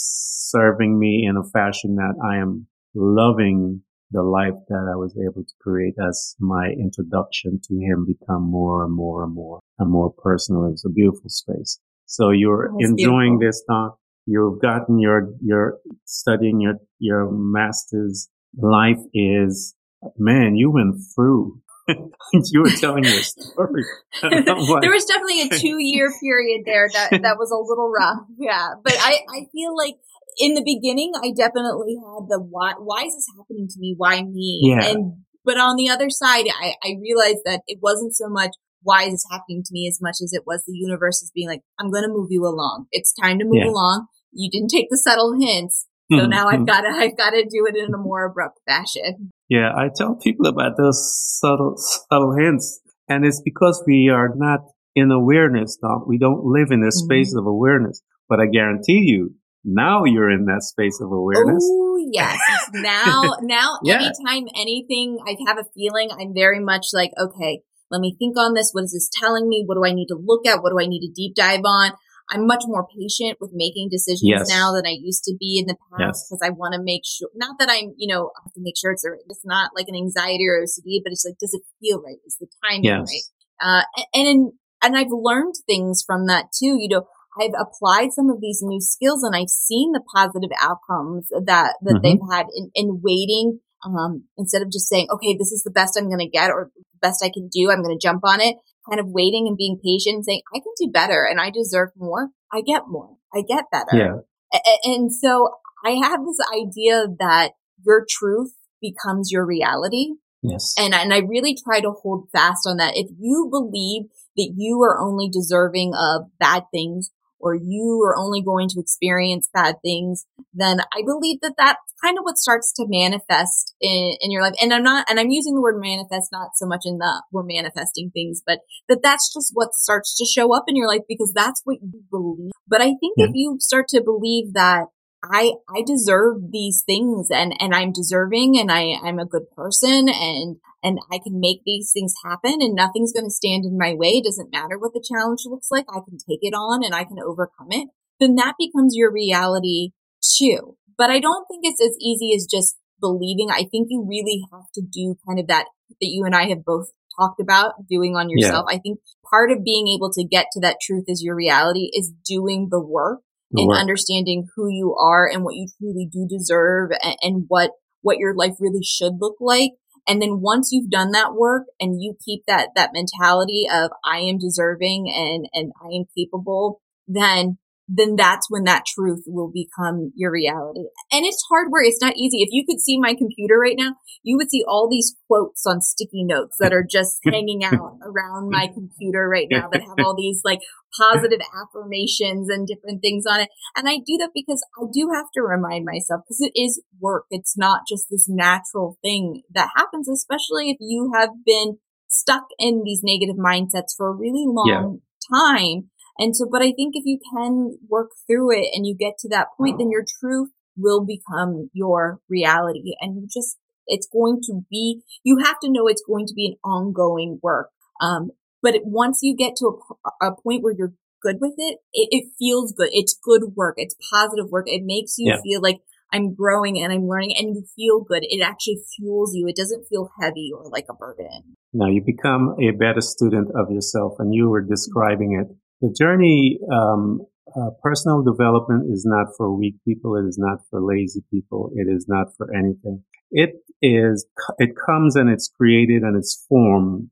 serving 0.49 0.97
me 0.99 1.25
in 1.27 1.37
a 1.37 1.49
fashion 1.49 1.95
that 1.95 2.15
I 2.23 2.37
am 2.37 2.67
loving 2.93 3.81
the 4.11 4.23
life 4.23 4.59
that 4.67 4.91
I 4.91 4.97
was 4.97 5.15
able 5.17 5.43
to 5.43 5.53
create 5.61 5.95
as 6.05 6.35
my 6.39 6.67
introduction 6.77 7.61
to 7.63 7.75
him 7.75 8.05
become 8.05 8.43
more 8.43 8.83
and 8.83 8.93
more 8.93 9.23
and 9.23 9.33
more 9.33 9.61
and 9.79 9.89
more 9.89 10.11
personal. 10.11 10.69
It's 10.71 10.85
a 10.85 10.89
beautiful 10.89 11.29
space. 11.29 11.79
So 12.05 12.31
you're 12.31 12.71
That's 12.77 12.91
enjoying 12.91 13.39
beautiful. 13.39 13.47
this 13.47 13.63
talk. 13.69 13.97
You've 14.25 14.61
gotten 14.61 14.99
your, 14.99 15.29
your 15.41 15.77
studying 16.05 16.59
your, 16.59 16.75
your 16.99 17.31
master's 17.31 18.27
life 18.57 18.99
is, 19.13 19.73
man, 20.17 20.55
you 20.55 20.71
went 20.71 20.95
through 21.15 21.61
you 22.33 22.61
were 22.61 22.69
telling 22.69 23.03
your 23.03 23.21
story. 23.21 23.83
there 24.21 24.91
was 24.91 25.05
definitely 25.05 25.41
a 25.41 25.49
two 25.49 25.77
year 25.79 26.11
period 26.21 26.63
there 26.65 26.89
that, 26.93 27.21
that 27.21 27.37
was 27.37 27.51
a 27.51 27.57
little 27.57 27.89
rough. 27.89 28.25
Yeah. 28.37 28.75
But 28.83 28.93
I, 28.99 29.19
I 29.29 29.45
feel 29.51 29.75
like 29.75 29.95
in 30.37 30.53
the 30.53 30.63
beginning, 30.63 31.11
I 31.15 31.31
definitely 31.35 31.95
had 31.95 32.27
the 32.29 32.39
why, 32.39 32.73
why 32.77 33.03
is 33.03 33.15
this 33.15 33.27
happening 33.37 33.67
to 33.67 33.79
me? 33.79 33.95
Why 33.97 34.21
me? 34.21 34.59
Yeah. 34.63 34.89
And, 34.89 35.23
but 35.43 35.57
on 35.57 35.75
the 35.75 35.89
other 35.89 36.09
side, 36.09 36.45
I, 36.47 36.75
I 36.83 36.95
realized 37.01 37.41
that 37.45 37.61
it 37.67 37.79
wasn't 37.81 38.15
so 38.15 38.29
much 38.29 38.51
why 38.83 39.03
is 39.03 39.11
this 39.11 39.25
happening 39.29 39.63
to 39.63 39.73
me 39.73 39.87
as 39.87 39.99
much 40.01 40.17
as 40.23 40.33
it 40.33 40.43
was 40.45 40.63
the 40.65 40.73
universe 40.73 41.21
is 41.21 41.31
being 41.33 41.47
like, 41.47 41.61
I'm 41.79 41.91
going 41.91 42.03
to 42.03 42.09
move 42.09 42.27
you 42.31 42.45
along. 42.45 42.87
It's 42.91 43.13
time 43.13 43.39
to 43.39 43.45
move 43.45 43.63
yeah. 43.63 43.69
along. 43.69 44.07
You 44.31 44.49
didn't 44.49 44.69
take 44.69 44.87
the 44.89 44.97
subtle 44.97 45.37
hints. 45.39 45.87
So 46.11 46.17
mm-hmm. 46.17 46.29
now 46.29 46.47
I've 46.47 46.65
got 46.65 46.81
to, 46.81 46.89
I've 46.89 47.15
got 47.15 47.29
to 47.31 47.43
do 47.43 47.65
it 47.67 47.75
in 47.77 47.93
a 47.93 47.97
more 47.97 48.25
abrupt 48.25 48.59
fashion. 48.67 49.31
Yeah, 49.47 49.71
I 49.75 49.89
tell 49.95 50.15
people 50.15 50.45
about 50.45 50.73
those 50.77 50.99
subtle, 51.39 51.75
subtle 51.77 52.35
hints. 52.37 52.81
And 53.07 53.25
it's 53.25 53.41
because 53.43 53.83
we 53.87 54.09
are 54.09 54.29
not 54.35 54.59
in 54.95 55.11
awareness 55.11 55.77
now. 55.81 56.03
We 56.05 56.17
don't 56.17 56.43
live 56.43 56.71
in 56.71 56.81
a 56.81 56.87
mm-hmm. 56.87 57.05
space 57.05 57.33
of 57.35 57.45
awareness. 57.45 58.01
But 58.27 58.39
I 58.39 58.45
guarantee 58.47 59.03
you, 59.05 59.35
now 59.63 60.03
you're 60.05 60.29
in 60.29 60.45
that 60.45 60.63
space 60.63 60.99
of 61.01 61.11
awareness. 61.11 61.63
Oh, 61.63 61.97
yes. 62.11 62.39
now, 62.73 63.21
now, 63.41 63.79
yeah. 63.83 63.95
anytime 63.95 64.47
anything, 64.55 65.19
I 65.25 65.35
have 65.47 65.57
a 65.57 65.65
feeling, 65.75 66.09
I'm 66.11 66.33
very 66.33 66.59
much 66.59 66.87
like, 66.93 67.11
okay, 67.17 67.61
let 67.89 68.01
me 68.01 68.15
think 68.17 68.37
on 68.37 68.53
this. 68.53 68.71
What 68.71 68.85
is 68.85 68.93
this 68.93 69.09
telling 69.19 69.47
me? 69.47 69.63
What 69.65 69.75
do 69.75 69.85
I 69.85 69.93
need 69.93 70.07
to 70.07 70.19
look 70.21 70.47
at? 70.47 70.63
What 70.63 70.71
do 70.71 70.79
I 70.79 70.87
need 70.87 71.01
to 71.01 71.11
deep 71.13 71.35
dive 71.35 71.61
on? 71.63 71.91
I'm 72.29 72.47
much 72.47 72.63
more 72.65 72.87
patient 72.87 73.37
with 73.41 73.51
making 73.53 73.89
decisions 73.91 74.23
yes. 74.23 74.49
now 74.49 74.71
than 74.73 74.85
I 74.85 74.95
used 74.99 75.23
to 75.25 75.35
be 75.39 75.59
in 75.59 75.67
the 75.67 75.75
past 75.91 76.27
because 76.27 76.39
yes. 76.41 76.49
I 76.49 76.49
want 76.49 76.73
to 76.73 76.81
make 76.81 77.01
sure, 77.05 77.29
not 77.35 77.57
that 77.59 77.69
I'm, 77.69 77.93
you 77.97 78.13
know, 78.13 78.31
I 78.37 78.39
have 78.45 78.53
to 78.53 78.61
make 78.61 78.75
sure 78.77 78.91
it's, 78.91 79.03
it's 79.27 79.45
not 79.45 79.71
like 79.75 79.87
an 79.87 79.95
anxiety 79.95 80.47
or 80.47 80.63
OCD, 80.63 81.01
but 81.03 81.11
it's 81.11 81.25
like, 81.25 81.37
does 81.39 81.53
it 81.53 81.63
feel 81.79 82.01
right? 82.01 82.17
Is 82.25 82.37
the 82.39 82.47
timing 82.63 82.85
yes. 82.85 83.07
right? 83.07 83.27
Uh, 83.61 83.83
and, 84.13 84.51
and 84.81 84.97
I've 84.97 85.11
learned 85.11 85.55
things 85.65 86.03
from 86.05 86.27
that 86.27 86.45
too. 86.57 86.77
You 86.79 86.87
know, 86.89 87.07
I've 87.39 87.55
applied 87.59 88.13
some 88.13 88.29
of 88.29 88.41
these 88.41 88.59
new 88.61 88.79
skills 88.79 89.23
and 89.23 89.35
I've 89.35 89.49
seen 89.49 89.91
the 89.91 90.03
positive 90.15 90.51
outcomes 90.61 91.27
that, 91.29 91.45
that 91.45 91.75
mm-hmm. 91.83 92.01
they've 92.01 92.29
had 92.31 92.47
in, 92.55 92.71
in 92.75 93.01
waiting. 93.03 93.59
Um, 93.83 94.25
instead 94.37 94.61
of 94.61 94.71
just 94.71 94.87
saying, 94.87 95.07
okay, 95.11 95.35
this 95.35 95.51
is 95.51 95.63
the 95.63 95.71
best 95.71 95.97
I'm 95.97 96.05
going 96.05 96.19
to 96.19 96.29
get 96.29 96.51
or 96.51 96.69
best 97.01 97.25
I 97.25 97.31
can 97.33 97.49
do. 97.51 97.71
I'm 97.71 97.81
going 97.81 97.97
to 97.97 98.07
jump 98.07 98.21
on 98.23 98.39
it 98.39 98.55
kind 98.89 98.99
of 98.99 99.07
waiting 99.07 99.47
and 99.47 99.57
being 99.57 99.79
patient 99.83 100.15
and 100.15 100.25
saying, 100.25 100.41
I 100.53 100.59
can 100.59 100.73
do 100.79 100.91
better 100.91 101.25
and 101.29 101.39
I 101.39 101.49
deserve 101.49 101.89
more. 101.95 102.29
I 102.51 102.61
get 102.61 102.83
more. 102.87 103.15
I 103.33 103.41
get 103.41 103.65
better. 103.71 103.95
Yeah. 103.97 104.59
And 104.83 105.13
so 105.13 105.49
I 105.85 105.91
have 105.91 106.19
this 106.25 106.39
idea 106.53 107.07
that 107.19 107.51
your 107.85 108.05
truth 108.09 108.53
becomes 108.81 109.31
your 109.31 109.45
reality. 109.45 110.15
Yes. 110.43 110.73
And, 110.77 110.93
and 110.93 111.13
I 111.13 111.19
really 111.19 111.55
try 111.55 111.81
to 111.81 111.91
hold 111.91 112.29
fast 112.31 112.67
on 112.67 112.77
that. 112.77 112.97
If 112.97 113.09
you 113.19 113.47
believe 113.51 114.03
that 114.37 114.53
you 114.57 114.81
are 114.81 114.99
only 114.99 115.29
deserving 115.29 115.93
of 115.95 116.31
bad 116.39 116.63
things 116.71 117.11
or 117.41 117.55
you 117.55 118.01
are 118.05 118.15
only 118.17 118.41
going 118.41 118.69
to 118.69 118.79
experience 118.79 119.49
bad 119.53 119.75
things, 119.83 120.25
then 120.53 120.79
I 120.79 121.01
believe 121.05 121.39
that 121.41 121.55
that's 121.57 121.79
kind 122.03 122.17
of 122.17 122.23
what 122.23 122.37
starts 122.37 122.73
to 122.73 122.85
manifest 122.87 123.73
in, 123.81 124.15
in 124.21 124.31
your 124.31 124.41
life. 124.41 124.53
And 124.61 124.73
I'm 124.73 124.83
not, 124.83 125.05
and 125.09 125.19
I'm 125.19 125.29
using 125.29 125.55
the 125.55 125.61
word 125.61 125.79
manifest 125.79 126.29
not 126.31 126.51
so 126.55 126.65
much 126.65 126.81
in 126.85 126.97
the 126.97 127.23
we're 127.31 127.43
manifesting 127.43 128.11
things, 128.11 128.41
but 128.45 128.59
that 128.89 129.01
that's 129.03 129.33
just 129.33 129.51
what 129.53 129.73
starts 129.73 130.15
to 130.17 130.25
show 130.25 130.55
up 130.55 130.65
in 130.67 130.75
your 130.75 130.87
life 130.87 131.01
because 131.07 131.31
that's 131.33 131.61
what 131.63 131.77
you 131.81 132.03
believe. 132.09 132.51
But 132.67 132.81
I 132.81 132.95
think 132.99 133.15
yeah. 133.17 133.25
if 133.25 133.31
you 133.33 133.57
start 133.59 133.87
to 133.89 134.01
believe 134.01 134.53
that 134.53 134.85
I, 135.23 135.53
I 135.69 135.83
deserve 135.85 136.51
these 136.51 136.83
things 136.85 137.29
and, 137.29 137.53
and 137.59 137.75
I'm 137.75 137.91
deserving 137.91 138.57
and 138.59 138.71
I, 138.71 138.95
I'm 139.03 139.19
a 139.19 139.25
good 139.25 139.49
person 139.55 140.09
and, 140.09 140.57
and 140.83 140.99
I 141.11 141.19
can 141.19 141.39
make 141.39 141.61
these 141.65 141.91
things 141.93 142.13
happen 142.25 142.57
and 142.59 142.75
nothing's 142.75 143.13
going 143.13 143.25
to 143.25 143.31
stand 143.31 143.65
in 143.65 143.77
my 143.77 143.93
way. 143.93 144.09
It 144.09 144.25
doesn't 144.25 144.51
matter 144.51 144.79
what 144.79 144.93
the 144.93 145.05
challenge 145.07 145.41
looks 145.45 145.69
like. 145.69 145.85
I 145.89 145.99
can 145.99 146.17
take 146.17 146.39
it 146.41 146.53
on 146.53 146.83
and 146.83 146.95
I 146.95 147.03
can 147.03 147.17
overcome 147.23 147.67
it. 147.69 147.89
Then 148.19 148.35
that 148.35 148.55
becomes 148.57 148.95
your 148.95 149.11
reality 149.11 149.91
too. 150.21 150.77
But 150.97 151.09
I 151.09 151.19
don't 151.19 151.45
think 151.47 151.61
it's 151.63 151.81
as 151.81 151.97
easy 151.99 152.33
as 152.35 152.47
just 152.49 152.77
believing. 152.99 153.49
I 153.51 153.65
think 153.69 153.87
you 153.89 154.05
really 154.07 154.43
have 154.51 154.71
to 154.75 154.81
do 154.81 155.15
kind 155.27 155.39
of 155.39 155.47
that 155.47 155.65
that 155.99 156.07
you 156.07 156.23
and 156.25 156.35
I 156.35 156.47
have 156.49 156.63
both 156.63 156.87
talked 157.19 157.41
about 157.41 157.87
doing 157.89 158.15
on 158.15 158.29
yourself. 158.29 158.65
Yeah. 158.69 158.77
I 158.77 158.79
think 158.79 158.99
part 159.29 159.51
of 159.51 159.63
being 159.63 159.87
able 159.87 160.11
to 160.13 160.23
get 160.23 160.47
to 160.53 160.61
that 160.61 160.77
truth 160.81 161.05
as 161.09 161.21
your 161.21 161.35
reality 161.35 161.89
is 161.93 162.13
doing 162.25 162.69
the 162.71 162.79
work 162.79 163.21
and 163.53 163.73
understanding 163.73 164.47
who 164.55 164.69
you 164.69 164.95
are 164.95 165.27
and 165.27 165.43
what 165.43 165.55
you 165.55 165.67
truly 165.77 166.07
do 166.11 166.27
deserve 166.27 166.91
and, 167.03 167.15
and 167.21 167.45
what 167.47 167.71
what 168.01 168.17
your 168.17 168.33
life 168.35 168.55
really 168.59 168.83
should 168.83 169.13
look 169.19 169.35
like. 169.39 169.71
And 170.07 170.21
then 170.21 170.41
once 170.41 170.69
you've 170.71 170.89
done 170.89 171.11
that 171.11 171.35
work 171.35 171.65
and 171.79 172.01
you 172.01 172.15
keep 172.25 172.43
that 172.47 172.69
that 172.75 172.91
mentality 172.93 173.65
of 173.71 173.91
I 174.03 174.19
am 174.19 174.37
deserving 174.37 175.11
and 175.15 175.47
and 175.53 175.71
I 175.81 175.95
am 175.95 176.05
capable, 176.17 176.81
then 177.07 177.57
then 177.87 178.15
that's 178.15 178.47
when 178.49 178.63
that 178.63 178.85
truth 178.85 179.23
will 179.27 179.51
become 179.51 180.11
your 180.15 180.31
reality. 180.31 180.85
And 181.11 181.25
it's 181.25 181.43
hard 181.49 181.71
work. 181.71 181.83
It's 181.85 182.01
not 182.01 182.15
easy. 182.15 182.37
If 182.37 182.49
you 182.51 182.65
could 182.65 182.79
see 182.79 182.99
my 182.99 183.13
computer 183.15 183.57
right 183.57 183.75
now, 183.77 183.95
you 184.23 184.37
would 184.37 184.49
see 184.49 184.63
all 184.67 184.87
these 184.89 185.15
quotes 185.27 185.65
on 185.65 185.81
sticky 185.81 186.23
notes 186.23 186.55
that 186.59 186.73
are 186.73 186.85
just 186.89 187.19
hanging 187.25 187.63
out 187.63 187.97
around 188.01 188.49
my 188.49 188.67
computer 188.67 189.27
right 189.27 189.47
now 189.49 189.67
that 189.71 189.81
have 189.81 190.05
all 190.05 190.15
these 190.15 190.41
like 190.45 190.59
positive 190.97 191.39
affirmations 191.61 192.49
and 192.49 192.67
different 192.67 193.01
things 193.01 193.25
on 193.29 193.41
it. 193.41 193.49
And 193.75 193.87
I 193.87 193.97
do 193.97 194.17
that 194.19 194.31
because 194.33 194.65
I 194.79 194.85
do 194.93 195.09
have 195.13 195.27
to 195.33 195.41
remind 195.41 195.85
myself 195.85 196.21
because 196.23 196.41
it 196.41 196.57
is 196.59 196.81
work. 196.99 197.25
It's 197.29 197.57
not 197.57 197.81
just 197.87 198.07
this 198.09 198.27
natural 198.29 198.97
thing 199.01 199.41
that 199.53 199.69
happens, 199.75 200.07
especially 200.07 200.69
if 200.69 200.77
you 200.79 201.11
have 201.15 201.29
been 201.45 201.77
stuck 202.07 202.45
in 202.59 202.83
these 202.83 203.01
negative 203.03 203.37
mindsets 203.37 203.95
for 203.95 204.09
a 204.09 204.15
really 204.15 204.45
long 204.45 204.99
yeah. 204.99 205.37
time 205.37 205.90
and 206.17 206.35
so, 206.35 206.47
but 206.51 206.61
I 206.61 206.71
think 206.71 206.93
if 206.95 207.03
you 207.05 207.19
can 207.33 207.77
work 207.87 208.11
through 208.27 208.51
it 208.51 208.67
and 208.73 208.85
you 208.85 208.95
get 208.97 209.17
to 209.19 209.29
that 209.29 209.47
point, 209.57 209.77
then 209.79 209.89
your 209.89 210.05
truth 210.19 210.49
will 210.77 211.05
become 211.05 211.69
your 211.73 212.19
reality. 212.29 212.95
And 212.99 213.15
you 213.15 213.27
just, 213.31 213.57
it's 213.87 214.07
going 214.11 214.41
to 214.43 214.61
be, 214.69 215.01
you 215.23 215.39
have 215.43 215.59
to 215.63 215.71
know 215.71 215.87
it's 215.87 216.03
going 216.05 216.27
to 216.27 216.33
be 216.33 216.47
an 216.47 216.69
ongoing 216.69 217.39
work. 217.41 217.69
Um, 218.01 218.31
but 218.61 218.75
once 218.83 219.19
you 219.21 219.35
get 219.35 219.55
to 219.57 219.79
a, 220.05 220.27
a, 220.27 220.35
point 220.41 220.63
where 220.63 220.73
you're 220.77 220.93
good 221.21 221.37
with 221.39 221.53
it, 221.57 221.79
it, 221.93 222.09
it, 222.11 222.31
feels 222.37 222.73
good. 222.73 222.89
It's 222.91 223.17
good 223.23 223.41
work. 223.55 223.75
It's 223.77 223.95
positive 224.11 224.49
work. 224.49 224.65
It 224.67 224.83
makes 224.85 225.15
you 225.17 225.31
yeah. 225.31 225.41
feel 225.41 225.61
like 225.61 225.79
I'm 226.13 226.33
growing 226.33 226.81
and 226.81 226.91
I'm 226.91 227.07
learning 227.07 227.35
and 227.37 227.55
you 227.55 227.63
feel 227.75 228.03
good. 228.03 228.23
It 228.23 228.41
actually 228.43 228.79
fuels 228.95 229.33
you. 229.33 229.47
It 229.47 229.55
doesn't 229.55 229.85
feel 229.87 230.09
heavy 230.19 230.51
or 230.55 230.69
like 230.69 230.85
a 230.89 230.93
burden. 230.93 231.55
Now 231.73 231.87
you 231.87 232.03
become 232.05 232.55
a 232.61 232.71
better 232.71 233.01
student 233.01 233.49
of 233.55 233.71
yourself 233.71 234.15
and 234.19 234.33
you 234.33 234.49
were 234.49 234.61
describing 234.61 235.39
it 235.39 235.55
the 235.81 235.93
journey, 235.97 236.59
um, 236.71 237.21
uh, 237.55 237.71
personal 237.81 238.23
development 238.23 238.91
is 238.93 239.05
not 239.05 239.27
for 239.35 239.53
weak 239.55 239.75
people. 239.83 240.15
It 240.15 240.27
is 240.27 240.37
not 240.37 240.59
for 240.69 240.79
lazy 240.81 241.23
people. 241.31 241.71
It 241.75 241.87
is 241.91 242.05
not 242.07 242.27
for 242.37 242.53
anything. 242.53 243.03
It 243.31 243.55
is, 243.81 244.25
it 244.59 244.71
comes 244.85 245.15
and 245.15 245.29
it's 245.29 245.49
created 245.49 246.03
and 246.03 246.17
it's 246.17 246.45
formed 246.47 247.09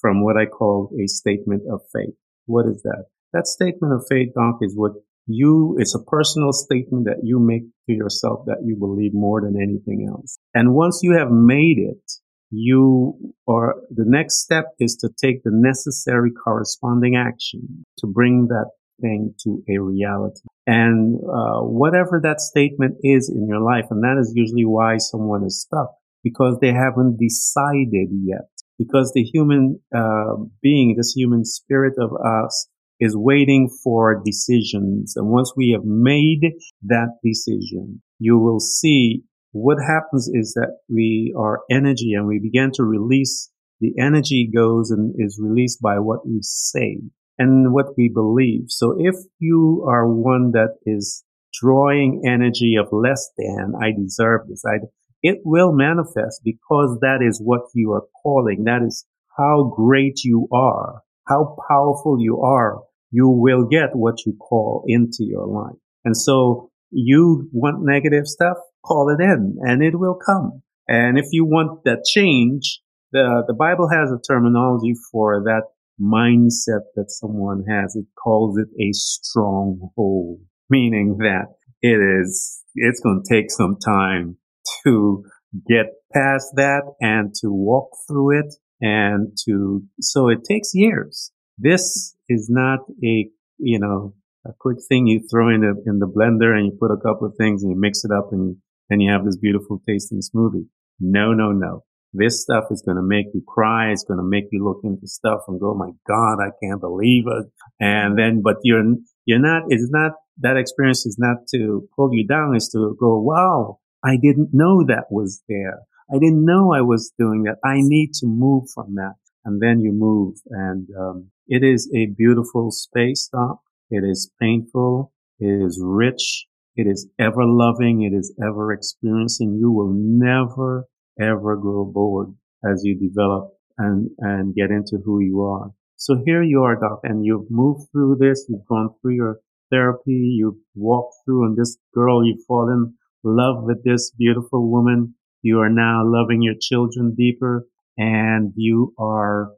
from 0.00 0.22
what 0.22 0.36
I 0.36 0.46
call 0.46 0.90
a 1.02 1.06
statement 1.06 1.62
of 1.72 1.80
faith. 1.92 2.14
What 2.46 2.66
is 2.66 2.82
that? 2.82 3.06
That 3.32 3.46
statement 3.46 3.94
of 3.94 4.04
faith, 4.08 4.34
Doc, 4.34 4.58
is 4.60 4.76
what 4.76 4.92
you, 5.26 5.76
it's 5.78 5.94
a 5.94 6.02
personal 6.02 6.52
statement 6.52 7.06
that 7.06 7.20
you 7.22 7.38
make 7.38 7.62
to 7.86 7.94
yourself 7.94 8.44
that 8.46 8.62
you 8.64 8.76
believe 8.76 9.14
more 9.14 9.40
than 9.40 9.56
anything 9.56 10.06
else. 10.08 10.36
And 10.52 10.74
once 10.74 11.00
you 11.02 11.16
have 11.16 11.30
made 11.30 11.78
it, 11.78 12.12
you 12.52 13.34
or 13.46 13.76
the 13.90 14.04
next 14.06 14.42
step 14.42 14.66
is 14.78 14.96
to 14.96 15.08
take 15.20 15.42
the 15.42 15.50
necessary 15.52 16.30
corresponding 16.30 17.16
action 17.16 17.84
to 17.98 18.06
bring 18.06 18.48
that 18.48 18.70
thing 19.00 19.34
to 19.42 19.62
a 19.68 19.78
reality. 19.78 20.42
And 20.66 21.16
uh, 21.16 21.62
whatever 21.62 22.20
that 22.22 22.40
statement 22.40 22.96
is 23.02 23.28
in 23.34 23.48
your 23.48 23.60
life, 23.60 23.86
and 23.90 24.02
that 24.04 24.18
is 24.20 24.32
usually 24.36 24.66
why 24.66 24.98
someone 24.98 25.44
is 25.44 25.60
stuck 25.60 25.90
because 26.22 26.58
they 26.60 26.72
haven't 26.72 27.18
decided 27.18 28.08
yet. 28.24 28.48
Because 28.78 29.12
the 29.14 29.22
human 29.22 29.80
uh, 29.94 30.36
being, 30.62 30.94
this 30.96 31.12
human 31.16 31.44
spirit 31.44 31.94
of 31.98 32.12
us, 32.24 32.68
is 33.00 33.16
waiting 33.16 33.68
for 33.82 34.22
decisions. 34.24 35.14
And 35.16 35.28
once 35.28 35.52
we 35.56 35.70
have 35.72 35.84
made 35.84 36.52
that 36.84 37.18
decision, 37.24 38.02
you 38.18 38.38
will 38.38 38.60
see 38.60 39.22
what 39.52 39.78
happens 39.78 40.28
is 40.32 40.54
that 40.54 40.78
we 40.88 41.34
are 41.38 41.60
energy 41.70 42.14
and 42.14 42.26
we 42.26 42.38
begin 42.38 42.70
to 42.74 42.84
release 42.84 43.50
the 43.82 43.94
energy 43.98 44.48
goes 44.54 44.92
and 44.92 45.12
is 45.18 45.40
released 45.42 45.82
by 45.82 45.98
what 45.98 46.26
we 46.26 46.38
say 46.40 47.00
and 47.36 47.72
what 47.74 47.86
we 47.98 48.08
believe. 48.08 48.66
So 48.68 48.94
if 48.96 49.16
you 49.40 49.84
are 49.88 50.06
one 50.06 50.52
that 50.52 50.76
is 50.86 51.24
drawing 51.52 52.22
energy 52.24 52.76
of 52.76 52.86
less 52.92 53.28
than, 53.36 53.74
I 53.82 53.90
deserve 53.90 54.42
this, 54.48 54.62
I, 54.64 54.86
it 55.22 55.40
will 55.44 55.72
manifest 55.72 56.42
because 56.44 56.98
that 57.00 57.18
is 57.26 57.40
what 57.42 57.62
you 57.74 57.90
are 57.90 58.04
calling. 58.22 58.64
That 58.64 58.82
is 58.86 59.04
how 59.36 59.72
great 59.76 60.22
you 60.22 60.48
are, 60.52 61.02
how 61.26 61.56
powerful 61.68 62.18
you 62.20 62.40
are. 62.40 62.78
You 63.10 63.28
will 63.28 63.64
get 63.64 63.96
what 63.96 64.24
you 64.24 64.34
call 64.34 64.84
into 64.86 65.24
your 65.24 65.46
life. 65.46 65.76
And 66.04 66.16
so 66.16 66.70
you 66.92 67.48
want 67.52 67.84
negative 67.84 68.26
stuff? 68.26 68.56
Call 68.84 69.08
it 69.08 69.22
in 69.22 69.58
and 69.60 69.82
it 69.82 69.98
will 69.98 70.18
come. 70.24 70.62
And 70.88 71.18
if 71.18 71.26
you 71.30 71.44
want 71.44 71.84
that 71.84 72.04
change, 72.04 72.80
the, 73.12 73.44
the 73.46 73.54
Bible 73.54 73.88
has 73.88 74.10
a 74.10 74.20
terminology 74.20 74.94
for 75.10 75.42
that 75.44 75.62
mindset 76.00 76.82
that 76.96 77.10
someone 77.10 77.64
has. 77.68 77.94
It 77.94 78.06
calls 78.22 78.58
it 78.58 78.68
a 78.80 78.92
stronghold, 78.92 80.40
meaning 80.68 81.18
that 81.18 81.46
it 81.82 81.98
is, 82.22 82.62
it's 82.74 83.00
going 83.00 83.22
to 83.22 83.34
take 83.34 83.50
some 83.50 83.76
time 83.84 84.36
to 84.84 85.24
get 85.68 85.86
past 86.12 86.46
that 86.56 86.82
and 87.00 87.34
to 87.40 87.50
walk 87.50 87.90
through 88.08 88.40
it 88.40 88.54
and 88.80 89.36
to, 89.44 89.82
so 90.00 90.28
it 90.28 90.44
takes 90.44 90.70
years. 90.74 91.30
This 91.58 92.16
is 92.28 92.48
not 92.50 92.80
a, 93.04 93.28
you 93.58 93.78
know, 93.78 94.14
a 94.46 94.50
quick 94.58 94.78
thing 94.88 95.06
you 95.06 95.20
throw 95.30 95.54
in 95.54 95.60
the, 95.60 95.74
in 95.86 95.98
the 95.98 96.08
blender 96.08 96.56
and 96.56 96.66
you 96.66 96.76
put 96.80 96.90
a 96.90 96.96
couple 96.96 97.26
of 97.26 97.34
things 97.38 97.62
and 97.62 97.70
you 97.70 97.78
mix 97.78 98.04
it 98.04 98.10
up 98.10 98.32
and 98.32 98.48
you 98.48 98.56
and 98.90 99.02
you 99.02 99.10
have 99.10 99.24
this 99.24 99.36
beautiful 99.36 99.80
tasting 99.88 100.20
smoothie. 100.20 100.66
No, 101.00 101.32
no, 101.32 101.52
no. 101.52 101.84
This 102.12 102.42
stuff 102.42 102.64
is 102.70 102.82
going 102.84 102.98
to 102.98 103.02
make 103.02 103.26
you 103.32 103.42
cry. 103.46 103.90
It's 103.90 104.04
going 104.04 104.18
to 104.18 104.24
make 104.24 104.44
you 104.52 104.64
look 104.64 104.80
into 104.84 105.06
stuff 105.06 105.40
and 105.48 105.58
go, 105.58 105.74
my 105.74 105.90
God, 106.06 106.42
I 106.42 106.50
can't 106.62 106.80
believe 106.80 107.24
it. 107.26 107.46
And 107.80 108.18
then, 108.18 108.42
but 108.42 108.56
you're, 108.64 108.84
you're 109.24 109.38
not, 109.38 109.62
it's 109.68 109.88
not, 109.90 110.12
that 110.40 110.58
experience 110.58 111.06
is 111.06 111.16
not 111.18 111.38
to 111.54 111.88
pull 111.96 112.10
you 112.12 112.26
down. 112.26 112.54
It's 112.54 112.70
to 112.72 112.94
go, 113.00 113.18
wow, 113.18 113.78
I 114.04 114.18
didn't 114.20 114.50
know 114.52 114.84
that 114.86 115.04
was 115.10 115.42
there. 115.48 115.80
I 116.10 116.18
didn't 116.18 116.44
know 116.44 116.74
I 116.74 116.82
was 116.82 117.12
doing 117.18 117.44
that. 117.44 117.56
I 117.64 117.76
need 117.78 118.12
to 118.20 118.26
move 118.26 118.64
from 118.74 118.96
that. 118.96 119.14
And 119.44 119.62
then 119.62 119.80
you 119.80 119.92
move. 119.92 120.36
And, 120.50 120.88
um, 120.98 121.30
it 121.48 121.64
is 121.64 121.90
a 121.94 122.06
beautiful 122.06 122.70
space, 122.70 123.28
Doc. 123.32 123.60
It 123.90 124.04
is 124.04 124.30
painful. 124.40 125.12
It 125.38 125.66
is 125.66 125.80
rich. 125.82 126.46
It 126.76 126.86
is 126.86 127.08
ever 127.18 127.44
loving. 127.44 128.02
It 128.02 128.16
is 128.16 128.34
ever 128.42 128.72
experiencing. 128.72 129.58
You 129.60 129.70
will 129.70 129.92
never, 129.94 130.86
ever 131.20 131.56
grow 131.56 131.84
bored 131.84 132.34
as 132.64 132.82
you 132.84 132.98
develop 132.98 133.52
and, 133.78 134.10
and 134.18 134.54
get 134.54 134.70
into 134.70 134.98
who 135.04 135.20
you 135.20 135.42
are. 135.42 135.72
So 135.96 136.22
here 136.24 136.42
you 136.42 136.62
are, 136.62 136.74
Doc, 136.74 137.00
and 137.04 137.24
you've 137.24 137.50
moved 137.50 137.90
through 137.92 138.16
this. 138.20 138.46
You've 138.48 138.66
gone 138.66 138.90
through 139.00 139.14
your 139.14 139.36
therapy. 139.70 140.36
You've 140.38 140.58
walked 140.74 141.16
through 141.24 141.46
and 141.46 141.56
this 141.56 141.76
girl, 141.94 142.24
you've 142.24 142.44
fallen 142.46 142.94
in 143.24 143.36
love 143.36 143.64
with 143.64 143.84
this 143.84 144.10
beautiful 144.18 144.70
woman. 144.70 145.14
You 145.42 145.60
are 145.60 145.70
now 145.70 146.02
loving 146.04 146.42
your 146.42 146.54
children 146.60 147.14
deeper 147.16 147.66
and 147.96 148.52
you 148.56 148.94
are 148.98 149.50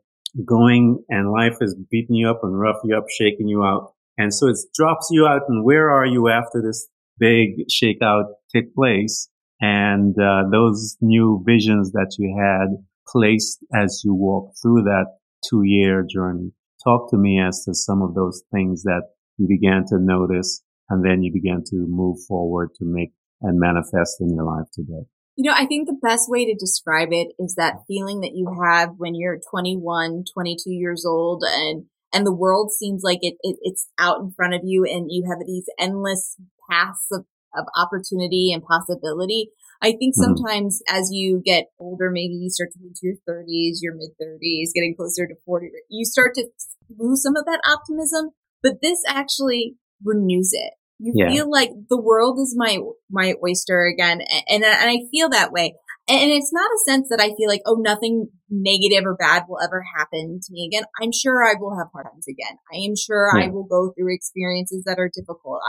going 0.45 1.05
and 1.09 1.31
life 1.31 1.57
is 1.61 1.77
beating 1.91 2.17
you 2.17 2.29
up 2.29 2.41
and 2.43 2.59
rough 2.59 2.79
you 2.85 2.97
up, 2.97 3.05
shaking 3.09 3.49
you 3.49 3.63
out. 3.63 3.93
And 4.17 4.33
so 4.33 4.49
it 4.49 4.57
drops 4.75 5.09
you 5.11 5.27
out. 5.27 5.43
And 5.49 5.65
where 5.65 5.91
are 5.91 6.07
you 6.07 6.29
after 6.29 6.63
this 6.63 6.89
big 7.19 7.67
shakeout 7.69 8.25
take 8.55 8.75
place? 8.75 9.29
And 9.61 10.15
uh, 10.19 10.45
those 10.51 10.97
new 11.01 11.43
visions 11.47 11.93
that 11.93 12.17
you 12.19 12.37
had 12.39 12.85
placed 13.09 13.65
as 13.75 14.03
you 14.05 14.15
walked 14.15 14.59
through 14.61 14.83
that 14.83 15.07
two 15.49 15.63
year 15.65 16.05
journey. 16.09 16.53
Talk 16.83 17.11
to 17.11 17.17
me 17.17 17.41
as 17.41 17.65
to 17.65 17.75
some 17.75 18.03
of 18.03 18.15
those 18.15 18.43
things 18.53 18.83
that 18.83 19.03
you 19.39 19.47
began 19.49 19.85
to 19.89 19.99
notice 19.99 20.63
and 20.91 21.05
then 21.05 21.23
you 21.23 21.33
began 21.33 21.63
to 21.71 21.87
move 21.89 22.19
forward 22.29 22.71
to 22.79 22.85
make 22.85 23.13
and 23.41 23.59
manifest 23.59 24.21
in 24.21 24.35
your 24.35 24.45
life 24.45 24.67
today. 24.73 25.07
You 25.37 25.51
know, 25.51 25.57
I 25.57 25.67
think 25.67 25.87
the 25.87 25.99
best 26.01 26.31
way 26.31 26.45
to 26.47 26.55
describe 26.55 27.09
it 27.11 27.29
is 27.39 27.57
that 27.57 27.83
feeling 27.89 28.21
that 28.21 28.33
you 28.35 28.49
have 28.63 28.91
when 28.99 29.15
you're 29.15 29.41
21, 29.51 30.25
22 30.33 30.71
years 30.71 31.05
old 31.07 31.43
and 31.47 31.87
and 32.13 32.25
the 32.25 32.33
world 32.33 32.71
seems 32.71 33.03
like 33.03 33.19
it, 33.23 33.35
it 33.43 33.57
it's 33.63 33.89
out 33.99 34.21
in 34.21 34.31
front 34.31 34.55
of 34.55 34.61
you 34.63 34.85
and 34.85 35.11
you 35.11 35.25
have 35.29 35.45
these 35.45 35.67
endless 35.79 36.37
paths 36.71 37.07
of, 37.13 37.27
of 37.57 37.67
opportunity 37.77 38.53
and 38.53 38.65
possibility. 38.65 39.51
I 39.83 39.93
think 39.93 40.15
mm-hmm. 40.15 40.35
sometimes 40.35 40.83
mm-hmm. 40.83 40.97
as 40.97 41.11
you 41.13 41.43
get 41.45 41.67
older, 41.79 42.11
maybe 42.11 42.35
you 42.35 42.51
start 42.51 42.71
to 42.73 42.79
into 42.83 43.01
your 43.03 43.17
30s, 43.29 43.79
your 43.81 43.95
mid 43.95 44.11
30s, 44.21 44.73
getting 44.75 44.95
closer 44.97 45.27
to 45.27 45.35
40, 45.45 45.71
you 45.91 46.05
start 46.05 46.35
to 46.37 46.47
lose 46.97 47.23
some 47.23 47.37
of 47.37 47.45
that 47.47 47.61
optimism. 47.69 48.31
But 48.63 48.81
this 48.81 48.99
actually 49.07 49.77
renews 50.03 50.51
it. 50.53 50.73
You 50.99 51.13
yeah. 51.17 51.29
feel 51.29 51.51
like 51.51 51.71
the 51.91 52.01
world 52.01 52.39
is 52.39 52.55
my 52.57 52.79
my 53.11 53.35
oyster 53.45 53.85
again, 53.85 54.21
and 54.49 54.65
and 54.65 54.91
I 54.91 55.01
feel 55.11 55.29
that 55.31 55.53
way. 55.53 55.75
And 56.07 56.31
it's 56.31 56.53
not 56.53 56.71
a 56.71 56.85
sense 56.85 57.09
that 57.09 57.21
I 57.21 57.35
feel 57.35 57.49
like, 57.49 57.63
oh, 57.65 57.77
nothing 57.81 58.29
negative 58.51 59.07
or 59.07 59.17
bad 59.17 59.45
will 59.49 59.59
ever 59.63 59.83
happen 59.97 60.39
to 60.43 60.53
me 60.53 60.69
again. 60.71 60.85
I'm 61.01 61.13
sure 61.13 61.43
I 61.43 61.55
will 61.59 61.77
have 61.79 61.89
hard 61.93 62.07
times 62.13 62.27
again. 62.29 62.59
I 62.73 62.77
am 62.87 62.95
sure 62.95 63.31
yeah. 63.35 63.47
I 63.47 63.49
will 63.49 63.65
go 63.65 63.93
through 63.93 64.15
experiences 64.15 64.85
that 64.85 64.99
are 64.99 65.11
difficult. 65.13 65.61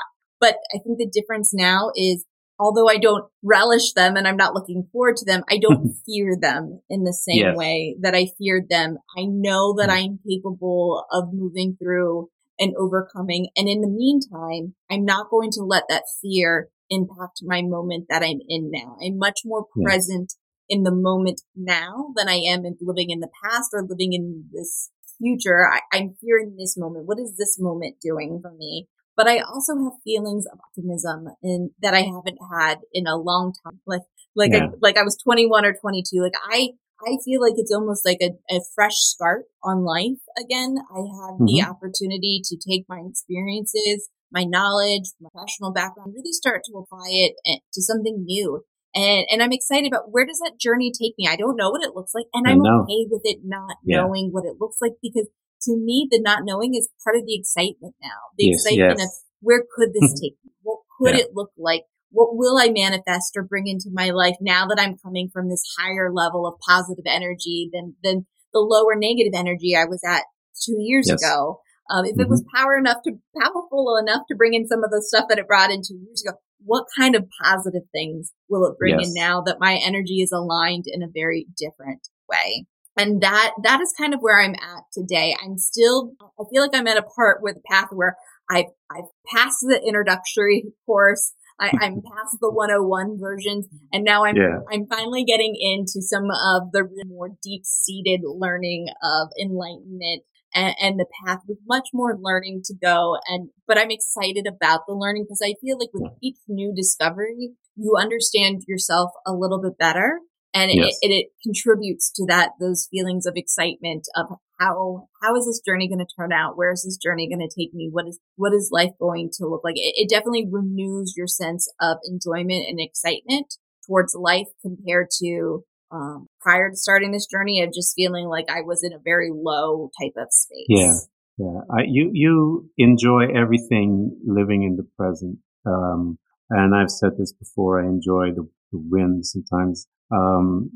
But 0.46 0.58
I 0.72 0.78
think 0.78 1.00
the 1.00 1.10
difference 1.10 1.56
now 1.56 1.90
is 1.96 2.24
although 2.60 2.88
I 2.88 3.00
don't 3.00 3.26
relish 3.42 3.94
them 3.94 4.16
and 4.16 4.28
I'm 4.28 4.38
not 4.38 4.54
looking 4.54 4.88
forward 4.92 5.18
to 5.18 5.26
them, 5.26 5.42
I 5.50 5.58
don't 5.58 5.96
fear 6.06 6.38
them 6.40 6.82
in 6.88 7.04
the 7.04 7.14
same 7.14 7.40
yes. 7.40 7.58
way 7.58 7.96
that 8.02 8.14
I 8.14 8.28
feared 8.38 8.70
them. 8.70 9.00
I 9.18 9.24
know 9.26 9.74
that 9.80 9.90
mm. 9.90 9.94
I'm 9.94 10.20
capable 10.30 11.04
of 11.12 11.34
moving 11.34 11.78
through 11.82 12.30
and 12.60 12.76
overcoming. 12.78 13.48
And 13.58 13.68
in 13.68 13.82
the 13.82 13.88
meantime, 13.88 14.76
I'm 14.92 15.04
not 15.04 15.32
going 15.32 15.50
to 15.54 15.64
let 15.64 15.86
that 15.90 16.04
fear 16.22 16.70
impact 16.92 17.40
my 17.42 17.64
moment 17.64 18.06
that 18.10 18.22
I'm 18.22 18.40
in 18.48 18.70
now. 18.70 18.98
I'm 19.04 19.18
much 19.18 19.40
more 19.46 19.66
present 19.84 20.36
in 20.70 20.84
the 20.84 20.94
moment 20.94 21.42
now 21.56 22.14
than 22.16 22.30
I 22.30 22.36
am 22.36 22.66
in 22.66 22.78
living 22.82 23.10
in 23.10 23.20
the 23.20 23.32
past 23.44 23.72
or 23.74 23.82
living 23.82 24.14
in 24.14 24.46
this 24.54 24.92
future. 25.18 25.68
I, 25.68 25.80
I'm 25.92 26.16
here 26.22 26.38
in 26.38 26.56
this 26.56 26.78
moment. 26.78 27.08
What 27.08 27.20
is 27.20 27.36
this 27.36 27.58
moment 27.60 27.96
doing 28.00 28.40
for 28.44 28.52
me? 28.52 28.88
But 29.16 29.28
I 29.28 29.40
also 29.40 29.76
have 29.76 29.94
feelings 30.04 30.46
of 30.52 30.60
optimism 30.60 31.28
in 31.42 31.72
that 31.82 31.94
I 31.94 32.02
haven't 32.02 32.40
had 32.52 32.80
in 32.94 33.08
a 33.08 33.16
long 33.16 33.54
time. 33.64 33.80
Like, 33.86 34.02
like, 34.36 34.52
yeah. 34.52 34.66
I, 34.66 34.70
like 34.82 34.98
I 34.98 35.04
was 35.04 35.18
21 35.24 35.66
or 35.66 35.74
22. 35.74 36.22
Like 36.22 36.34
I, 36.52 36.70
I 37.02 37.18
feel 37.24 37.42
like 37.42 37.54
it's 37.58 37.74
almost 37.74 38.06
like 38.06 38.20
a, 38.22 38.32
a 38.54 38.60
fresh 38.74 38.96
start 38.96 39.46
on 39.64 39.84
life 39.84 40.20
again. 40.38 40.76
I 40.92 41.00
have 41.00 41.40
mm-hmm. 41.40 41.46
the 41.46 41.64
opportunity 41.64 42.42
to 42.44 42.58
take 42.58 42.86
my 42.90 43.02
experiences, 43.08 44.10
my 44.32 44.44
knowledge, 44.44 45.12
my 45.22 45.30
professional 45.32 45.72
background, 45.72 46.14
really 46.16 46.34
start 46.34 46.62
to 46.66 46.78
apply 46.78 47.08
it 47.10 47.36
eh, 47.46 47.60
to 47.74 47.82
something 47.82 48.24
new. 48.26 48.64
And, 48.94 49.26
and 49.30 49.44
I'm 49.44 49.52
excited 49.52 49.88
about 49.88 50.12
where 50.12 50.26
does 50.26 50.40
that 50.40 50.60
journey 50.60 50.92
take 50.92 51.16
me? 51.18 51.28
I 51.28 51.36
don't 51.36 51.58
know 51.58 51.70
what 51.70 51.84
it 51.84 51.96
looks 51.96 52.14
like. 52.14 52.28
And 52.34 52.48
I'm 52.48 52.62
okay 52.62 53.08
with 53.10 53.22
it 53.26 53.40
not 53.44 53.76
yeah. 53.84 54.02
knowing 54.02 54.30
what 54.32 54.46
it 54.46 54.56
looks 54.60 54.78
like 54.82 54.94
because 55.02 55.28
to 55.66 55.78
me, 55.78 56.08
the 56.10 56.20
not 56.22 56.42
knowing 56.44 56.76
is 56.76 56.90
part 57.04 57.16
of 57.16 57.26
the 57.26 57.36
excitement 57.36 57.96
now. 58.02 58.34
The 58.38 58.46
yes, 58.46 58.66
excitement 58.66 59.00
yes. 59.00 59.08
of 59.08 59.12
where 59.42 59.64
could 59.76 59.94
this 59.94 60.14
take 60.14 60.38
me? 60.44 60.52
What 60.62 60.80
could 60.98 61.16
yeah. 61.16 61.22
it 61.22 61.30
look 61.34 61.52
like? 61.58 61.84
What 62.12 62.36
will 62.36 62.58
I 62.58 62.70
manifest 62.70 63.36
or 63.36 63.44
bring 63.44 63.68
into 63.68 63.90
my 63.92 64.12
life 64.12 64.36
now 64.40 64.68
that 64.68 64.80
I'm 64.80 64.98
coming 64.98 65.30
from 65.32 65.50
this 65.50 65.64
higher 65.78 66.12
level 66.12 66.48
of 66.48 66.60
positive 66.66 67.06
energy 67.06 67.70
than, 67.74 67.96
than 68.04 68.26
the 68.54 68.60
lower 68.60 68.96
negative 68.96 69.34
energy 69.36 69.76
I 69.76 69.86
was 69.86 70.02
at 70.06 70.24
two 70.64 70.78
years 70.80 71.08
yes. 71.10 71.22
ago? 71.22 71.60
Um, 71.90 72.06
if 72.06 72.14
mm-hmm. 72.14 72.22
it 72.22 72.30
was 72.30 72.42
mm-hmm. 72.42 72.58
power 72.58 72.78
enough 72.78 72.98
to, 73.04 73.14
powerful 73.40 73.98
enough 74.02 74.24
to 74.30 74.36
bring 74.36 74.54
in 74.54 74.68
some 74.68 74.84
of 74.84 74.92
the 74.92 75.04
stuff 75.06 75.26
that 75.30 75.38
it 75.38 75.48
brought 75.48 75.72
in 75.72 75.82
two 75.86 75.96
years 75.96 76.24
ago, 76.26 76.38
what 76.64 76.86
kind 76.98 77.16
of 77.16 77.28
positive 77.44 77.84
things 77.92 78.34
will 78.50 78.66
it 78.66 78.78
bring 78.80 79.00
yes. 79.00 79.10
in 79.10 79.14
now 79.14 79.42
that 79.42 79.60
my 79.60 79.80
energy 79.84 80.22
is 80.22 80.32
aligned 80.32 80.86
in 80.88 81.04
a 81.04 81.12
very 81.14 81.48
different 81.58 82.08
way? 82.30 82.66
And 82.98 83.22
that, 83.22 83.54
that 83.64 83.82
is 83.82 83.94
kind 83.98 84.14
of 84.14 84.22
where 84.22 84.42
I'm 84.42 84.56
at 84.56 84.84
today. 84.94 85.36
I'm 85.44 85.58
still, 85.58 86.14
I 86.40 86.44
feel 86.52 86.62
like 86.62 86.72
I'm 86.74 86.88
at 86.88 86.98
a 86.98 87.04
part 87.04 87.42
where 87.42 87.54
the 87.54 87.62
path 87.70 87.90
where 87.92 88.16
I've, 88.50 88.72
I've 88.90 89.10
passed 89.34 89.58
the 89.62 89.82
introductory 89.86 90.66
course. 90.86 91.34
I, 91.60 91.68
am 91.82 92.02
past 92.02 92.38
the 92.42 92.52
101 92.52 93.18
versions 93.20 93.68
and 93.92 94.04
now 94.04 94.26
I'm, 94.26 94.36
yeah. 94.36 94.60
I'm 94.72 94.88
finally 94.88 95.24
getting 95.24 95.56
into 95.60 96.02
some 96.02 96.26
of 96.26 96.72
the 96.72 96.88
more 97.08 97.30
deep 97.44 97.64
seated 97.66 98.22
learning 98.24 98.88
of 99.04 99.30
enlightenment 99.42 100.24
and, 100.54 100.76
and, 100.82 101.00
the 101.00 101.06
path 101.26 101.40
with 101.48 101.58
much 101.68 101.90
more 101.94 102.18
learning 102.22 102.62
to 102.66 102.74
go. 102.82 103.18
And, 103.28 103.50
but 103.68 103.78
I'm 103.78 103.92
excited 103.92 104.48
about 104.48 104.82
the 104.88 104.94
learning 104.94 105.26
because 105.26 105.42
I 105.44 105.56
feel 105.62 105.78
like 105.78 105.90
with 105.94 106.14
each 106.22 106.38
new 106.48 106.74
discovery, 106.74 107.52
you 107.76 107.96
understand 108.00 108.64
yourself 108.68 109.12
a 109.26 109.34
little 109.34 109.62
bit 109.62 109.78
better 109.78 110.20
and 110.56 110.72
yes. 110.74 110.98
it, 111.02 111.10
it, 111.10 111.14
it, 111.14 111.28
contributes 111.44 112.12
to 112.14 112.26
that 112.28 112.52
those 112.60 112.88
feelings 112.90 113.26
of 113.26 113.34
excitement 113.36 114.08
of 114.16 114.38
how 114.58 115.10
how 115.22 115.36
is 115.36 115.46
this 115.46 115.60
journey 115.60 115.90
going 115.90 116.00
to 116.00 116.16
turn 116.18 116.32
out? 116.32 116.58
Where 116.58 116.72
is 116.72 116.84
this 116.84 116.98
journey 116.98 117.28
going 117.28 117.46
to 117.48 117.54
take 117.54 117.74
me? 117.74 117.90
What 117.92 118.08
is 118.08 118.20
what 118.38 118.54
is 118.54 118.70
life 118.72 118.92
going 119.00 119.30
to 119.38 119.48
look 119.48 119.62
like? 119.64 119.76
It, 119.76 119.94
it, 119.98 120.10
definitely 120.10 120.48
renews 120.50 121.14
your 121.18 121.28
sense 121.28 121.72
of 121.82 121.98
enjoyment 122.10 122.66
and 122.68 122.80
excitement 122.80 123.58
towards 123.86 124.16
life 124.16 124.48
compared 124.62 125.08
to 125.22 125.64
um, 125.92 126.28
prior 126.40 126.70
to 126.70 126.76
starting 126.76 127.12
this 127.12 127.28
journey 127.28 127.62
of 127.62 127.74
just 127.74 127.94
feeling 127.96 128.26
like 128.26 128.46
i 128.50 128.62
was 128.62 128.84
in 128.84 128.92
a 128.92 129.00
very 129.04 129.30
low 129.32 129.92
type 130.02 130.14
of 130.18 130.30
space. 130.32 130.66
Yeah. 130.70 130.94
Yeah. 131.38 131.60
I, 131.70 131.84
you 131.86 132.12
you 132.14 132.70
enjoy 132.78 133.26
everything 133.36 134.18
living 134.26 134.64
in 134.64 134.78
the 134.78 134.88
present. 134.98 135.40
Um, 135.66 136.18
and 136.50 136.76
i've 136.76 136.92
said 136.92 137.18
this 137.18 137.34
before 137.34 137.82
i 137.82 137.86
enjoy 137.86 138.30
the, 138.30 138.48
the 138.72 138.80
win 138.90 139.24
sometimes 139.24 139.88
um, 140.12 140.70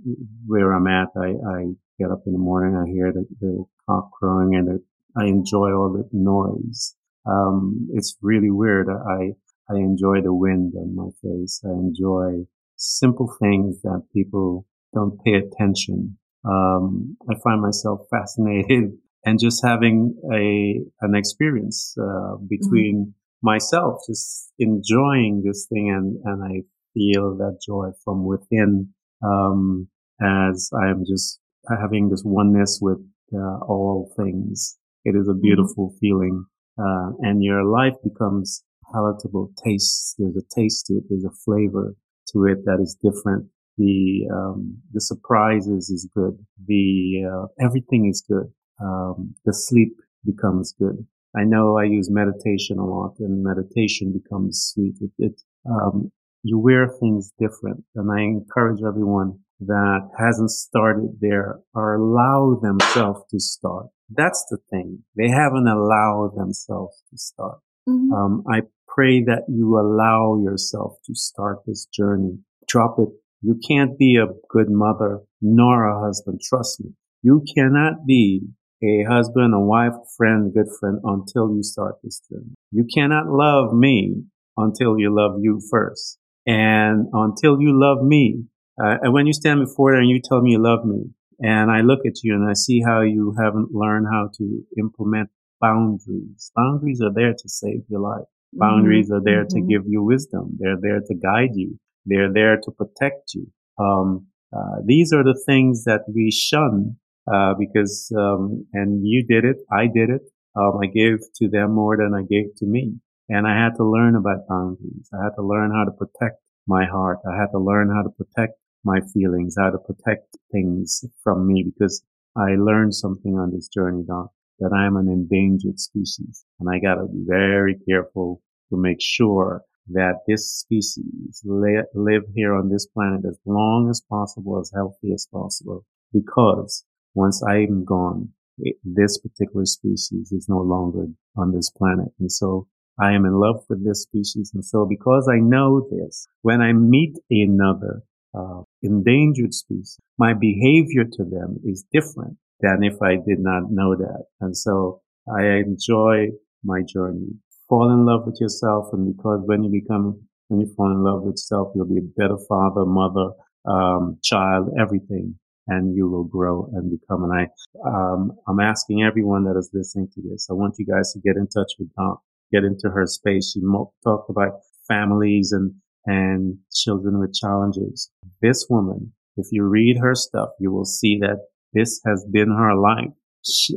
where 0.46 0.74
I'm 0.74 0.88
at, 0.88 1.10
I, 1.16 1.28
I, 1.28 1.66
get 2.00 2.12
up 2.12 2.24
in 2.26 2.32
the 2.32 2.40
morning, 2.40 2.78
I 2.78 2.90
hear 2.90 3.12
the, 3.12 3.26
the 3.42 3.66
cock 3.86 4.12
crowing 4.14 4.56
and 4.56 4.68
the, 4.68 4.84
I 5.22 5.26
enjoy 5.26 5.74
all 5.74 5.92
the 5.92 6.08
noise. 6.14 6.96
Um, 7.26 7.90
it's 7.94 8.18
really 8.22 8.50
weird. 8.50 8.88
I, 8.90 9.34
I 9.70 9.78
enjoy 9.78 10.22
the 10.22 10.34
wind 10.34 10.74
on 10.78 10.96
my 10.96 11.10
face. 11.22 11.62
I 11.66 11.72
enjoy 11.72 12.46
simple 12.78 13.36
things 13.42 13.82
that 13.82 14.04
people 14.14 14.66
don't 14.94 15.22
pay 15.26 15.34
attention. 15.34 16.18
Um, 16.46 17.18
I 17.30 17.34
find 17.44 17.62
myself 17.62 18.08
fascinated 18.10 18.94
and 19.26 19.38
just 19.40 19.62
having 19.64 20.16
a, 20.34 20.80
an 21.02 21.16
experience, 21.16 21.96
uh, 22.02 22.38
between 22.48 23.08
mm-hmm. 23.08 23.46
myself, 23.46 24.04
just 24.08 24.54
enjoying 24.58 25.44
this 25.46 25.68
thing 25.68 25.90
and, 25.90 26.18
and 26.24 26.44
I 26.44 26.64
feel 26.94 27.36
that 27.38 27.60
joy 27.66 27.90
from 28.04 28.26
within 28.26 28.94
um, 29.24 29.88
as 30.22 30.70
I 30.74 30.90
am 30.90 31.04
just 31.08 31.40
having 31.70 32.10
this 32.10 32.24
oneness 32.26 32.80
with 32.82 33.00
uh, 33.34 33.60
all 33.68 34.12
things. 34.18 34.78
It 35.06 35.16
is 35.16 35.28
a 35.28 35.32
mm-hmm. 35.32 35.42
beautiful 35.42 35.96
feeling, 36.00 36.46
uh, 36.78 37.12
and 37.20 37.44
your 37.44 37.64
life 37.64 37.94
becomes 38.04 38.64
palatable. 38.92 39.52
Taste. 39.64 40.16
There's 40.18 40.36
a 40.36 40.56
taste 40.56 40.88
to 40.88 40.96
it. 40.96 41.04
There's 41.10 41.26
a 41.26 41.36
flavor 41.46 41.96
to 42.34 42.46
it 42.46 42.66
that 42.66 42.80
is 42.82 42.98
different. 43.02 43.48
The 43.78 44.28
um, 44.34 44.78
the 44.94 45.02
surprises 45.02 45.90
is 45.90 46.10
good. 46.14 46.38
The 46.68 47.24
uh, 47.32 47.66
everything 47.66 48.10
is 48.10 48.24
good. 48.28 48.52
Um, 48.82 49.36
the 49.46 49.54
sleep 49.54 49.96
becomes 50.26 50.74
good. 50.78 51.06
I 51.36 51.44
know 51.44 51.78
I 51.78 51.84
use 51.84 52.10
meditation 52.10 52.78
a 52.80 52.86
lot, 52.86 53.16
and 53.20 53.44
meditation 53.44 54.12
becomes 54.12 54.72
sweet. 54.74 54.96
It, 55.00 55.12
it 55.18 55.42
um, 55.70 56.12
you 56.44 56.60
wear 56.60 56.88
things 57.00 57.32
different. 57.40 57.84
And 57.96 58.12
I 58.12 58.22
encourage 58.22 58.82
everyone 58.86 59.40
that 59.62 60.10
hasn't 60.18 60.52
started 60.52 61.18
there 61.20 61.60
or 61.74 61.96
allow 61.96 62.60
themselves 62.62 63.22
to 63.32 63.40
start. 63.40 63.88
That's 64.10 64.46
the 64.50 64.58
thing. 64.70 65.04
They 65.16 65.30
haven't 65.30 65.68
allowed 65.68 66.32
themselves 66.36 67.04
to 67.12 67.18
start. 67.18 67.60
Mm-hmm. 67.88 68.14
Um, 68.14 68.44
I 68.52 68.62
pray 68.88 69.24
that 69.24 69.44
you 69.50 69.78
allow 69.78 70.42
yourself 70.42 70.98
to 71.06 71.16
start 71.16 71.60
this 71.66 71.86
journey. 71.94 72.40
Drop 72.68 72.96
it. 73.00 73.10
You 73.42 73.60
can't 73.68 73.98
be 73.98 74.18
a 74.18 74.34
good 74.50 74.70
mother 74.70 75.22
nor 75.42 75.86
a 75.86 76.06
husband. 76.06 76.42
Trust 76.48 76.82
me. 76.82 76.92
You 77.22 77.44
cannot 77.56 78.06
be 78.06 78.48
a 78.82 79.04
husband, 79.04 79.54
a 79.54 79.60
wife, 79.60 79.94
friend, 80.18 80.54
good 80.54 80.68
friend 80.80 81.00
until 81.04 81.54
you 81.54 81.64
start 81.64 81.96
this 82.04 82.22
journey. 82.32 82.56
You 82.72 82.86
cannot 82.94 83.28
love 83.28 83.74
me 83.74 84.24
until 84.58 84.98
you 84.98 85.14
love 85.14 85.40
you 85.42 85.62
first. 85.70 86.19
And 86.50 87.10
until 87.14 87.62
you 87.62 87.80
love 87.80 88.04
me, 88.04 88.46
uh, 88.84 88.96
and 89.04 89.14
when 89.14 89.28
you 89.28 89.34
stand 89.34 89.60
before 89.60 89.92
there 89.92 90.02
and 90.02 90.10
you 90.10 90.20
tell 90.20 90.42
me 90.42 90.54
you 90.54 90.64
love 90.64 90.84
me, 90.84 91.12
and 91.40 91.70
I 91.70 91.82
look 91.82 92.00
at 92.08 92.24
you 92.24 92.34
and 92.34 92.50
I 92.50 92.54
see 92.54 92.82
how 92.82 93.02
you 93.02 93.36
haven't 93.40 93.70
learned 93.72 94.08
how 94.12 94.32
to 94.38 94.64
implement 94.80 95.30
boundaries. 95.62 96.52
Boundaries 96.56 97.02
are 97.02 97.14
there 97.14 97.34
to 97.34 97.50
save 97.50 97.84
your 97.88 98.00
life. 98.00 98.24
Mm-hmm. 98.24 98.60
Boundaries 98.60 99.12
are 99.12 99.22
there 99.24 99.46
mm-hmm. 99.46 99.68
to 99.68 99.74
give 99.74 99.84
you 99.88 100.04
wisdom. 100.04 100.58
They're 100.58 100.82
there 100.82 101.02
to 101.02 101.16
guide 101.16 101.52
you. 101.54 101.80
They're 102.08 102.34
there 102.34 102.58
to 102.58 102.72
protect 102.72 103.36
you. 103.36 103.46
Um, 103.78 104.26
uh, 104.52 104.82
these 104.84 105.14
are 105.14 105.24
the 105.24 105.40
things 105.46 105.84
that 105.84 106.02
we 106.14 106.32
shun 106.32 106.98
uh, 107.32 107.54
because 107.60 108.12
um, 108.18 108.66
and 108.74 109.06
you 109.06 109.24
did 109.24 109.46
it, 109.46 109.58
I 109.72 109.86
did 109.86 110.10
it. 110.10 110.24
Um, 110.56 110.80
I 110.82 110.88
gave 110.88 111.20
to 111.36 111.48
them 111.48 111.76
more 111.76 111.96
than 111.96 112.16
I 112.16 112.24
gave 112.24 112.56
to 112.58 112.66
me, 112.66 112.96
and 113.30 113.48
I 113.48 113.56
had 113.56 113.76
to 113.78 113.84
learn 113.84 114.16
about 114.16 114.48
boundaries. 114.48 115.10
I 115.14 115.24
had 115.24 115.36
to 115.36 115.44
learn 115.44 115.72
how 115.72 115.86
to 115.86 115.92
protect 115.92 116.42
my 116.68 116.86
heart. 116.86 117.20
I 117.26 117.38
had 117.40 117.52
to 117.52 117.60
learn 117.60 117.90
how 117.90 118.04
to 118.04 118.10
protect 118.10 118.54
my 118.84 119.00
feelings, 119.14 119.56
how 119.58 119.70
to 119.70 119.78
protect 119.78 120.38
things 120.52 121.04
from 121.24 121.48
me 121.48 121.64
because 121.64 122.04
I 122.36 122.56
learned 122.56 122.96
something 122.96 123.38
on 123.38 123.52
this 123.52 123.68
journey, 123.68 124.04
Doc, 124.08 124.32
that 124.60 124.72
I 124.74 124.86
am 124.86 124.98
an 124.98 125.08
endangered 125.10 125.80
species, 125.80 126.46
and 126.60 126.70
I 126.70 126.80
got 126.80 126.96
to 126.96 127.08
be 127.08 127.24
very 127.28 127.78
careful 127.88 128.42
to 128.70 128.78
make 128.78 129.02
sure 129.02 129.64
that 129.92 130.20
this 130.28 130.60
species 130.60 131.42
live 131.44 132.24
here 132.36 132.54
on 132.54 132.70
this 132.70 132.86
planet 132.86 133.22
as 133.28 133.40
long 133.46 133.90
as 133.90 134.02
possible, 134.10 134.60
as 134.60 134.72
healthy 134.74 135.12
as 135.14 135.28
possible, 135.32 135.86
because 136.14 136.86
once 137.16 137.42
I'm 137.44 137.84
gone, 137.86 138.30
it, 138.60 138.76
this 138.84 139.18
particular 139.18 139.66
species 139.66 140.32
is 140.32 140.48
no 140.48 140.60
longer 140.60 141.08
on 141.36 141.54
this 141.54 141.70
planet. 141.72 142.10
And 142.20 142.32
so 142.32 142.68
I 143.02 143.14
am 143.14 143.26
in 143.26 143.34
love 143.34 143.64
with 143.70 143.86
this 143.86 144.04
species. 144.04 144.52
And 144.54 144.64
so 144.64 144.86
because 144.86 145.30
I 145.32 145.40
know 145.40 145.88
this, 145.90 146.28
when 146.42 146.62
I 146.62 146.74
meet 146.74 147.16
another 147.30 148.04
uh, 148.38 148.62
endangered 148.82 149.54
species, 149.54 149.98
my 150.18 150.34
behavior 150.34 151.06
to 151.06 151.24
them 151.24 151.60
is 151.64 151.86
different 151.92 152.38
than 152.62 152.84
if 152.84 153.02
I 153.02 153.16
did 153.16 153.40
not 153.40 153.72
know 153.72 153.96
that. 153.96 154.26
And 154.42 154.56
so 154.56 155.02
I 155.34 155.44
enjoy 155.66 156.28
my 156.64 156.82
journey. 156.82 157.30
Fall 157.70 157.92
in 157.92 158.06
love 158.06 158.26
with 158.26 158.40
yourself. 158.42 158.90
And 158.94 159.16
because 159.16 159.42
when 159.46 159.64
you 159.64 159.72
become, 159.72 160.22
when 160.48 160.62
you 160.62 160.74
fall 160.76 160.92
in 160.92 161.04
love 161.04 161.22
with 161.24 161.34
yourself, 161.34 161.72
you'll 161.76 161.86
be 161.86 162.00
a 162.00 162.20
better 162.20 162.38
father, 162.50 162.86
mother, 162.86 163.30
um, 163.66 164.18
child, 164.24 164.70
everything 164.80 165.36
and 165.70 165.96
you 165.96 166.10
will 166.10 166.24
grow 166.24 166.70
and 166.74 166.90
become. 166.90 167.24
And 167.24 167.34
I, 167.34 167.48
um, 167.88 168.32
I'm 168.48 168.60
asking 168.60 169.04
everyone 169.04 169.44
that 169.46 169.58
is 169.58 169.70
listening 169.74 170.10
to 170.16 170.22
this. 170.22 170.48
I 170.50 170.54
want 170.54 170.76
you 170.80 170.86
guys 170.86 171.14
to 171.14 171.20
get 171.20 171.38
in 171.38 171.48
touch 171.48 171.74
with 171.78 171.94
Doc, 171.96 172.22
get 172.52 172.64
into 172.64 172.90
her 172.90 173.06
space. 173.06 173.52
She 173.54 173.62
talked 174.04 174.30
about 174.30 174.62
families 174.88 175.52
and, 175.52 175.74
and 176.06 176.58
children 176.74 177.20
with 177.20 177.34
challenges. 177.34 178.12
This 178.42 178.66
woman, 178.70 179.14
if 179.38 179.48
you 179.52 179.64
read 179.64 179.98
her 180.02 180.16
stuff, 180.16 180.50
you 180.60 180.72
will 180.72 180.86
see 180.86 181.20
that 181.20 181.48
this 181.74 182.02
has 182.06 182.26
been 182.32 182.50
her 182.50 182.76
life. 182.76 183.14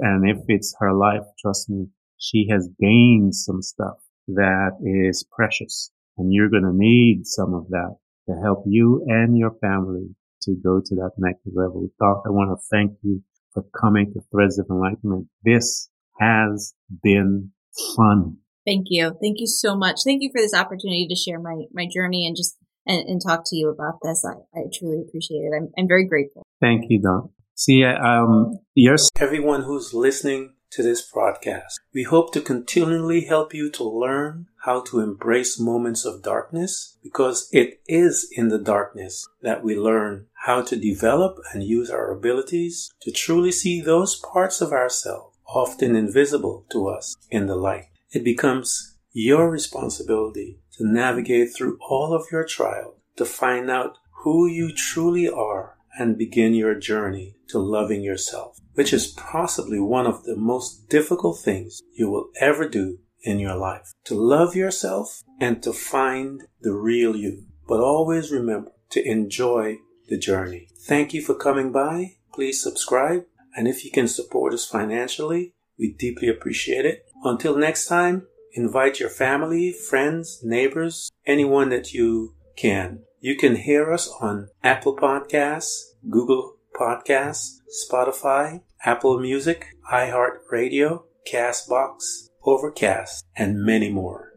And 0.00 0.28
if 0.28 0.38
it's 0.48 0.74
her 0.80 0.92
life, 0.92 1.22
trust 1.40 1.70
me, 1.70 1.86
she 2.18 2.48
has 2.50 2.68
gained 2.80 3.34
some 3.34 3.62
stuff 3.62 3.98
that 4.28 4.72
is 4.82 5.24
precious 5.30 5.90
and 6.18 6.32
you're 6.32 6.50
going 6.50 6.62
to 6.62 6.72
need 6.72 7.26
some 7.26 7.54
of 7.54 7.68
that 7.68 7.96
to 8.28 8.34
help 8.42 8.64
you 8.66 9.04
and 9.08 9.36
your 9.36 9.52
family 9.60 10.14
to 10.42 10.54
go 10.62 10.80
to 10.84 10.94
that 10.96 11.12
next 11.18 11.40
level. 11.46 11.88
Doc, 11.98 12.22
I 12.26 12.30
want 12.30 12.50
to 12.50 12.66
thank 12.70 12.92
you 13.02 13.22
for 13.52 13.64
coming 13.78 14.12
to 14.12 14.20
Threads 14.30 14.58
of 14.58 14.66
Enlightenment. 14.70 15.28
This 15.44 15.88
has 16.18 16.74
been 17.02 17.52
fun. 17.96 18.38
Thank 18.66 18.86
you. 18.90 19.16
Thank 19.20 19.40
you 19.40 19.46
so 19.46 19.76
much. 19.76 20.00
Thank 20.04 20.22
you 20.22 20.30
for 20.32 20.40
this 20.40 20.54
opportunity 20.54 21.06
to 21.08 21.16
share 21.16 21.40
my, 21.40 21.62
my 21.72 21.86
journey 21.92 22.26
and 22.26 22.36
just 22.36 22.56
and, 22.86 23.08
and 23.08 23.20
talk 23.24 23.42
to 23.46 23.56
you 23.56 23.68
about 23.68 23.98
this. 24.02 24.24
I, 24.24 24.58
I 24.58 24.64
truly 24.72 25.02
appreciate 25.06 25.38
it. 25.38 25.52
I'm, 25.56 25.68
I'm 25.78 25.88
very 25.88 26.06
grateful. 26.06 26.42
Thank 26.60 26.86
you, 26.88 27.00
Doc. 27.00 27.30
See, 27.54 27.84
um, 27.84 28.58
yes. 28.74 29.08
Everyone 29.20 29.62
who's 29.62 29.94
listening 29.94 30.54
to 30.72 30.82
this 30.82 31.02
broadcast. 31.02 31.78
We 31.92 32.04
hope 32.04 32.32
to 32.32 32.40
continually 32.40 33.26
help 33.26 33.52
you 33.52 33.70
to 33.72 33.84
learn 33.84 34.46
how 34.64 34.80
to 34.84 35.00
embrace 35.00 35.60
moments 35.60 36.06
of 36.06 36.22
darkness 36.22 36.96
because 37.02 37.48
it 37.52 37.82
is 37.86 38.26
in 38.32 38.48
the 38.48 38.58
darkness 38.58 39.28
that 39.42 39.62
we 39.62 39.76
learn 39.76 40.26
how 40.46 40.62
to 40.62 40.76
develop 40.76 41.36
and 41.52 41.62
use 41.62 41.90
our 41.90 42.10
abilities 42.10 42.90
to 43.02 43.12
truly 43.12 43.52
see 43.52 43.82
those 43.82 44.16
parts 44.16 44.62
of 44.62 44.72
ourselves 44.72 45.36
often 45.46 45.94
invisible 45.94 46.64
to 46.72 46.88
us 46.88 47.14
in 47.30 47.46
the 47.46 47.56
light. 47.56 47.91
It 48.12 48.24
becomes 48.24 48.96
your 49.12 49.50
responsibility 49.50 50.60
to 50.76 50.86
navigate 50.86 51.54
through 51.54 51.78
all 51.80 52.14
of 52.14 52.26
your 52.30 52.44
trials 52.44 52.96
to 53.16 53.24
find 53.24 53.70
out 53.70 53.98
who 54.22 54.46
you 54.46 54.72
truly 54.74 55.28
are 55.28 55.76
and 55.98 56.18
begin 56.18 56.54
your 56.54 56.74
journey 56.74 57.36
to 57.48 57.58
loving 57.58 58.02
yourself, 58.02 58.58
which 58.74 58.92
is 58.92 59.08
possibly 59.08 59.78
one 59.80 60.06
of 60.06 60.24
the 60.24 60.36
most 60.36 60.88
difficult 60.88 61.38
things 61.38 61.82
you 61.94 62.10
will 62.10 62.28
ever 62.40 62.68
do 62.68 62.98
in 63.22 63.38
your 63.38 63.56
life. 63.56 63.92
To 64.04 64.14
love 64.14 64.54
yourself 64.56 65.22
and 65.40 65.62
to 65.62 65.72
find 65.72 66.42
the 66.60 66.72
real 66.72 67.16
you. 67.16 67.44
But 67.68 67.80
always 67.80 68.30
remember 68.30 68.72
to 68.90 69.06
enjoy 69.06 69.78
the 70.08 70.18
journey. 70.18 70.68
Thank 70.86 71.14
you 71.14 71.22
for 71.22 71.34
coming 71.34 71.72
by. 71.72 72.16
Please 72.32 72.62
subscribe. 72.62 73.24
And 73.54 73.68
if 73.68 73.84
you 73.84 73.90
can 73.90 74.08
support 74.08 74.54
us 74.54 74.66
financially, 74.66 75.54
we 75.78 75.92
deeply 75.92 76.28
appreciate 76.28 76.86
it. 76.86 77.06
Until 77.24 77.56
next 77.56 77.86
time, 77.86 78.26
invite 78.52 79.00
your 79.00 79.10
family, 79.10 79.72
friends, 79.72 80.40
neighbors, 80.42 81.10
anyone 81.26 81.70
that 81.70 81.92
you 81.92 82.34
can 82.56 83.00
you 83.22 83.36
can 83.36 83.54
hear 83.54 83.92
us 83.92 84.12
on 84.20 84.48
Apple 84.64 84.96
Podcasts, 84.96 85.92
Google 86.10 86.56
Podcasts, 86.74 87.58
Spotify, 87.88 88.62
Apple 88.84 89.20
Music, 89.20 89.64
iHeartRadio, 89.92 91.04
Castbox, 91.24 92.30
Overcast, 92.44 93.24
and 93.36 93.64
many 93.64 93.88
more. 93.88 94.31